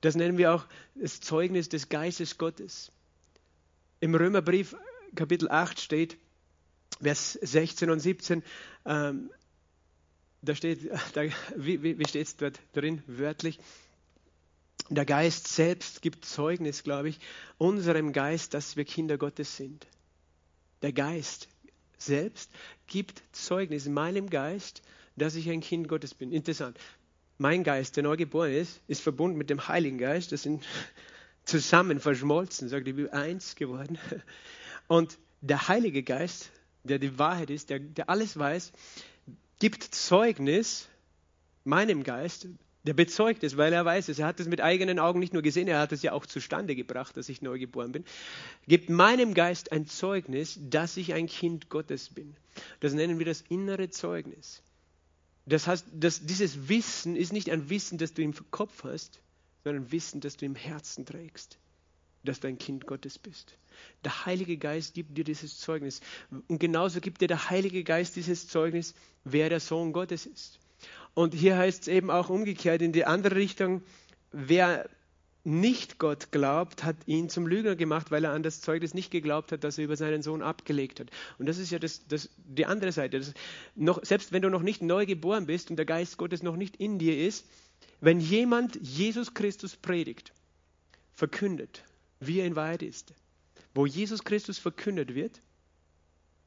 Das 0.00 0.14
nennen 0.14 0.36
wir 0.36 0.52
auch 0.52 0.66
das 0.94 1.20
Zeugnis 1.20 1.68
des 1.68 1.88
Geistes 1.88 2.36
Gottes. 2.36 2.92
Im 4.00 4.14
Römerbrief 4.14 4.76
Kapitel 5.14 5.48
8 5.48 5.80
steht, 5.80 6.18
Vers 7.00 7.32
16 7.40 7.90
und 7.90 8.00
17, 8.00 8.42
ähm, 8.84 9.30
da 10.42 10.54
steht, 10.54 10.90
da, 11.14 11.22
wie, 11.56 11.82
wie 11.82 12.06
steht 12.06 12.26
es 12.26 12.36
dort 12.36 12.60
drin, 12.72 13.02
wörtlich? 13.06 13.58
Der 14.90 15.06
Geist 15.06 15.48
selbst 15.48 16.02
gibt 16.02 16.24
Zeugnis, 16.24 16.82
glaube 16.82 17.08
ich, 17.08 17.18
unserem 17.56 18.12
Geist, 18.12 18.52
dass 18.52 18.76
wir 18.76 18.84
Kinder 18.84 19.16
Gottes 19.16 19.56
sind. 19.56 19.86
Der 20.82 20.92
Geist 20.92 21.48
selbst 21.96 22.50
gibt 22.86 23.22
Zeugnis 23.32 23.86
meinem 23.86 24.28
Geist, 24.28 24.82
dass 25.16 25.36
ich 25.36 25.48
ein 25.48 25.60
Kind 25.60 25.88
Gottes 25.88 26.14
bin. 26.14 26.32
Interessant. 26.32 26.78
Mein 27.38 27.64
Geist, 27.64 27.96
der 27.96 28.02
neu 28.02 28.16
geboren 28.16 28.52
ist, 28.52 28.80
ist 28.86 29.00
verbunden 29.00 29.38
mit 29.38 29.48
dem 29.50 29.66
Heiligen 29.68 29.98
Geist. 29.98 30.32
Das 30.32 30.42
sind 30.42 30.64
zusammen 31.44 31.98
verschmolzen, 31.98 32.68
sagt 32.68 32.86
die 32.86 32.92
Bibel, 32.92 33.10
eins 33.10 33.56
geworden. 33.56 33.98
Und 34.86 35.18
der 35.40 35.68
Heilige 35.68 36.02
Geist, 36.02 36.50
der 36.84 36.98
die 36.98 37.18
Wahrheit 37.18 37.50
ist, 37.50 37.70
der, 37.70 37.78
der 37.78 38.10
alles 38.10 38.38
weiß, 38.38 38.72
gibt 39.58 39.82
Zeugnis 39.82 40.88
meinem 41.64 42.02
Geist, 42.02 42.46
der 42.84 42.92
bezeugt 42.92 43.42
es, 43.42 43.56
weil 43.56 43.72
er 43.72 43.84
weiß 43.84 44.08
es. 44.08 44.18
Er 44.18 44.26
hat 44.26 44.40
es 44.40 44.46
mit 44.46 44.60
eigenen 44.60 44.98
Augen 44.98 45.18
nicht 45.18 45.32
nur 45.32 45.42
gesehen, 45.42 45.68
er 45.68 45.80
hat 45.80 45.92
es 45.92 46.02
ja 46.02 46.12
auch 46.12 46.26
zustande 46.26 46.76
gebracht, 46.76 47.16
dass 47.16 47.30
ich 47.30 47.40
neu 47.40 47.58
geboren 47.58 47.92
bin. 47.92 48.04
Gibt 48.68 48.90
meinem 48.90 49.32
Geist 49.34 49.72
ein 49.72 49.86
Zeugnis, 49.86 50.58
dass 50.60 50.96
ich 50.96 51.14
ein 51.14 51.26
Kind 51.26 51.70
Gottes 51.70 52.10
bin. 52.10 52.36
Das 52.80 52.92
nennen 52.92 53.18
wir 53.18 53.26
das 53.26 53.42
innere 53.48 53.88
Zeugnis. 53.88 54.62
Das 55.46 55.66
heißt, 55.66 55.86
dass 55.92 56.24
dieses 56.24 56.68
Wissen 56.68 57.16
ist 57.16 57.32
nicht 57.32 57.50
ein 57.50 57.68
Wissen, 57.70 57.98
das 57.98 58.14
du 58.14 58.22
im 58.22 58.34
Kopf 58.50 58.84
hast, 58.84 59.20
sondern 59.62 59.84
ein 59.84 59.92
Wissen, 59.92 60.20
das 60.20 60.36
du 60.36 60.44
im 60.46 60.54
Herzen 60.54 61.06
trägst, 61.06 61.58
dass 62.22 62.40
du 62.40 62.48
ein 62.48 62.58
Kind 62.58 62.86
Gottes 62.86 63.18
bist. 63.18 63.56
Der 64.04 64.26
Heilige 64.26 64.56
Geist 64.56 64.94
gibt 64.94 65.16
dir 65.16 65.24
dieses 65.24 65.58
Zeugnis. 65.58 66.00
Und 66.48 66.60
genauso 66.60 67.00
gibt 67.00 67.20
dir 67.20 67.28
der 67.28 67.50
Heilige 67.50 67.82
Geist 67.82 68.16
dieses 68.16 68.46
Zeugnis, 68.46 68.94
wer 69.24 69.48
der 69.48 69.60
Sohn 69.60 69.92
Gottes 69.92 70.26
ist. 70.26 70.60
Und 71.14 71.34
hier 71.34 71.56
heißt 71.56 71.82
es 71.82 71.88
eben 71.88 72.10
auch 72.10 72.28
umgekehrt 72.28 72.82
in 72.82 72.92
die 72.92 73.04
andere 73.04 73.36
Richtung, 73.36 73.82
wer 74.32 74.88
nicht 75.44 75.98
Gott 75.98 76.32
glaubt, 76.32 76.84
hat 76.84 76.96
ihn 77.06 77.28
zum 77.28 77.46
Lügner 77.46 77.76
gemacht, 77.76 78.10
weil 78.10 78.24
er 78.24 78.32
an 78.32 78.42
das 78.42 78.62
Zeugnis 78.62 78.94
nicht 78.94 79.10
geglaubt 79.10 79.52
hat, 79.52 79.62
das 79.62 79.76
er 79.76 79.84
über 79.84 79.96
seinen 79.96 80.22
Sohn 80.22 80.42
abgelegt 80.42 81.00
hat. 81.00 81.10
Und 81.38 81.46
das 81.46 81.58
ist 81.58 81.70
ja 81.70 81.78
das, 81.78 82.06
das, 82.08 82.30
die 82.38 82.64
andere 82.64 82.92
Seite. 82.92 83.20
Noch, 83.74 84.02
selbst 84.04 84.32
wenn 84.32 84.40
du 84.40 84.48
noch 84.48 84.62
nicht 84.62 84.82
neu 84.82 85.04
geboren 85.04 85.46
bist 85.46 85.70
und 85.70 85.76
der 85.76 85.84
Geist 85.84 86.16
Gottes 86.16 86.42
noch 86.42 86.56
nicht 86.56 86.76
in 86.76 86.98
dir 86.98 87.18
ist, 87.18 87.46
wenn 88.00 88.20
jemand 88.20 88.76
Jesus 88.80 89.34
Christus 89.34 89.76
predigt, 89.76 90.32
verkündet, 91.12 91.84
wie 92.20 92.40
er 92.40 92.46
in 92.46 92.56
Wahrheit 92.56 92.82
ist, 92.82 93.12
wo 93.74 93.84
Jesus 93.84 94.24
Christus 94.24 94.58
verkündet 94.58 95.14
wird, 95.14 95.42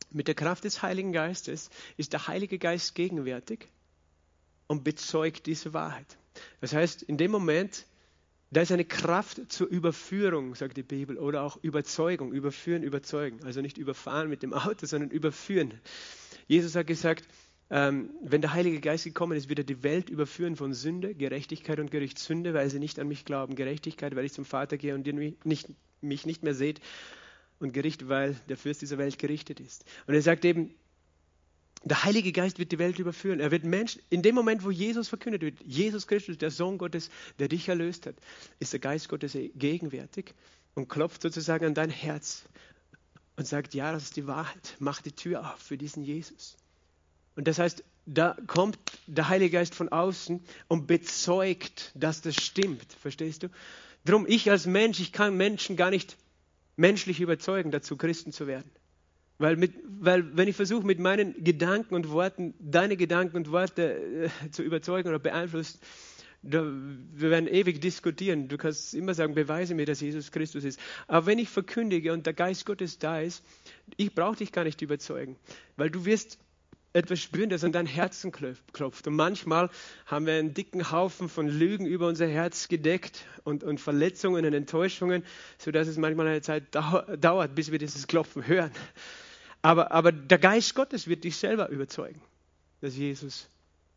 mit 0.09 0.27
der 0.27 0.35
Kraft 0.35 0.63
des 0.63 0.81
Heiligen 0.81 1.11
Geistes 1.11 1.69
ist 1.97 2.13
der 2.13 2.27
Heilige 2.27 2.57
Geist 2.57 2.95
gegenwärtig 2.95 3.67
und 4.67 4.83
bezeugt 4.83 5.45
diese 5.45 5.73
Wahrheit. 5.73 6.17
Das 6.61 6.73
heißt, 6.73 7.03
in 7.03 7.17
dem 7.17 7.31
Moment, 7.31 7.85
da 8.51 8.61
ist 8.61 8.71
eine 8.71 8.85
Kraft 8.85 9.51
zur 9.51 9.67
Überführung, 9.67 10.55
sagt 10.55 10.77
die 10.77 10.83
Bibel, 10.83 11.17
oder 11.17 11.43
auch 11.43 11.57
Überzeugung, 11.61 12.31
überführen, 12.31 12.83
überzeugen. 12.83 13.43
Also 13.43 13.61
nicht 13.61 13.77
überfahren 13.77 14.29
mit 14.29 14.43
dem 14.43 14.53
Auto, 14.53 14.85
sondern 14.85 15.09
überführen. 15.09 15.73
Jesus 16.47 16.75
hat 16.75 16.87
gesagt, 16.87 17.27
ähm, 17.69 18.11
wenn 18.21 18.41
der 18.41 18.53
Heilige 18.53 18.79
Geist 18.79 19.03
gekommen 19.03 19.37
ist, 19.37 19.49
wird 19.49 19.59
er 19.59 19.65
die 19.65 19.83
Welt 19.83 20.09
überführen 20.09 20.55
von 20.55 20.73
Sünde, 20.73 21.13
Gerechtigkeit 21.13 21.79
und 21.79 21.91
Gericht. 21.91 22.17
Sünde, 22.17 22.53
weil 22.53 22.69
sie 22.69 22.79
nicht 22.79 22.99
an 22.99 23.09
mich 23.09 23.25
glauben. 23.25 23.55
Gerechtigkeit, 23.55 24.15
weil 24.15 24.25
ich 24.25 24.33
zum 24.33 24.45
Vater 24.45 24.77
gehe 24.77 24.95
und 24.95 25.05
ihr 25.05 25.13
mich 25.13 25.35
nicht, 25.43 25.67
mich 25.99 26.25
nicht 26.25 26.43
mehr 26.43 26.53
seht. 26.53 26.79
Und 27.59 27.73
Gericht, 27.73 28.07
weil 28.07 28.35
der 28.47 28.55
Fürst 28.55 28.81
dieser 28.81 28.97
Welt 28.97 29.19
gerichtet 29.19 29.59
ist. 29.59 29.83
Und 30.05 30.13
er 30.13 30.21
sagt 30.21 30.45
eben, 30.45 30.73
der 31.83 32.03
Heilige 32.03 32.31
Geist 32.31 32.59
wird 32.59 32.71
die 32.71 32.79
Welt 32.79 32.99
überführen. 32.99 33.39
Er 33.39 33.51
wird 33.51 33.63
Menschen, 33.63 34.01
in 34.09 34.21
dem 34.21 34.35
Moment, 34.35 34.63
wo 34.63 34.71
Jesus 34.71 35.07
verkündet 35.07 35.41
wird, 35.41 35.59
Jesus 35.65 36.07
Christus, 36.07 36.37
der 36.37 36.51
Sohn 36.51 36.77
Gottes, 36.77 37.09
der 37.39 37.47
dich 37.47 37.69
erlöst 37.69 38.05
hat, 38.05 38.15
ist 38.59 38.73
der 38.73 38.79
Geist 38.79 39.09
Gottes 39.09 39.37
gegenwärtig 39.55 40.33
und 40.73 40.89
klopft 40.89 41.21
sozusagen 41.21 41.65
an 41.65 41.73
dein 41.73 41.89
Herz 41.89 42.43
und 43.35 43.47
sagt, 43.47 43.73
ja, 43.73 43.91
das 43.91 44.03
ist 44.03 44.15
die 44.15 44.27
Wahrheit. 44.27 44.75
Mach 44.79 45.01
die 45.01 45.11
Tür 45.11 45.53
auf 45.53 45.59
für 45.59 45.77
diesen 45.77 46.03
Jesus. 46.03 46.57
Und 47.35 47.47
das 47.47 47.59
heißt, 47.59 47.83
da 48.07 48.35
kommt 48.47 48.79
der 49.05 49.29
Heilige 49.29 49.51
Geist 49.51 49.75
von 49.75 49.89
außen 49.89 50.41
und 50.67 50.87
bezeugt, 50.87 51.91
dass 51.93 52.21
das 52.21 52.35
stimmt. 52.35 52.93
Verstehst 52.99 53.43
du? 53.43 53.49
Drum, 54.05 54.25
ich 54.27 54.49
als 54.49 54.65
Mensch, 54.65 54.99
ich 54.99 55.11
kann 55.11 55.37
Menschen 55.37 55.75
gar 55.75 55.91
nicht 55.91 56.17
menschlich 56.77 57.19
überzeugen, 57.19 57.69
dazu 57.71 57.97
Christen 57.97 58.31
zu 58.31 58.47
werden. 58.47 58.69
Weil, 59.39 59.55
mit, 59.55 59.73
weil 59.85 60.35
wenn 60.35 60.47
ich 60.47 60.55
versuche, 60.55 60.85
mit 60.85 60.99
meinen 60.99 61.43
Gedanken 61.43 61.93
und 61.93 62.09
Worten 62.09 62.55
deine 62.59 62.97
Gedanken 62.97 63.37
und 63.37 63.51
Worte 63.51 64.29
äh, 64.43 64.49
zu 64.51 64.63
überzeugen 64.63 65.09
oder 65.09 65.19
beeinflussen, 65.19 65.79
da, 66.41 66.63
wir 66.63 67.29
werden 67.29 67.47
ewig 67.47 67.81
diskutieren. 67.81 68.47
Du 68.47 68.57
kannst 68.57 68.93
immer 68.93 69.13
sagen, 69.13 69.35
beweise 69.35 69.75
mir, 69.75 69.85
dass 69.85 70.01
Jesus 70.01 70.31
Christus 70.31 70.63
ist. 70.63 70.79
Aber 71.07 71.25
wenn 71.25 71.39
ich 71.39 71.49
verkündige 71.49 72.13
und 72.13 72.25
der 72.25 72.33
Geist 72.33 72.65
Gottes 72.65 72.99
da 72.99 73.19
ist, 73.19 73.43
ich 73.95 74.13
brauche 74.13 74.37
dich 74.37 74.51
gar 74.51 74.63
nicht 74.63 74.81
überzeugen, 74.81 75.35
weil 75.75 75.89
du 75.89 76.05
wirst 76.05 76.39
etwas 76.93 77.19
spüren, 77.19 77.49
das 77.49 77.63
an 77.63 77.71
dein 77.71 77.85
Herzen 77.85 78.31
klopft. 78.31 79.07
Und 79.07 79.15
manchmal 79.15 79.69
haben 80.07 80.25
wir 80.25 80.33
einen 80.33 80.53
dicken 80.53 80.91
Haufen 80.91 81.29
von 81.29 81.47
Lügen 81.47 81.85
über 81.85 82.07
unser 82.07 82.27
Herz 82.27 82.69
gedeckt 82.69 83.25
und, 83.43 83.63
und 83.63 83.79
Verletzungen 83.79 84.45
und 84.45 84.53
Enttäuschungen, 84.53 85.23
sodass 85.59 85.87
es 85.87 85.97
manchmal 85.97 86.27
eine 86.27 86.41
Zeit 86.41 86.73
dauert, 86.73 87.55
bis 87.55 87.71
wir 87.71 87.77
dieses 87.77 88.07
Klopfen 88.07 88.47
hören. 88.47 88.71
Aber, 89.61 89.91
aber 89.91 90.11
der 90.11 90.37
Geist 90.37 90.75
Gottes 90.75 91.07
wird 91.07 91.23
dich 91.23 91.37
selber 91.37 91.69
überzeugen, 91.69 92.21
dass 92.81 92.95
Jesus 92.95 93.49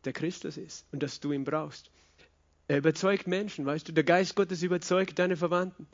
der 0.05 0.13
Christus 0.13 0.57
ist 0.57 0.85
und 0.91 1.03
dass 1.03 1.19
du 1.19 1.31
ihn 1.31 1.43
brauchst. 1.43 1.91
Er 2.67 2.77
überzeugt 2.77 3.27
Menschen, 3.27 3.65
weißt 3.65 3.87
du, 3.87 3.91
der 3.91 4.03
Geist 4.03 4.35
Gottes 4.35 4.63
überzeugt 4.63 5.19
deine 5.19 5.37
Verwandten. 5.37 5.87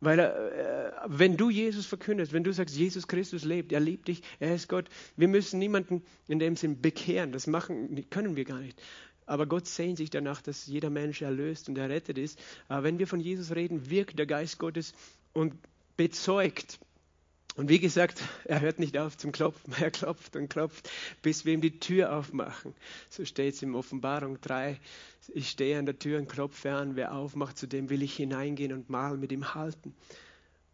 Weil 0.00 0.18
er, 0.18 1.04
äh, 1.04 1.08
wenn 1.08 1.36
du 1.36 1.48
Jesus 1.48 1.86
verkündest, 1.86 2.32
wenn 2.32 2.44
du 2.44 2.52
sagst, 2.52 2.76
Jesus 2.76 3.08
Christus 3.08 3.44
lebt, 3.44 3.72
er 3.72 3.80
liebt 3.80 4.08
dich, 4.08 4.22
er 4.40 4.54
ist 4.54 4.68
Gott, 4.68 4.88
wir 5.16 5.28
müssen 5.28 5.58
niemanden 5.58 6.02
in 6.28 6.38
dem 6.38 6.56
Sinn 6.56 6.82
bekehren, 6.82 7.32
das 7.32 7.46
machen, 7.46 8.08
können 8.10 8.36
wir 8.36 8.44
gar 8.44 8.60
nicht. 8.60 8.80
Aber 9.24 9.46
Gott 9.46 9.66
sehnt 9.66 9.98
sich 9.98 10.10
danach, 10.10 10.42
dass 10.42 10.66
jeder 10.66 10.90
Mensch 10.90 11.22
erlöst 11.22 11.68
und 11.68 11.78
errettet 11.78 12.18
ist. 12.18 12.38
Aber 12.68 12.84
wenn 12.84 12.98
wir 12.98 13.06
von 13.06 13.20
Jesus 13.20 13.54
reden, 13.54 13.90
wirkt 13.90 14.18
der 14.18 14.26
Geist 14.26 14.58
Gottes 14.58 14.94
und 15.32 15.54
bezeugt 15.96 16.78
und 17.56 17.68
wie 17.68 17.78
gesagt, 17.78 18.22
er 18.44 18.60
hört 18.60 18.78
nicht 18.78 18.96
auf 18.98 19.16
zum 19.16 19.32
Klopfen, 19.32 19.74
er 19.80 19.90
klopft 19.90 20.36
und 20.36 20.48
klopft, 20.48 20.90
bis 21.22 21.44
wir 21.44 21.54
ihm 21.54 21.60
die 21.60 21.78
Tür 21.78 22.16
aufmachen. 22.16 22.74
So 23.10 23.24
steht 23.24 23.54
es 23.54 23.62
in 23.62 23.74
Offenbarung 23.74 24.40
3. 24.40 24.78
Ich 25.34 25.50
stehe 25.50 25.78
an 25.78 25.86
der 25.86 25.98
Tür 25.98 26.18
und 26.18 26.28
klopfe 26.28 26.72
an, 26.72 26.96
wer 26.96 27.14
aufmacht, 27.14 27.58
zu 27.58 27.66
dem 27.66 27.90
will 27.90 28.02
ich 28.02 28.14
hineingehen 28.14 28.72
und 28.72 28.90
mal 28.90 29.16
mit 29.16 29.32
ihm 29.32 29.54
halten. 29.54 29.94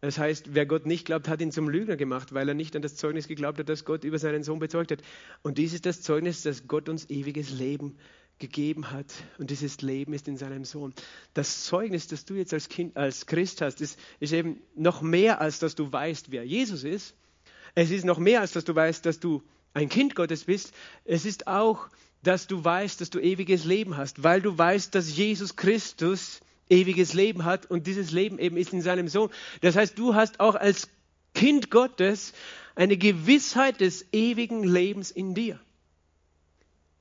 Das 0.01 0.17
heißt, 0.17 0.53
wer 0.53 0.65
Gott 0.65 0.85
nicht 0.85 1.05
glaubt, 1.05 1.29
hat 1.29 1.39
ihn 1.39 1.53
zum 1.53 1.69
Lügner 1.69 1.95
gemacht, 1.95 2.33
weil 2.33 2.49
er 2.49 2.53
nicht 2.53 2.75
an 2.75 2.81
das 2.81 2.97
Zeugnis 2.97 3.29
geglaubt 3.29 3.57
hat, 3.57 3.69
das 3.69 3.85
Gott 3.85 4.03
über 4.03 4.19
seinen 4.19 4.43
Sohn 4.43 4.59
bezeugt 4.59 4.91
hat. 4.91 4.99
Und 5.43 5.57
dies 5.57 5.73
ist 5.73 5.85
das 5.85 6.01
Zeugnis, 6.01 6.41
dass 6.41 6.67
Gott 6.67 6.89
uns 6.89 7.09
ewiges 7.09 7.51
Leben 7.51 7.95
gegeben 8.43 8.91
hat. 8.91 9.05
Und 9.37 9.51
dieses 9.51 9.81
Leben 9.81 10.13
ist 10.13 10.27
in 10.27 10.35
seinem 10.35 10.65
Sohn. 10.65 10.93
Das 11.33 11.63
Zeugnis, 11.63 12.07
das 12.07 12.25
du 12.25 12.33
jetzt 12.33 12.53
als 12.53 12.67
Kind, 12.67 12.97
als 12.97 13.25
Christ 13.25 13.61
hast, 13.61 13.79
ist, 13.79 13.97
ist 14.19 14.33
eben 14.33 14.61
noch 14.75 15.01
mehr, 15.01 15.39
als 15.39 15.59
dass 15.59 15.75
du 15.75 15.91
weißt, 15.91 16.29
wer 16.31 16.45
Jesus 16.45 16.83
ist. 16.83 17.15
Es 17.73 17.89
ist 17.89 18.03
noch 18.03 18.19
mehr, 18.19 18.41
als 18.41 18.51
dass 18.51 18.65
du 18.65 18.75
weißt, 18.75 19.05
dass 19.05 19.21
du 19.21 19.41
ein 19.73 19.87
Kind 19.87 20.15
Gottes 20.15 20.43
bist. 20.43 20.73
Es 21.05 21.23
ist 21.23 21.47
auch, 21.47 21.87
dass 22.21 22.45
du 22.47 22.63
weißt, 22.63 22.99
dass 22.99 23.09
du 23.09 23.19
ewiges 23.19 23.63
Leben 23.63 23.95
hast, 23.95 24.23
weil 24.23 24.41
du 24.41 24.57
weißt, 24.57 24.93
dass 24.93 25.15
Jesus 25.15 25.55
Christus 25.55 26.41
ewiges 26.69 27.13
Leben 27.13 27.45
hat 27.45 27.65
und 27.71 27.87
dieses 27.87 28.11
Leben 28.11 28.39
eben 28.39 28.57
ist 28.57 28.73
in 28.73 28.81
seinem 28.81 29.07
Sohn. 29.07 29.29
Das 29.61 29.77
heißt, 29.77 29.97
du 29.97 30.15
hast 30.15 30.41
auch 30.41 30.55
als 30.55 30.89
Kind 31.33 31.71
Gottes 31.71 32.33
eine 32.75 32.97
Gewissheit 32.97 33.79
des 33.79 34.05
ewigen 34.11 34.63
Lebens 34.63 35.11
in 35.11 35.33
dir. 35.33 35.59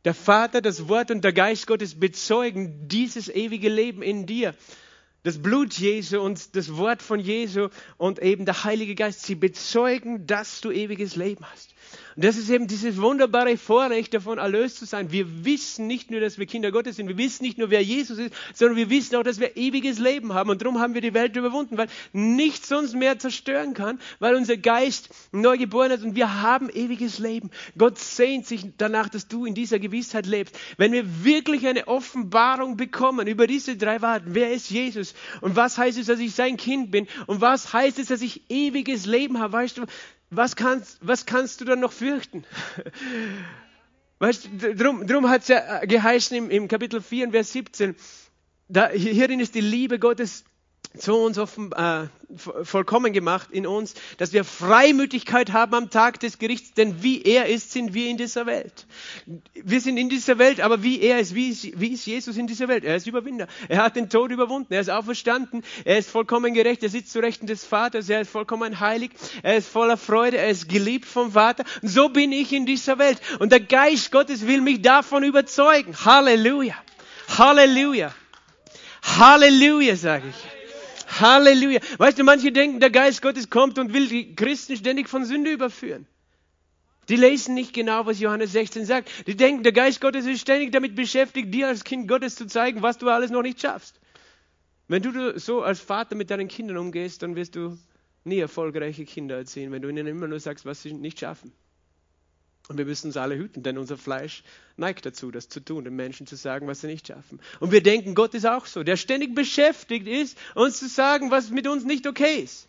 Der 0.05 0.15
Vater, 0.15 0.61
das 0.61 0.89
Wort 0.89 1.11
und 1.11 1.23
der 1.23 1.33
Geist 1.33 1.67
Gottes 1.67 1.99
bezeugen 1.99 2.89
dieses 2.89 3.29
ewige 3.29 3.69
Leben 3.69 4.03
in 4.03 4.27
dir. 4.27 4.55
Das 5.23 5.41
Blut 5.41 5.75
Jesu 5.75 6.21
und 6.21 6.57
das 6.57 6.77
Wort 6.77 7.01
von 7.03 7.21
Jesu 7.21 7.69
und 7.97 8.19
eben 8.19 8.45
der 8.45 8.65
Heilige 8.65 8.97
Geist, 8.97 9.23
sie 9.23 9.37
bezeugen, 9.37 10.27
dass 10.27 10.61
du 10.61 10.73
ewiges 10.73 11.15
Leben 11.15 11.45
hast. 11.49 11.73
Und 12.17 12.25
das 12.25 12.37
ist 12.37 12.51
eben 12.51 12.67
dieses 12.67 13.01
wunderbare 13.01 13.57
Vorrecht 13.57 14.15
davon, 14.15 14.39
erlöst 14.39 14.79
zu 14.79 14.85
sein. 14.85 15.13
Wir 15.13 15.45
wissen 15.45 15.87
nicht 15.87 16.11
nur, 16.11 16.21
dass 16.21 16.39
wir 16.39 16.47
Kinder 16.47 16.71
Gottes 16.71 16.97
sind, 16.97 17.09
wir 17.09 17.19
wissen 17.19 17.45
nicht 17.45 17.59
nur, 17.59 17.71
wer 17.71 17.83
Jesus 17.83 18.19
ist, 18.19 18.35
sondern 18.55 18.77
wir 18.77 18.91
wissen 18.91 19.17
auch, 19.17 19.23
dass 19.23 19.41
wir 19.41 19.57
ewiges 19.57 19.99
Leben 19.99 20.35
haben. 20.35 20.51
Und 20.51 20.63
darum 20.63 20.79
haben 20.79 20.95
wir 20.95 21.01
die 21.01 21.15
Welt 21.15 21.37
überwunden, 21.37 21.79
weil 21.79 21.89
nichts 22.13 22.71
uns 22.73 22.95
mehr 22.95 23.19
zerstören 23.19 23.75
kann, 23.75 23.99
weil 24.19 24.35
unser 24.35 24.57
Geist 24.57 25.11
neu 25.33 25.57
geboren 25.57 25.91
ist 25.91 26.05
und 26.05 26.15
wir 26.17 26.43
haben 26.43 26.69
ewiges 26.71 27.19
Leben. 27.19 27.51
Gott 27.77 27.99
sehnt 27.99 28.47
sich 28.47 28.67
danach, 28.77 29.09
dass 29.09 29.29
du 29.29 29.47
in 29.47 29.55
dieser 29.55 29.79
Gewissheit 29.79 30.27
lebst. 30.27 30.59
Wenn 30.77 30.93
wir 30.93 31.25
wirklich 31.25 31.67
eine 31.67 31.89
Offenbarung 31.89 32.77
bekommen 32.77 33.27
über 33.27 33.47
diese 33.47 33.77
drei 33.77 34.01
Wahrheiten, 34.03 34.35
wer 34.35 34.53
ist 34.53 34.71
Jesus 34.71 35.15
und 35.41 35.57
was 35.57 35.79
heißt 35.79 35.99
es, 35.99 36.07
dass 36.07 36.21
ich 36.21 36.35
sein 36.35 36.57
Kind 36.57 36.91
bin 36.91 37.07
und 37.27 37.41
was 37.41 37.73
heißt 37.73 37.99
es, 37.99 38.09
dass 38.09 38.23
ich 38.23 38.43
ewiges 38.51 39.07
Leben 39.07 39.39
habe, 39.39 39.53
weißt 39.53 39.79
du, 39.79 39.87
was 40.35 40.57
kannst, 40.57 40.99
was 41.03 41.27
kannst 41.27 41.61
du 41.61 41.65
dann 41.65 41.81
noch 41.81 41.93
fürchten? 41.93 42.45
Weißt 44.19 44.49
drum, 44.79 45.07
drum 45.07 45.29
hat 45.29 45.43
es 45.43 45.49
ja 45.49 45.85
geheißen 45.85 46.37
im, 46.37 46.51
im 46.51 46.69
Kapitel 46.69 47.03
4, 47.03 47.33
Vers 47.33 47.53
17, 47.53 47.97
da, 48.69 48.89
hierin 48.89 49.41
ist 49.41 49.55
die 49.55 49.61
Liebe 49.61 49.99
Gottes 49.99 50.45
zu 50.99 51.15
uns 51.15 51.39
offen, 51.39 51.73
äh, 51.73 52.07
vollkommen 52.37 53.13
gemacht 53.13 53.49
in 53.51 53.67
uns, 53.67 53.95
dass 54.19 54.33
wir 54.33 54.45
Freimütigkeit 54.45 55.53
haben 55.53 55.75
am 55.75 55.91
Tag 55.91 56.21
des 56.21 56.39
Gerichts, 56.39 56.75
denn 56.75 57.03
wie 57.03 57.23
er 57.23 57.47
ist, 57.47 57.73
sind 57.73 57.95
wir 57.95 58.09
in 58.09 58.17
dieser 58.17 58.47
Welt. 58.47 58.87
Wir 59.55 59.81
sind 59.81 59.97
in 59.97 60.09
dieser 60.09 60.39
Welt, 60.39 60.61
aber 60.61 60.83
wie 60.83 61.01
er 61.01 61.19
ist, 61.19 61.35
wie 61.35 61.51
ist, 61.51 61.81
wie 61.81 61.89
ist 61.89 62.07
Jesus 62.07 62.37
in 62.37 62.47
dieser 62.47 62.69
Welt? 62.69 62.85
Er 62.85 62.97
ist 62.97 63.07
Überwinder. 63.07 63.49
Er 63.69 63.83
hat 63.83 63.97
den 63.97 64.09
Tod 64.09 64.31
überwunden, 64.31 64.73
er 64.73 64.81
ist 64.81 64.91
auferstanden, 64.91 65.63
er 65.85 65.99
ist 65.99 66.11
vollkommen 66.11 66.55
gerecht, 66.55 66.83
er 66.83 66.89
sitzt 66.89 67.13
zu 67.13 67.21
Rechten 67.21 67.47
des 67.47 67.65
Vaters, 67.65 68.09
er 68.09 68.23
ist 68.23 68.31
vollkommen 68.31 68.81
heilig, 68.81 69.11
er 69.43 69.57
ist 69.57 69.69
voller 69.69 69.97
Freude, 69.97 70.39
er 70.39 70.51
ist 70.51 70.69
geliebt 70.69 71.07
vom 71.07 71.33
Vater. 71.33 71.65
Und 71.81 71.89
so 71.89 72.09
bin 72.09 72.33
ich 72.33 72.53
in 72.53 72.67
dieser 72.67 72.99
Welt. 72.99 73.21
Und 73.39 73.53
der 73.53 73.61
Geist 73.61 74.13
Gottes 74.13 74.47
will 74.47 74.61
mich 74.61 74.83
davon 74.83 75.25
überzeugen. 75.25 75.95
Halleluja. 76.05 76.75
Halleluja. 77.29 78.15
Halleluja, 79.03 79.97
sage 79.97 80.29
ich. 80.29 80.62
Halleluja. 81.21 81.81
Weißt 81.99 82.19
du, 82.19 82.25
manche 82.25 82.53
denken, 82.53 82.81
der 82.81 82.91
Geist 82.91 83.23
Gottes 83.23 83.51
kommt 83.51 83.79
und 83.79 83.93
will 83.93 84.09
die 84.09 84.35
Christen 84.35 84.77
ständig 84.77 85.09
von 85.09 85.25
Sünde 85.25 85.51
überführen. 85.53 86.07
Die 87.09 87.17
lesen 87.17 87.55
nicht 87.55 87.75
genau, 87.75 88.07
was 88.07 88.21
Johannes 88.21 88.53
16 88.53 88.85
sagt. 88.85 89.11
Die 89.27 89.37
denken, 89.37 89.63
der 89.65 89.73
Geist 89.73 90.01
Gottes 90.01 90.25
ist 90.27 90.41
ständig 90.41 90.73
damit 90.73 90.95
beschäftigt, 90.95 91.53
dir 91.53 91.69
als 91.69 91.85
Kind 91.85 92.07
Gottes 92.09 92.37
zu 92.37 92.47
zeigen, 92.47 92.83
was 92.83 92.99
du 92.99 93.09
alles 93.09 93.31
noch 93.31 93.43
nicht 93.43 93.61
schaffst. 93.61 94.01
Wenn 94.89 95.03
du 95.03 95.39
so 95.39 95.63
als 95.63 95.81
Vater 95.81 96.15
mit 96.15 96.31
deinen 96.31 96.49
Kindern 96.49 96.77
umgehst, 96.77 97.23
dann 97.23 97.35
wirst 97.35 97.57
du 97.57 97.79
nie 98.25 98.39
erfolgreiche 98.39 99.05
Kinder 99.05 99.37
erziehen, 99.37 99.73
wenn 99.73 99.83
du 99.83 99.89
ihnen 99.89 100.07
immer 100.07 100.29
nur 100.29 100.39
sagst, 100.39 100.65
was 100.65 100.83
sie 100.83 100.93
nicht 100.93 101.19
schaffen. 101.19 101.53
Und 102.69 102.79
wir 102.79 102.85
müssen 102.85 103.09
uns 103.09 103.17
alle 103.17 103.37
hüten, 103.37 103.63
denn 103.63 103.77
unser 103.77 103.99
Fleisch 103.99 104.45
neigt 104.77 105.05
dazu, 105.05 105.31
das 105.31 105.49
zu 105.49 105.61
tun, 105.61 105.85
den 105.85 105.97
Menschen 105.97 106.27
zu 106.27 106.37
sagen, 106.37 106.69
was 106.69 106.81
sie 106.81 106.87
nicht 106.87 107.09
schaffen. 107.09 107.41
Und 107.61 107.73
wir 107.73 107.83
denken, 107.83 108.15
Gott 108.15 108.35
ist 108.35 108.47
auch 108.47 108.67
so, 108.67 108.83
der 108.83 108.97
ständig 108.97 109.35
beschäftigt 109.35 110.07
ist, 110.07 110.39
uns 110.55 110.79
zu 110.79 110.89
sagen, 110.89 111.31
was 111.31 111.51
mit 111.51 111.67
uns 111.67 111.85
nicht 111.85 112.07
okay 112.07 112.41
ist. 112.43 112.69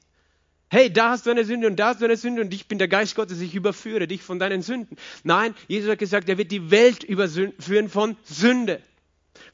Hey, 0.70 0.92
da 0.92 1.12
hast 1.12 1.28
du 1.28 1.30
eine 1.30 1.46
Sünde 1.46 1.68
und 1.68 1.76
da 1.76 1.90
hast 1.90 2.02
du 2.02 2.06
eine 2.06 2.18
Sünde 2.18 2.42
und 2.42 2.52
ich 2.52 2.68
bin 2.68 2.80
der 2.80 2.88
Geist 2.88 3.14
Gottes, 3.16 3.40
ich 3.42 3.54
überführe 3.54 4.08
dich 4.08 4.24
von 4.24 4.40
deinen 4.40 4.64
Sünden. 4.64 4.98
Nein, 5.24 5.54
Jesus 5.68 5.92
hat 5.92 6.00
gesagt, 6.00 6.28
er 6.30 6.40
wird 6.40 6.52
die 6.52 6.72
Welt 6.72 7.04
überführen 7.04 7.90
von 7.90 8.18
Sünde. 8.24 8.82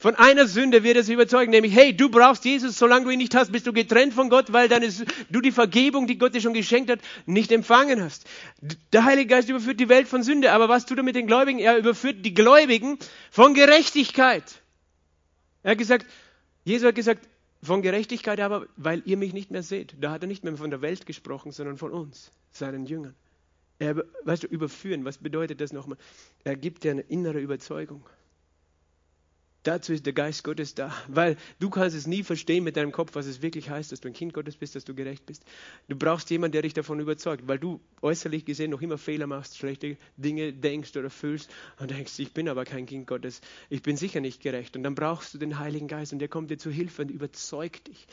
Von 0.00 0.14
einer 0.14 0.48
Sünde 0.48 0.82
wird 0.82 0.96
er 0.96 1.02
sie 1.02 1.12
überzeugen, 1.12 1.50
nämlich, 1.50 1.74
hey, 1.74 1.94
du 1.94 2.08
brauchst 2.08 2.46
Jesus, 2.46 2.78
solange 2.78 3.04
du 3.04 3.10
ihn 3.10 3.18
nicht 3.18 3.34
hast, 3.34 3.52
bist 3.52 3.66
du 3.66 3.72
getrennt 3.74 4.14
von 4.14 4.30
Gott, 4.30 4.50
weil 4.50 4.66
deine, 4.66 4.88
du 5.28 5.42
die 5.42 5.52
Vergebung, 5.52 6.06
die 6.06 6.16
Gott 6.16 6.34
dir 6.34 6.40
schon 6.40 6.54
geschenkt 6.54 6.90
hat, 6.90 7.00
nicht 7.26 7.52
empfangen 7.52 8.02
hast. 8.02 8.26
Der 8.94 9.04
Heilige 9.04 9.26
Geist 9.26 9.50
überführt 9.50 9.78
die 9.78 9.90
Welt 9.90 10.08
von 10.08 10.22
Sünde, 10.22 10.52
aber 10.52 10.70
was 10.70 10.86
tut 10.86 10.96
er 10.96 11.04
mit 11.04 11.16
den 11.16 11.26
Gläubigen? 11.26 11.58
Er 11.58 11.76
überführt 11.76 12.24
die 12.24 12.32
Gläubigen 12.32 12.98
von 13.30 13.52
Gerechtigkeit. 13.52 14.62
Er 15.62 15.72
hat 15.72 15.78
gesagt, 15.78 16.06
Jesus 16.64 16.88
hat 16.88 16.94
gesagt, 16.94 17.28
von 17.62 17.82
Gerechtigkeit 17.82 18.40
aber, 18.40 18.68
weil 18.78 19.02
ihr 19.04 19.18
mich 19.18 19.34
nicht 19.34 19.50
mehr 19.50 19.62
seht. 19.62 19.96
Da 20.00 20.12
hat 20.12 20.22
er 20.22 20.28
nicht 20.28 20.44
mehr 20.44 20.56
von 20.56 20.70
der 20.70 20.80
Welt 20.80 21.04
gesprochen, 21.04 21.52
sondern 21.52 21.76
von 21.76 21.92
uns, 21.92 22.30
seinen 22.52 22.86
Jüngern. 22.86 23.14
Er, 23.78 24.02
weißt 24.24 24.44
du, 24.44 24.46
überführen, 24.46 25.04
was 25.04 25.18
bedeutet 25.18 25.60
das 25.60 25.74
nochmal? 25.74 25.98
Er 26.42 26.56
gibt 26.56 26.84
dir 26.84 26.92
eine 26.92 27.02
innere 27.02 27.38
Überzeugung. 27.38 28.02
Dazu 29.62 29.92
ist 29.92 30.06
der 30.06 30.14
Geist 30.14 30.42
Gottes 30.42 30.74
da, 30.74 30.90
weil 31.06 31.36
du 31.58 31.68
kannst 31.68 31.94
es 31.94 32.06
nie 32.06 32.22
verstehen 32.22 32.64
mit 32.64 32.78
deinem 32.78 32.92
Kopf, 32.92 33.14
was 33.14 33.26
es 33.26 33.42
wirklich 33.42 33.68
heißt, 33.68 33.92
dass 33.92 34.00
du 34.00 34.08
ein 34.08 34.14
Kind 34.14 34.32
Gottes 34.32 34.56
bist, 34.56 34.74
dass 34.74 34.86
du 34.86 34.94
gerecht 34.94 35.26
bist. 35.26 35.44
Du 35.86 35.96
brauchst 35.96 36.30
jemanden, 36.30 36.52
der 36.52 36.62
dich 36.62 36.72
davon 36.72 36.98
überzeugt, 36.98 37.46
weil 37.46 37.58
du 37.58 37.78
äußerlich 38.00 38.46
gesehen 38.46 38.70
noch 38.70 38.80
immer 38.80 38.96
Fehler 38.96 39.26
machst, 39.26 39.58
schlechte 39.58 39.98
Dinge 40.16 40.54
denkst 40.54 40.96
oder 40.96 41.10
fühlst 41.10 41.50
und 41.78 41.90
denkst, 41.90 42.18
ich 42.20 42.32
bin 42.32 42.48
aber 42.48 42.64
kein 42.64 42.86
Kind 42.86 43.06
Gottes, 43.06 43.42
ich 43.68 43.82
bin 43.82 43.98
sicher 43.98 44.20
nicht 44.20 44.40
gerecht. 44.40 44.76
Und 44.76 44.82
dann 44.82 44.94
brauchst 44.94 45.34
du 45.34 45.38
den 45.38 45.58
Heiligen 45.58 45.88
Geist 45.88 46.14
und 46.14 46.20
der 46.20 46.28
kommt 46.28 46.50
dir 46.50 46.56
zu 46.56 46.70
Hilfe 46.70 47.02
und 47.02 47.10
überzeugt 47.10 47.88
dich. 47.88 48.06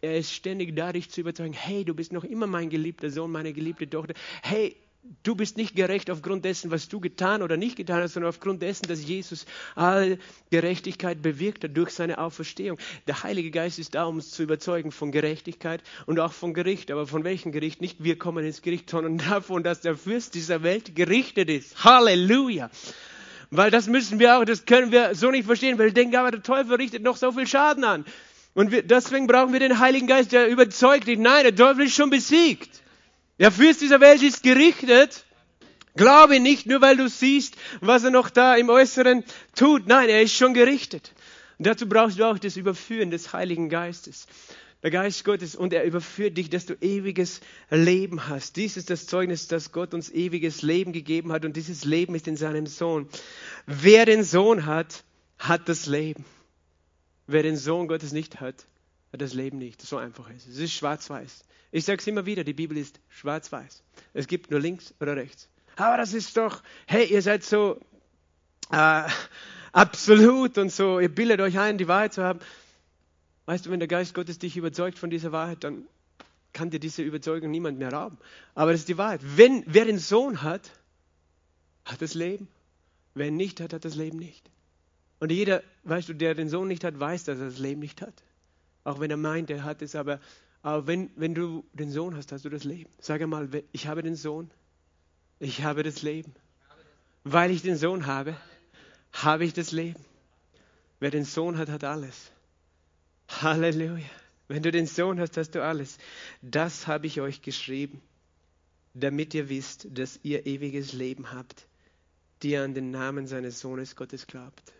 Er 0.00 0.18
ist 0.18 0.32
ständig 0.32 0.76
da, 0.76 0.92
dich 0.92 1.10
zu 1.10 1.22
überzeugen, 1.22 1.54
hey, 1.54 1.84
du 1.84 1.94
bist 1.94 2.12
noch 2.12 2.22
immer 2.22 2.46
mein 2.46 2.70
geliebter 2.70 3.10
Sohn, 3.10 3.32
meine 3.32 3.52
geliebte 3.52 3.90
Tochter. 3.90 4.14
Hey, 4.42 4.76
du 5.22 5.34
bist 5.34 5.56
nicht 5.56 5.74
gerecht 5.74 6.10
aufgrund 6.10 6.44
dessen, 6.44 6.70
was 6.70 6.88
du 6.88 7.00
getan 7.00 7.42
oder 7.42 7.56
nicht 7.56 7.76
getan 7.76 8.02
hast, 8.02 8.14
sondern 8.14 8.28
aufgrund 8.28 8.62
dessen, 8.62 8.86
dass 8.86 9.04
Jesus 9.04 9.46
alle 9.74 10.18
Gerechtigkeit 10.50 11.22
bewirkt 11.22 11.64
hat 11.64 11.76
durch 11.76 11.90
seine 11.90 12.18
Auferstehung. 12.18 12.78
Der 13.06 13.22
Heilige 13.22 13.50
Geist 13.50 13.78
ist 13.78 13.94
da, 13.94 14.04
um 14.04 14.16
uns 14.16 14.30
zu 14.30 14.42
überzeugen 14.42 14.92
von 14.92 15.12
Gerechtigkeit 15.12 15.82
und 16.06 16.20
auch 16.20 16.32
von 16.32 16.54
Gericht. 16.54 16.90
Aber 16.90 17.06
von 17.06 17.24
welchem 17.24 17.52
Gericht? 17.52 17.80
Nicht 17.80 18.02
wir 18.02 18.18
kommen 18.18 18.44
ins 18.44 18.62
Gericht, 18.62 18.90
sondern 18.90 19.18
davon, 19.30 19.62
dass 19.62 19.80
der 19.80 19.96
Fürst 19.96 20.34
dieser 20.34 20.62
Welt 20.62 20.94
gerichtet 20.94 21.50
ist. 21.50 21.84
Halleluja! 21.84 22.70
Weil 23.50 23.70
das 23.70 23.86
müssen 23.86 24.18
wir 24.18 24.38
auch, 24.38 24.44
das 24.44 24.66
können 24.66 24.92
wir 24.92 25.14
so 25.14 25.30
nicht 25.30 25.46
verstehen, 25.46 25.78
weil 25.78 25.86
wir 25.86 25.94
denken, 25.94 26.16
aber 26.16 26.30
der 26.30 26.42
Teufel 26.42 26.74
richtet 26.76 27.02
noch 27.02 27.16
so 27.16 27.32
viel 27.32 27.46
Schaden 27.46 27.82
an. 27.84 28.04
Und 28.52 28.72
wir, 28.72 28.82
deswegen 28.82 29.26
brauchen 29.26 29.52
wir 29.52 29.60
den 29.60 29.78
Heiligen 29.78 30.06
Geist, 30.06 30.32
der 30.32 30.48
überzeugt 30.48 31.06
dich. 31.06 31.18
Nein, 31.18 31.44
der 31.44 31.54
Teufel 31.54 31.86
ist 31.86 31.94
schon 31.94 32.10
besiegt. 32.10 32.82
Der 33.38 33.52
Fürst 33.52 33.80
dieser 33.80 34.00
Welt 34.00 34.22
ist 34.22 34.42
gerichtet. 34.42 35.24
Glaube 35.94 36.40
nicht, 36.40 36.66
nur 36.66 36.80
weil 36.80 36.96
du 36.96 37.08
siehst, 37.08 37.56
was 37.80 38.04
er 38.04 38.10
noch 38.10 38.30
da 38.30 38.54
im 38.54 38.68
Äußeren 38.68 39.24
tut. 39.54 39.86
Nein, 39.86 40.08
er 40.08 40.22
ist 40.22 40.34
schon 40.34 40.54
gerichtet. 40.54 41.12
Und 41.58 41.66
dazu 41.66 41.88
brauchst 41.88 42.18
du 42.18 42.24
auch 42.24 42.38
das 42.38 42.56
Überführen 42.56 43.10
des 43.10 43.32
Heiligen 43.32 43.68
Geistes. 43.68 44.26
Der 44.84 44.92
Geist 44.92 45.24
Gottes 45.24 45.56
und 45.56 45.72
er 45.72 45.82
überführt 45.82 46.38
dich, 46.38 46.50
dass 46.50 46.66
du 46.66 46.74
ewiges 46.80 47.40
Leben 47.68 48.28
hast. 48.28 48.56
Dies 48.56 48.76
ist 48.76 48.90
das 48.90 49.06
Zeugnis, 49.06 49.48
dass 49.48 49.72
Gott 49.72 49.92
uns 49.92 50.08
ewiges 50.08 50.62
Leben 50.62 50.92
gegeben 50.92 51.32
hat 51.32 51.44
und 51.44 51.56
dieses 51.56 51.84
Leben 51.84 52.14
ist 52.14 52.28
in 52.28 52.36
seinem 52.36 52.66
Sohn. 52.66 53.08
Wer 53.66 54.06
den 54.06 54.22
Sohn 54.22 54.66
hat, 54.66 55.02
hat 55.36 55.68
das 55.68 55.86
Leben. 55.86 56.24
Wer 57.26 57.42
den 57.42 57.56
Sohn 57.56 57.88
Gottes 57.88 58.12
nicht 58.12 58.40
hat, 58.40 58.54
hat 58.54 58.64
das 59.12 59.34
Leben 59.34 59.58
nicht. 59.58 59.80
So 59.80 59.96
einfach 59.96 60.28
ist 60.30 60.46
es. 60.46 60.58
Ist 60.58 60.72
schwarz-weiß. 60.72 61.44
Ich 61.70 61.84
sage 61.84 62.00
es 62.00 62.06
immer 62.06 62.26
wieder, 62.26 62.44
die 62.44 62.54
Bibel 62.54 62.76
ist 62.76 63.00
schwarz-weiß. 63.08 63.82
Es 64.14 64.26
gibt 64.26 64.50
nur 64.50 64.60
links 64.60 64.94
oder 65.00 65.16
rechts. 65.16 65.48
Aber 65.76 65.96
das 65.96 66.12
ist 66.12 66.36
doch, 66.36 66.62
hey, 66.86 67.06
ihr 67.06 67.22
seid 67.22 67.44
so 67.44 67.80
äh, 68.70 69.08
absolut 69.72 70.58
und 70.58 70.72
so, 70.72 70.98
ihr 71.00 71.14
bildet 71.14 71.40
euch 71.40 71.58
ein, 71.58 71.78
die 71.78 71.88
Wahrheit 71.88 72.12
zu 72.12 72.22
haben. 72.22 72.40
Weißt 73.46 73.66
du, 73.66 73.70
wenn 73.70 73.78
der 73.78 73.88
Geist 73.88 74.14
Gottes 74.14 74.38
dich 74.38 74.56
überzeugt 74.56 74.98
von 74.98 75.08
dieser 75.08 75.32
Wahrheit, 75.32 75.64
dann 75.64 75.86
kann 76.52 76.70
dir 76.70 76.80
diese 76.80 77.02
Überzeugung 77.02 77.50
niemand 77.50 77.78
mehr 77.78 77.92
rauben. 77.92 78.18
Aber 78.54 78.72
das 78.72 78.80
ist 78.80 78.88
die 78.88 78.98
Wahrheit. 78.98 79.20
Wenn, 79.22 79.62
wer 79.66 79.84
den 79.84 79.98
Sohn 79.98 80.42
hat, 80.42 80.70
hat 81.84 82.02
das 82.02 82.14
Leben. 82.14 82.48
Wer 83.14 83.28
ihn 83.28 83.36
nicht 83.36 83.60
hat, 83.60 83.72
hat 83.72 83.84
das 83.84 83.94
Leben 83.94 84.18
nicht. 84.18 84.50
Und 85.20 85.32
jeder, 85.32 85.62
weißt 85.84 86.08
du, 86.08 86.14
der 86.14 86.34
den 86.34 86.48
Sohn 86.48 86.68
nicht 86.68 86.84
hat, 86.84 86.98
weiß, 86.98 87.24
dass 87.24 87.38
er 87.38 87.46
das 87.46 87.58
Leben 87.58 87.80
nicht 87.80 88.02
hat. 88.02 88.22
Auch 88.88 89.00
wenn 89.00 89.10
er 89.10 89.18
meint, 89.18 89.50
er 89.50 89.64
hat 89.64 89.82
es, 89.82 89.94
aber 89.94 90.18
Aber 90.62 90.86
wenn, 90.86 91.10
wenn 91.14 91.34
du 91.34 91.64
den 91.72 91.90
Sohn 91.90 92.16
hast, 92.16 92.32
hast 92.32 92.44
du 92.44 92.48
das 92.48 92.64
Leben. 92.64 92.90
Sag 92.98 93.20
einmal, 93.20 93.48
ich 93.70 93.86
habe 93.86 94.02
den 94.02 94.16
Sohn, 94.16 94.50
ich 95.38 95.62
habe 95.62 95.82
das 95.82 96.02
Leben. 96.02 96.34
Weil 97.22 97.50
ich 97.50 97.62
den 97.62 97.76
Sohn 97.76 98.06
habe, 98.06 98.34
habe 99.12 99.44
ich 99.44 99.52
das 99.52 99.72
Leben. 99.72 100.02
Wer 101.00 101.10
den 101.10 101.24
Sohn 101.24 101.58
hat, 101.58 101.68
hat 101.68 101.84
alles. 101.84 102.32
Halleluja. 103.28 104.08
Wenn 104.48 104.62
du 104.62 104.72
den 104.72 104.86
Sohn 104.86 105.20
hast, 105.20 105.36
hast 105.36 105.50
du 105.50 105.62
alles. 105.62 105.98
Das 106.40 106.86
habe 106.86 107.06
ich 107.06 107.20
euch 107.20 107.42
geschrieben, 107.42 108.00
damit 108.94 109.34
ihr 109.34 109.48
wisst, 109.50 109.86
dass 109.90 110.18
ihr 110.22 110.46
ewiges 110.46 110.92
Leben 110.92 111.30
habt, 111.32 111.66
die 112.42 112.56
an 112.56 112.72
den 112.72 112.90
Namen 112.90 113.26
seines 113.26 113.60
Sohnes 113.60 113.94
Gottes 113.96 114.26
glaubt. 114.26 114.72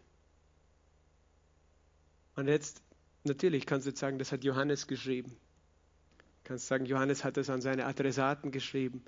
Und 2.34 2.48
jetzt, 2.48 2.82
natürlich 3.28 3.66
kannst 3.66 3.86
du 3.86 3.94
sagen, 3.94 4.18
das 4.18 4.32
hat 4.32 4.44
Johannes 4.44 4.86
geschrieben. 4.86 5.30
Du 5.30 6.48
kannst 6.54 6.66
sagen, 6.66 6.86
Johannes 6.86 7.24
hat 7.24 7.36
das 7.36 7.50
an 7.50 7.60
seine 7.60 7.86
Adressaten 7.86 8.50
geschrieben. 8.50 9.02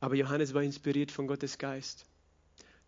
Aber 0.00 0.14
Johannes 0.14 0.54
war 0.54 0.62
inspiriert 0.62 1.10
von 1.12 1.26
Gottes 1.26 1.58
Geist. 1.58 2.06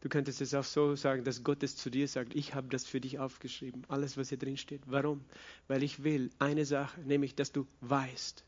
Du 0.03 0.09
könntest 0.09 0.41
es 0.41 0.53
auch 0.53 0.65
so 0.65 0.97
sagen, 0.97 1.23
dass 1.23 1.45
Gott 1.45 1.63
es 1.63 1.77
zu 1.77 1.89
dir 1.89 2.09
sagt, 2.09 2.35
ich 2.35 2.55
habe 2.55 2.69
das 2.69 2.85
für 2.85 3.01
dich 3.01 3.21
aufgeschrieben, 3.21 3.85
alles, 3.87 4.17
was 4.17 4.31
hier 4.31 4.39
drin 4.39 4.57
steht. 4.57 4.83
Warum? 4.87 5.25
Weil 5.69 5.85
ich 5.85 6.03
will 6.03 6.31
eine 6.41 6.65
Sache, 6.65 7.01
nämlich, 7.03 7.37
dass 7.37 7.53
du 7.53 7.69
weißt. 7.83 8.45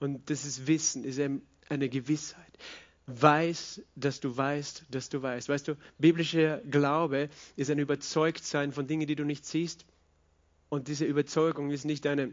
Und 0.00 0.28
das 0.30 0.44
ist 0.44 0.66
Wissen, 0.66 1.04
ist 1.04 1.20
eine 1.20 1.88
Gewissheit. 1.88 2.58
Weiß, 3.06 3.82
dass 3.94 4.18
du 4.18 4.36
weißt, 4.36 4.86
dass 4.90 5.08
du 5.08 5.22
weißt. 5.22 5.48
Weißt 5.48 5.68
du, 5.68 5.76
biblischer 5.98 6.58
Glaube 6.62 7.28
ist 7.54 7.70
ein 7.70 7.78
Überzeugtsein 7.78 8.72
von 8.72 8.88
Dingen, 8.88 9.06
die 9.06 9.16
du 9.16 9.24
nicht 9.24 9.44
siehst. 9.46 9.84
Und 10.70 10.88
diese 10.88 11.04
Überzeugung 11.04 11.70
ist 11.70 11.84
nicht 11.84 12.06
eine 12.06 12.30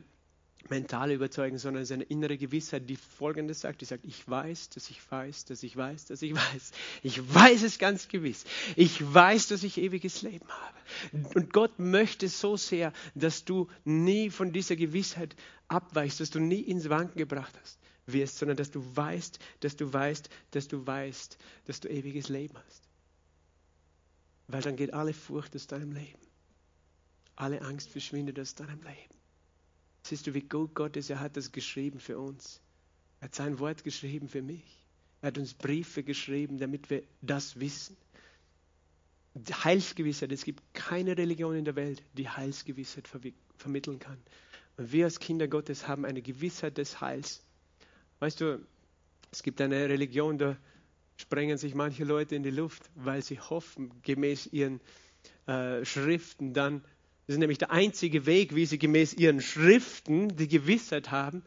mentale 0.70 1.14
Überzeugung, 1.14 1.58
sondern 1.58 1.84
es 1.84 1.90
ist 1.90 1.94
eine 1.96 2.04
innere 2.04 2.38
Gewissheit, 2.38 2.90
die 2.90 2.96
folgendes 2.96 3.62
sagt. 3.62 3.82
Die 3.82 3.86
sagt, 3.86 4.06
ich 4.06 4.28
weiß, 4.28 4.70
dass 4.70 4.90
ich 4.90 5.00
weiß, 5.12 5.46
dass 5.46 5.64
ich 5.64 5.76
weiß, 5.76 6.06
dass 6.06 6.22
ich 6.22 6.36
weiß. 6.36 6.72
Ich 7.04 7.34
weiß 7.34 7.64
es 7.64 7.80
ganz 7.80 8.08
gewiss. 8.08 8.46
Ich 8.76 9.14
weiß, 9.14 9.48
dass 9.48 9.64
ich 9.64 9.78
ewiges 9.78 10.22
Leben 10.22 10.48
habe. 10.48 11.30
Und 11.36 11.52
Gott 11.52 11.80
möchte 11.80 12.28
so 12.28 12.58
sehr, 12.58 12.94
dass 13.16 13.44
du 13.44 13.68
nie 13.86 14.30
von 14.30 14.54
dieser 14.54 14.76
Gewissheit 14.76 15.36
abweichst, 15.68 16.20
dass 16.20 16.30
du 16.30 16.40
nie 16.40 16.62
ins 16.62 16.90
Wanken 16.90 17.18
gebracht 17.18 17.54
hast, 17.62 17.80
wirst, 18.06 18.38
sondern 18.38 18.58
dass 18.58 18.72
du 18.72 18.84
weißt, 18.96 19.40
dass 19.62 19.76
du 19.76 19.92
weißt, 19.92 20.30
dass 20.52 20.68
du 20.68 20.86
weißt, 20.86 21.38
dass 21.66 21.80
du 21.80 21.90
ewiges 21.90 22.30
Leben 22.30 22.56
hast. 22.68 22.84
Weil 24.48 24.62
dann 24.62 24.76
geht 24.76 24.94
alle 24.94 25.14
Furcht 25.14 25.56
aus 25.56 25.68
deinem 25.68 25.92
Leben. 25.92 26.27
Alle 27.38 27.62
Angst 27.62 27.92
verschwindet 27.92 28.40
aus 28.40 28.56
deinem 28.56 28.82
Leben. 28.82 29.16
Siehst 30.02 30.26
du, 30.26 30.34
wie 30.34 30.42
gut 30.42 30.74
Gott 30.74 30.98
ist? 30.98 31.10
Er 31.10 31.20
hat 31.20 31.38
das 31.38 31.52
geschrieben 31.52 32.00
für 32.00 32.18
uns. 32.18 32.60
Er 33.20 33.26
hat 33.26 33.36
sein 33.36 33.60
Wort 33.60 33.84
geschrieben 33.84 34.28
für 34.28 34.42
mich. 34.42 34.84
Er 35.22 35.28
hat 35.28 35.38
uns 35.38 35.54
Briefe 35.54 36.04
geschrieben, 36.04 36.58
damit 36.58 36.90
wir 36.90 37.04
das 37.22 37.60
wissen. 37.60 37.96
Die 39.36 39.54
Heilsgewissheit, 39.54 40.32
es 40.32 40.44
gibt 40.44 40.64
keine 40.74 41.16
Religion 41.16 41.56
in 41.56 41.64
der 41.66 41.76
Welt, 41.76 42.02
die 42.14 42.28
Heilsgewissheit 42.28 43.08
ver 43.08 43.20
vermitteln 43.58 44.00
kann. 44.00 44.18
Und 44.78 44.92
wir 44.92 45.06
als 45.06 45.20
Kinder 45.20 45.48
Gottes 45.48 45.88
haben 45.88 46.06
eine 46.06 46.22
Gewissheit 46.22 46.78
des 46.78 47.02
Heils. 47.02 47.44
Weißt 48.20 48.42
du, 48.42 48.66
es 49.32 49.44
gibt 49.44 49.62
eine 49.62 49.90
Religion, 49.90 50.40
da 50.40 50.58
sprengen 51.18 51.58
sich 51.58 51.76
manche 51.76 52.04
Leute 52.04 52.36
in 52.36 52.44
die 52.44 52.52
Luft, 52.52 52.90
weil 52.96 53.22
sie 53.22 53.40
hoffen, 53.40 53.92
gemäß 54.02 54.48
ihren 54.48 54.80
äh, 55.46 55.86
Schriften 55.86 56.54
dann 56.54 56.84
das 57.28 57.36
ist 57.36 57.40
nämlich 57.40 57.58
der 57.58 57.72
einzige 57.72 58.26
Weg, 58.26 58.56
wie 58.56 58.66
sie 58.66 58.80
gemäß 58.80 59.14
ihren 59.14 59.42
Schriften 59.42 60.36
die 60.38 60.48
Gewissheit 60.48 61.12
haben, 61.12 61.44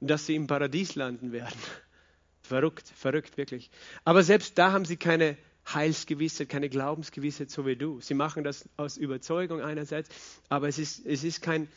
dass 0.00 0.26
sie 0.26 0.34
im 0.34 0.48
Paradies 0.48 0.96
landen 0.96 1.30
werden. 1.32 1.58
Verrückt, 2.42 2.88
verrückt 2.96 3.36
wirklich. 3.36 3.70
Aber 4.02 4.24
selbst 4.24 4.58
da 4.58 4.72
haben 4.72 4.84
sie 4.84 4.96
keine 4.96 5.36
Heilsgewissheit, 5.72 6.48
keine 6.48 6.68
Glaubensgewissheit, 6.68 7.48
so 7.48 7.64
wie 7.64 7.76
du. 7.76 8.00
Sie 8.00 8.14
machen 8.14 8.42
das 8.42 8.68
aus 8.76 8.96
Überzeugung 8.96 9.60
einerseits, 9.60 10.08
aber 10.48 10.66
es 10.66 10.80
ist, 10.80 11.06
es 11.06 11.22
ist 11.22 11.42
kein 11.42 11.68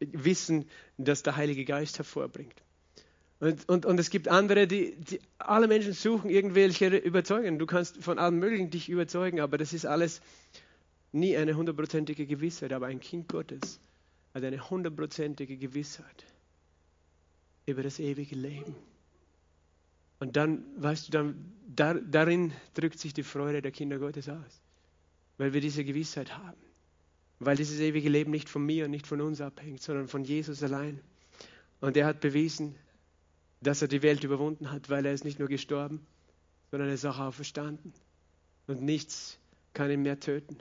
Wissen, 0.00 0.68
das 0.98 1.22
der 1.22 1.36
Heilige 1.36 1.64
Geist 1.64 1.96
hervorbringt. 1.96 2.62
Und, 3.40 3.66
und, 3.70 3.86
und 3.86 3.98
es 3.98 4.10
gibt 4.10 4.28
andere, 4.28 4.66
die, 4.66 4.96
die, 4.96 5.20
alle 5.38 5.66
Menschen 5.66 5.94
suchen 5.94 6.28
irgendwelche 6.28 6.88
Überzeugungen. 6.88 7.58
Du 7.58 7.64
kannst 7.64 8.02
von 8.02 8.18
allem 8.18 8.38
Möglichen 8.38 8.68
dich 8.68 8.90
überzeugen, 8.90 9.40
aber 9.40 9.56
das 9.56 9.72
ist 9.72 9.86
alles 9.86 10.20
nie 11.12 11.36
eine 11.36 11.56
hundertprozentige 11.56 12.26
Gewissheit, 12.26 12.72
aber 12.72 12.86
ein 12.86 13.00
Kind 13.00 13.28
Gottes 13.28 13.80
hat 14.34 14.44
eine 14.44 14.70
hundertprozentige 14.70 15.56
Gewissheit 15.56 16.24
über 17.66 17.82
das 17.82 17.98
ewige 18.00 18.34
Leben. 18.34 18.74
Und 20.18 20.36
dann, 20.36 20.64
weißt 20.76 21.08
du, 21.08 21.12
dann, 21.12 21.52
dar, 21.66 21.94
darin 21.94 22.52
drückt 22.74 22.98
sich 22.98 23.12
die 23.12 23.22
Freude 23.22 23.60
der 23.60 23.72
Kinder 23.72 23.98
Gottes 23.98 24.28
aus, 24.28 24.62
weil 25.36 25.52
wir 25.52 25.60
diese 25.60 25.84
Gewissheit 25.84 26.36
haben. 26.38 26.56
Weil 27.40 27.56
dieses 27.56 27.80
ewige 27.80 28.08
Leben 28.08 28.30
nicht 28.30 28.48
von 28.48 28.64
mir 28.64 28.84
und 28.84 28.92
nicht 28.92 29.06
von 29.06 29.20
uns 29.20 29.40
abhängt, 29.40 29.82
sondern 29.82 30.06
von 30.06 30.22
Jesus 30.22 30.62
allein. 30.62 31.00
Und 31.80 31.96
er 31.96 32.06
hat 32.06 32.20
bewiesen, 32.20 32.76
dass 33.60 33.82
er 33.82 33.88
die 33.88 34.02
Welt 34.02 34.22
überwunden 34.22 34.70
hat, 34.70 34.88
weil 34.90 35.04
er 35.04 35.12
ist 35.12 35.24
nicht 35.24 35.40
nur 35.40 35.48
gestorben, 35.48 36.06
sondern 36.70 36.88
er 36.88 36.94
ist 36.94 37.04
auch 37.04 37.18
auferstanden. 37.18 37.92
Und 38.68 38.80
nichts 38.80 39.38
kann 39.72 39.90
ihn 39.90 40.02
mehr 40.02 40.20
töten. 40.20 40.58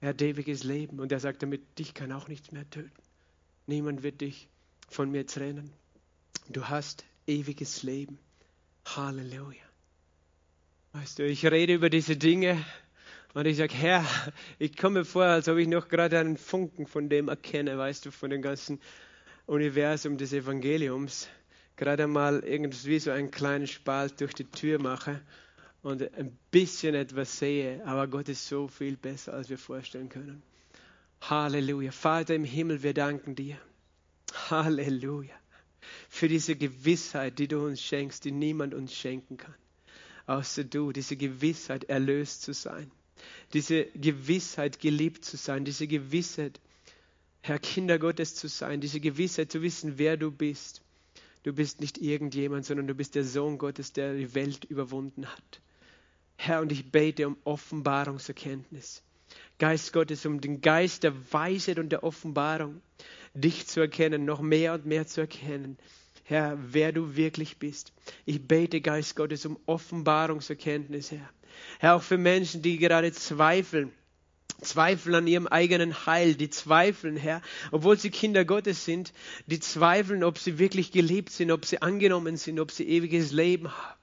Er 0.00 0.10
hat 0.10 0.22
ewiges 0.22 0.64
Leben 0.64 0.98
und 0.98 1.12
er 1.12 1.20
sagt 1.20 1.42
damit, 1.42 1.78
dich 1.78 1.92
kann 1.92 2.12
auch 2.12 2.28
nichts 2.28 2.52
mehr 2.52 2.68
töten. 2.70 2.90
Niemand 3.66 4.02
wird 4.02 4.20
dich 4.22 4.48
von 4.88 5.10
mir 5.10 5.26
trennen. 5.26 5.70
Du 6.48 6.68
hast 6.68 7.04
ewiges 7.26 7.82
Leben. 7.82 8.18
Halleluja. 8.86 9.62
Weißt 10.92 11.18
du, 11.18 11.26
ich 11.26 11.44
rede 11.46 11.74
über 11.74 11.90
diese 11.90 12.16
Dinge 12.16 12.64
und 13.34 13.46
ich 13.46 13.58
sage, 13.58 13.74
Herr, 13.74 14.04
ich 14.58 14.76
komme 14.76 15.04
vor, 15.04 15.24
als 15.24 15.48
ob 15.48 15.58
ich 15.58 15.68
noch 15.68 15.88
gerade 15.88 16.18
einen 16.18 16.36
Funken 16.36 16.86
von 16.86 17.08
dem 17.08 17.28
erkenne, 17.28 17.78
weißt 17.78 18.06
du, 18.06 18.10
von 18.10 18.30
dem 18.30 18.42
ganzen 18.42 18.80
Universum 19.46 20.16
des 20.16 20.32
Evangeliums. 20.32 21.28
Gerade 21.76 22.06
mal 22.06 22.40
irgendwie 22.40 22.98
so 22.98 23.10
einen 23.10 23.30
kleinen 23.30 23.66
Spalt 23.66 24.20
durch 24.20 24.34
die 24.34 24.50
Tür 24.50 24.80
mache 24.80 25.20
und 25.82 26.02
ein 26.14 26.36
bisschen 26.50 26.94
etwas 26.94 27.38
sehe, 27.38 27.84
aber 27.86 28.06
Gott 28.06 28.28
ist 28.28 28.46
so 28.46 28.68
viel 28.68 28.96
besser, 28.96 29.32
als 29.32 29.48
wir 29.48 29.58
vorstellen 29.58 30.08
können. 30.08 30.42
Halleluja. 31.22 31.92
Vater 31.92 32.34
im 32.34 32.44
Himmel, 32.44 32.82
wir 32.82 32.94
danken 32.94 33.34
dir. 33.34 33.58
Halleluja. 34.50 35.34
Für 36.08 36.28
diese 36.28 36.56
Gewissheit, 36.56 37.38
die 37.38 37.48
du 37.48 37.64
uns 37.64 37.82
schenkst, 37.82 38.24
die 38.24 38.32
niemand 38.32 38.74
uns 38.74 38.94
schenken 38.94 39.36
kann. 39.36 39.54
Außer 40.26 40.64
du, 40.64 40.92
diese 40.92 41.16
Gewissheit, 41.16 41.84
erlöst 41.84 42.42
zu 42.42 42.52
sein. 42.52 42.90
Diese 43.52 43.86
Gewissheit, 43.86 44.80
geliebt 44.80 45.24
zu 45.24 45.36
sein. 45.36 45.64
Diese 45.64 45.86
Gewissheit, 45.86 46.60
Herr 47.42 47.58
Kinder 47.58 47.98
Gottes 47.98 48.34
zu 48.34 48.48
sein. 48.48 48.80
Diese 48.80 49.00
Gewissheit 49.00 49.50
zu 49.50 49.62
wissen, 49.62 49.98
wer 49.98 50.16
du 50.16 50.30
bist. 50.30 50.82
Du 51.42 51.54
bist 51.54 51.80
nicht 51.80 51.98
irgendjemand, 51.98 52.66
sondern 52.66 52.86
du 52.86 52.94
bist 52.94 53.14
der 53.14 53.24
Sohn 53.24 53.56
Gottes, 53.56 53.92
der 53.92 54.14
die 54.14 54.34
Welt 54.34 54.64
überwunden 54.66 55.26
hat. 55.26 55.60
Herr, 56.42 56.62
und 56.62 56.72
ich 56.72 56.90
bete 56.90 57.26
um 57.26 57.36
Offenbarungserkenntnis. 57.44 59.02
Geist 59.58 59.92
Gottes, 59.92 60.24
um 60.24 60.40
den 60.40 60.62
Geist 60.62 61.02
der 61.02 61.12
Weisheit 61.34 61.78
und 61.78 61.90
der 61.90 62.02
Offenbarung, 62.02 62.80
dich 63.34 63.66
zu 63.66 63.80
erkennen, 63.80 64.24
noch 64.24 64.40
mehr 64.40 64.72
und 64.72 64.86
mehr 64.86 65.06
zu 65.06 65.20
erkennen. 65.20 65.76
Herr, 66.24 66.56
wer 66.58 66.92
du 66.92 67.14
wirklich 67.14 67.58
bist. 67.58 67.92
Ich 68.24 68.48
bete, 68.48 68.80
Geist 68.80 69.16
Gottes, 69.16 69.44
um 69.44 69.58
Offenbarungserkenntnis, 69.66 71.10
Herr. 71.10 71.28
Herr, 71.78 71.96
auch 71.96 72.02
für 72.02 72.16
Menschen, 72.16 72.62
die 72.62 72.78
gerade 72.78 73.12
zweifeln, 73.12 73.92
zweifeln 74.62 75.16
an 75.16 75.26
ihrem 75.26 75.46
eigenen 75.46 76.06
Heil, 76.06 76.36
die 76.36 76.48
zweifeln, 76.48 77.18
Herr, 77.18 77.42
obwohl 77.70 77.98
sie 77.98 78.08
Kinder 78.08 78.46
Gottes 78.46 78.86
sind, 78.86 79.12
die 79.44 79.60
zweifeln, 79.60 80.24
ob 80.24 80.38
sie 80.38 80.58
wirklich 80.58 80.90
geliebt 80.90 81.32
sind, 81.32 81.50
ob 81.50 81.66
sie 81.66 81.82
angenommen 81.82 82.38
sind, 82.38 82.60
ob 82.60 82.70
sie 82.70 82.88
ewiges 82.88 83.30
Leben 83.30 83.70
haben. 83.76 84.00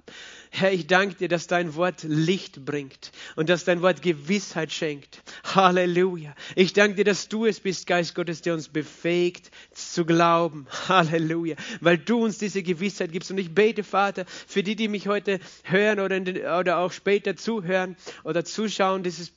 Herr, 0.49 0.71
ich 0.71 0.87
danke 0.87 1.15
dir, 1.15 1.27
dass 1.27 1.47
dein 1.47 1.75
Wort 1.75 2.03
Licht 2.03 2.65
bringt 2.65 3.11
und 3.35 3.49
dass 3.49 3.65
dein 3.65 3.81
Wort 3.81 4.01
Gewissheit 4.01 4.71
schenkt. 4.71 5.21
Halleluja. 5.43 6.33
Ich 6.55 6.73
danke 6.73 6.95
dir, 6.95 7.03
dass 7.03 7.27
du 7.27 7.45
es 7.45 7.59
bist, 7.59 7.87
Geist 7.87 8.15
Gottes, 8.15 8.41
der 8.41 8.53
uns 8.53 8.69
befähigt 8.69 9.51
zu 9.73 10.05
glauben. 10.05 10.67
Halleluja. 10.87 11.55
Weil 11.81 11.97
du 11.97 12.23
uns 12.23 12.37
diese 12.37 12.63
Gewissheit 12.63 13.11
gibst. 13.11 13.31
Und 13.31 13.37
ich 13.37 13.53
bete, 13.53 13.83
Vater, 13.83 14.25
für 14.25 14.63
die, 14.63 14.75
die 14.75 14.87
mich 14.87 15.07
heute 15.07 15.39
hören 15.63 15.99
oder, 15.99 16.19
den, 16.19 16.37
oder 16.37 16.77
auch 16.79 16.91
später 16.91 17.35
zuhören 17.35 17.97
oder 18.23 18.45
zuschauen, 18.45 19.03
dieses, 19.03 19.33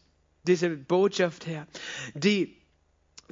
diese 0.46 0.70
Botschaft, 0.70 1.46
Herr, 1.46 1.66
die 2.14 2.59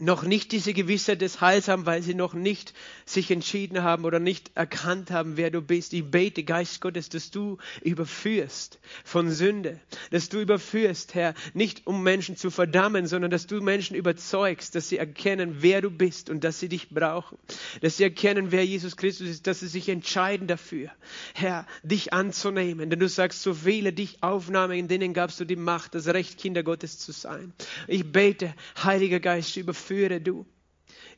noch 0.00 0.22
nicht 0.22 0.52
diese 0.52 0.72
Gewissheit 0.72 1.20
des 1.20 1.40
Heils 1.40 1.68
haben, 1.68 1.86
weil 1.86 2.02
sie 2.02 2.14
noch 2.14 2.34
nicht 2.34 2.74
sich 3.04 3.30
entschieden 3.30 3.82
haben 3.82 4.04
oder 4.04 4.20
nicht 4.20 4.52
erkannt 4.54 5.10
haben, 5.10 5.36
wer 5.36 5.50
du 5.50 5.60
bist. 5.60 5.92
Ich 5.92 6.04
bete, 6.04 6.44
Geist 6.44 6.80
Gottes, 6.80 7.08
dass 7.08 7.30
du 7.30 7.58
überführst 7.82 8.78
von 9.04 9.30
Sünde, 9.30 9.80
dass 10.10 10.28
du 10.28 10.40
überführst, 10.40 11.14
Herr, 11.14 11.34
nicht 11.54 11.86
um 11.86 12.02
Menschen 12.02 12.36
zu 12.36 12.50
verdammen, 12.50 13.06
sondern 13.06 13.30
dass 13.30 13.46
du 13.46 13.60
Menschen 13.60 13.96
überzeugst, 13.96 14.74
dass 14.74 14.88
sie 14.88 14.98
erkennen, 14.98 15.56
wer 15.60 15.80
du 15.80 15.90
bist 15.90 16.30
und 16.30 16.44
dass 16.44 16.60
sie 16.60 16.68
dich 16.68 16.90
brauchen, 16.90 17.38
dass 17.80 17.96
sie 17.96 18.04
erkennen, 18.04 18.50
wer 18.50 18.64
Jesus 18.64 18.96
Christus 18.96 19.28
ist, 19.28 19.46
dass 19.46 19.60
sie 19.60 19.68
sich 19.68 19.88
entscheiden 19.88 20.46
dafür, 20.46 20.90
Herr, 21.34 21.66
dich 21.82 22.12
anzunehmen. 22.12 22.90
Denn 22.90 23.00
du 23.00 23.08
sagst, 23.08 23.42
so 23.42 23.54
viele 23.54 23.92
dich 23.92 24.22
aufnahmen, 24.22 24.78
in 24.78 24.88
denen 24.88 25.12
gabst 25.12 25.40
du 25.40 25.44
die 25.44 25.56
Macht, 25.56 25.94
das 25.94 26.06
Recht, 26.06 26.38
Kinder 26.38 26.62
Gottes 26.62 26.98
zu 26.98 27.12
sein. 27.12 27.52
Ich 27.86 28.10
bete, 28.10 28.54
Heiliger 28.82 29.20
Geist, 29.20 29.56
überführe 29.56 29.87
überführe 29.88 30.20
du. 30.20 30.46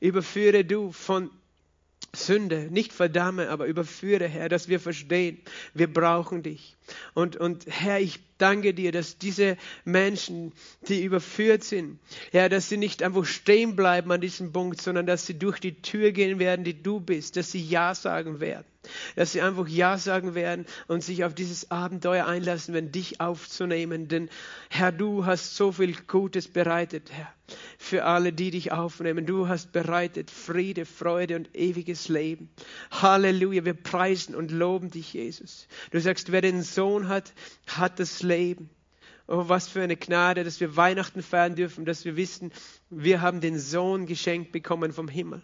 Überführe 0.00 0.64
du 0.64 0.92
von 0.92 1.30
Sünde, 2.14 2.68
nicht 2.70 2.92
verdamme, 2.92 3.50
aber 3.50 3.66
überführe, 3.66 4.26
Herr, 4.26 4.48
dass 4.48 4.68
wir 4.68 4.80
verstehen, 4.80 5.38
wir 5.74 5.92
brauchen 5.92 6.42
dich. 6.42 6.76
Und, 7.14 7.36
und 7.36 7.66
Herr, 7.68 8.00
ich 8.00 8.18
danke 8.38 8.74
dir, 8.74 8.90
dass 8.90 9.18
diese 9.18 9.56
Menschen, 9.84 10.52
die 10.88 11.04
überführt 11.04 11.62
sind, 11.62 12.00
Herr, 12.32 12.48
dass 12.48 12.68
sie 12.68 12.78
nicht 12.78 13.02
einfach 13.04 13.24
stehen 13.26 13.76
bleiben 13.76 14.10
an 14.10 14.20
diesem 14.20 14.52
Punkt, 14.52 14.80
sondern 14.80 15.06
dass 15.06 15.26
sie 15.26 15.38
durch 15.38 15.60
die 15.60 15.82
Tür 15.82 16.10
gehen 16.10 16.40
werden, 16.40 16.64
die 16.64 16.82
du 16.82 16.98
bist, 16.98 17.36
dass 17.36 17.52
sie 17.52 17.62
Ja 17.62 17.94
sagen 17.94 18.40
werden 18.40 18.66
dass 19.16 19.32
sie 19.32 19.42
einfach 19.42 19.68
Ja 19.68 19.98
sagen 19.98 20.34
werden 20.34 20.66
und 20.88 21.02
sich 21.02 21.24
auf 21.24 21.34
dieses 21.34 21.70
Abenteuer 21.70 22.26
einlassen 22.26 22.74
werden, 22.74 22.92
dich 22.92 23.20
aufzunehmen. 23.20 24.08
Denn 24.08 24.28
Herr, 24.68 24.92
du 24.92 25.26
hast 25.26 25.56
so 25.56 25.72
viel 25.72 25.94
Gutes 26.06 26.48
bereitet, 26.48 27.10
Herr, 27.12 27.32
für 27.78 28.04
alle, 28.04 28.32
die 28.32 28.50
dich 28.50 28.72
aufnehmen. 28.72 29.26
Du 29.26 29.48
hast 29.48 29.72
bereitet 29.72 30.30
Friede, 30.30 30.86
Freude 30.86 31.36
und 31.36 31.54
ewiges 31.56 32.08
Leben. 32.08 32.50
Halleluja, 32.90 33.64
wir 33.64 33.74
preisen 33.74 34.34
und 34.34 34.50
loben 34.50 34.90
dich, 34.90 35.12
Jesus. 35.12 35.66
Du 35.90 36.00
sagst, 36.00 36.32
wer 36.32 36.40
den 36.40 36.62
Sohn 36.62 37.08
hat, 37.08 37.32
hat 37.66 37.98
das 37.98 38.22
Leben. 38.22 38.70
Oh, 39.26 39.44
was 39.48 39.68
für 39.68 39.82
eine 39.82 39.96
Gnade, 39.96 40.42
dass 40.42 40.58
wir 40.58 40.76
Weihnachten 40.76 41.22
feiern 41.22 41.54
dürfen, 41.54 41.84
dass 41.84 42.04
wir 42.04 42.16
wissen, 42.16 42.50
wir 42.90 43.20
haben 43.20 43.40
den 43.40 43.60
Sohn 43.60 44.06
geschenkt 44.06 44.50
bekommen 44.50 44.92
vom 44.92 45.06
Himmel 45.06 45.42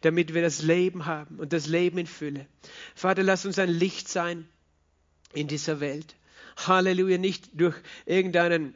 damit 0.00 0.34
wir 0.34 0.42
das 0.42 0.62
Leben 0.62 1.06
haben 1.06 1.38
und 1.38 1.52
das 1.52 1.66
Leben 1.66 1.98
in 1.98 2.06
Fülle. 2.06 2.46
Vater, 2.94 3.22
lass 3.22 3.46
uns 3.46 3.58
ein 3.58 3.68
Licht 3.68 4.08
sein 4.08 4.48
in 5.32 5.48
dieser 5.48 5.80
Welt. 5.80 6.16
Halleluja, 6.56 7.18
nicht 7.18 7.48
durch 7.52 7.76
irgendeinen 8.06 8.74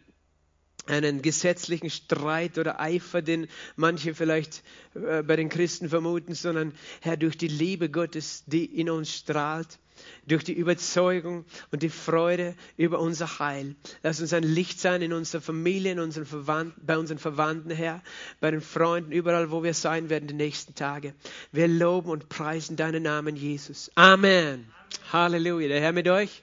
einen 0.90 1.22
gesetzlichen 1.22 1.90
Streit 1.90 2.58
oder 2.58 2.80
Eifer, 2.80 3.22
den 3.22 3.48
manche 3.76 4.14
vielleicht 4.14 4.62
äh, 4.94 5.22
bei 5.22 5.36
den 5.36 5.48
Christen 5.48 5.88
vermuten, 5.88 6.34
sondern 6.34 6.72
Herr, 7.00 7.16
durch 7.16 7.38
die 7.38 7.48
Liebe 7.48 7.88
Gottes, 7.88 8.44
die 8.46 8.64
in 8.64 8.90
uns 8.90 9.14
strahlt 9.14 9.78
durch 10.26 10.44
die 10.44 10.52
Überzeugung 10.52 11.44
und 11.70 11.82
die 11.82 11.88
Freude 11.88 12.54
über 12.76 12.98
unser 13.00 13.38
Heil. 13.38 13.74
Lass 14.02 14.20
uns 14.20 14.32
ein 14.32 14.42
Licht 14.42 14.80
sein 14.80 15.02
in 15.02 15.12
unserer 15.12 15.40
Familie, 15.40 15.92
in 15.92 16.00
unseren 16.00 16.26
Verwandten, 16.26 16.80
bei 16.84 16.98
unseren 16.98 17.18
Verwandten, 17.18 17.70
Herr, 17.70 18.02
bei 18.40 18.50
den 18.50 18.60
Freunden, 18.60 19.12
überall, 19.12 19.50
wo 19.50 19.62
wir 19.62 19.74
sein 19.74 20.10
werden 20.10 20.28
die 20.28 20.34
nächsten 20.34 20.74
Tage. 20.74 21.14
Wir 21.52 21.68
loben 21.68 22.10
und 22.10 22.28
preisen 22.28 22.76
deinen 22.76 23.02
Namen, 23.02 23.36
Jesus. 23.36 23.90
Amen. 23.94 24.66
Halleluja. 25.12 25.68
Der 25.68 25.80
Herr 25.80 25.92
mit 25.92 26.08
euch. 26.08 26.42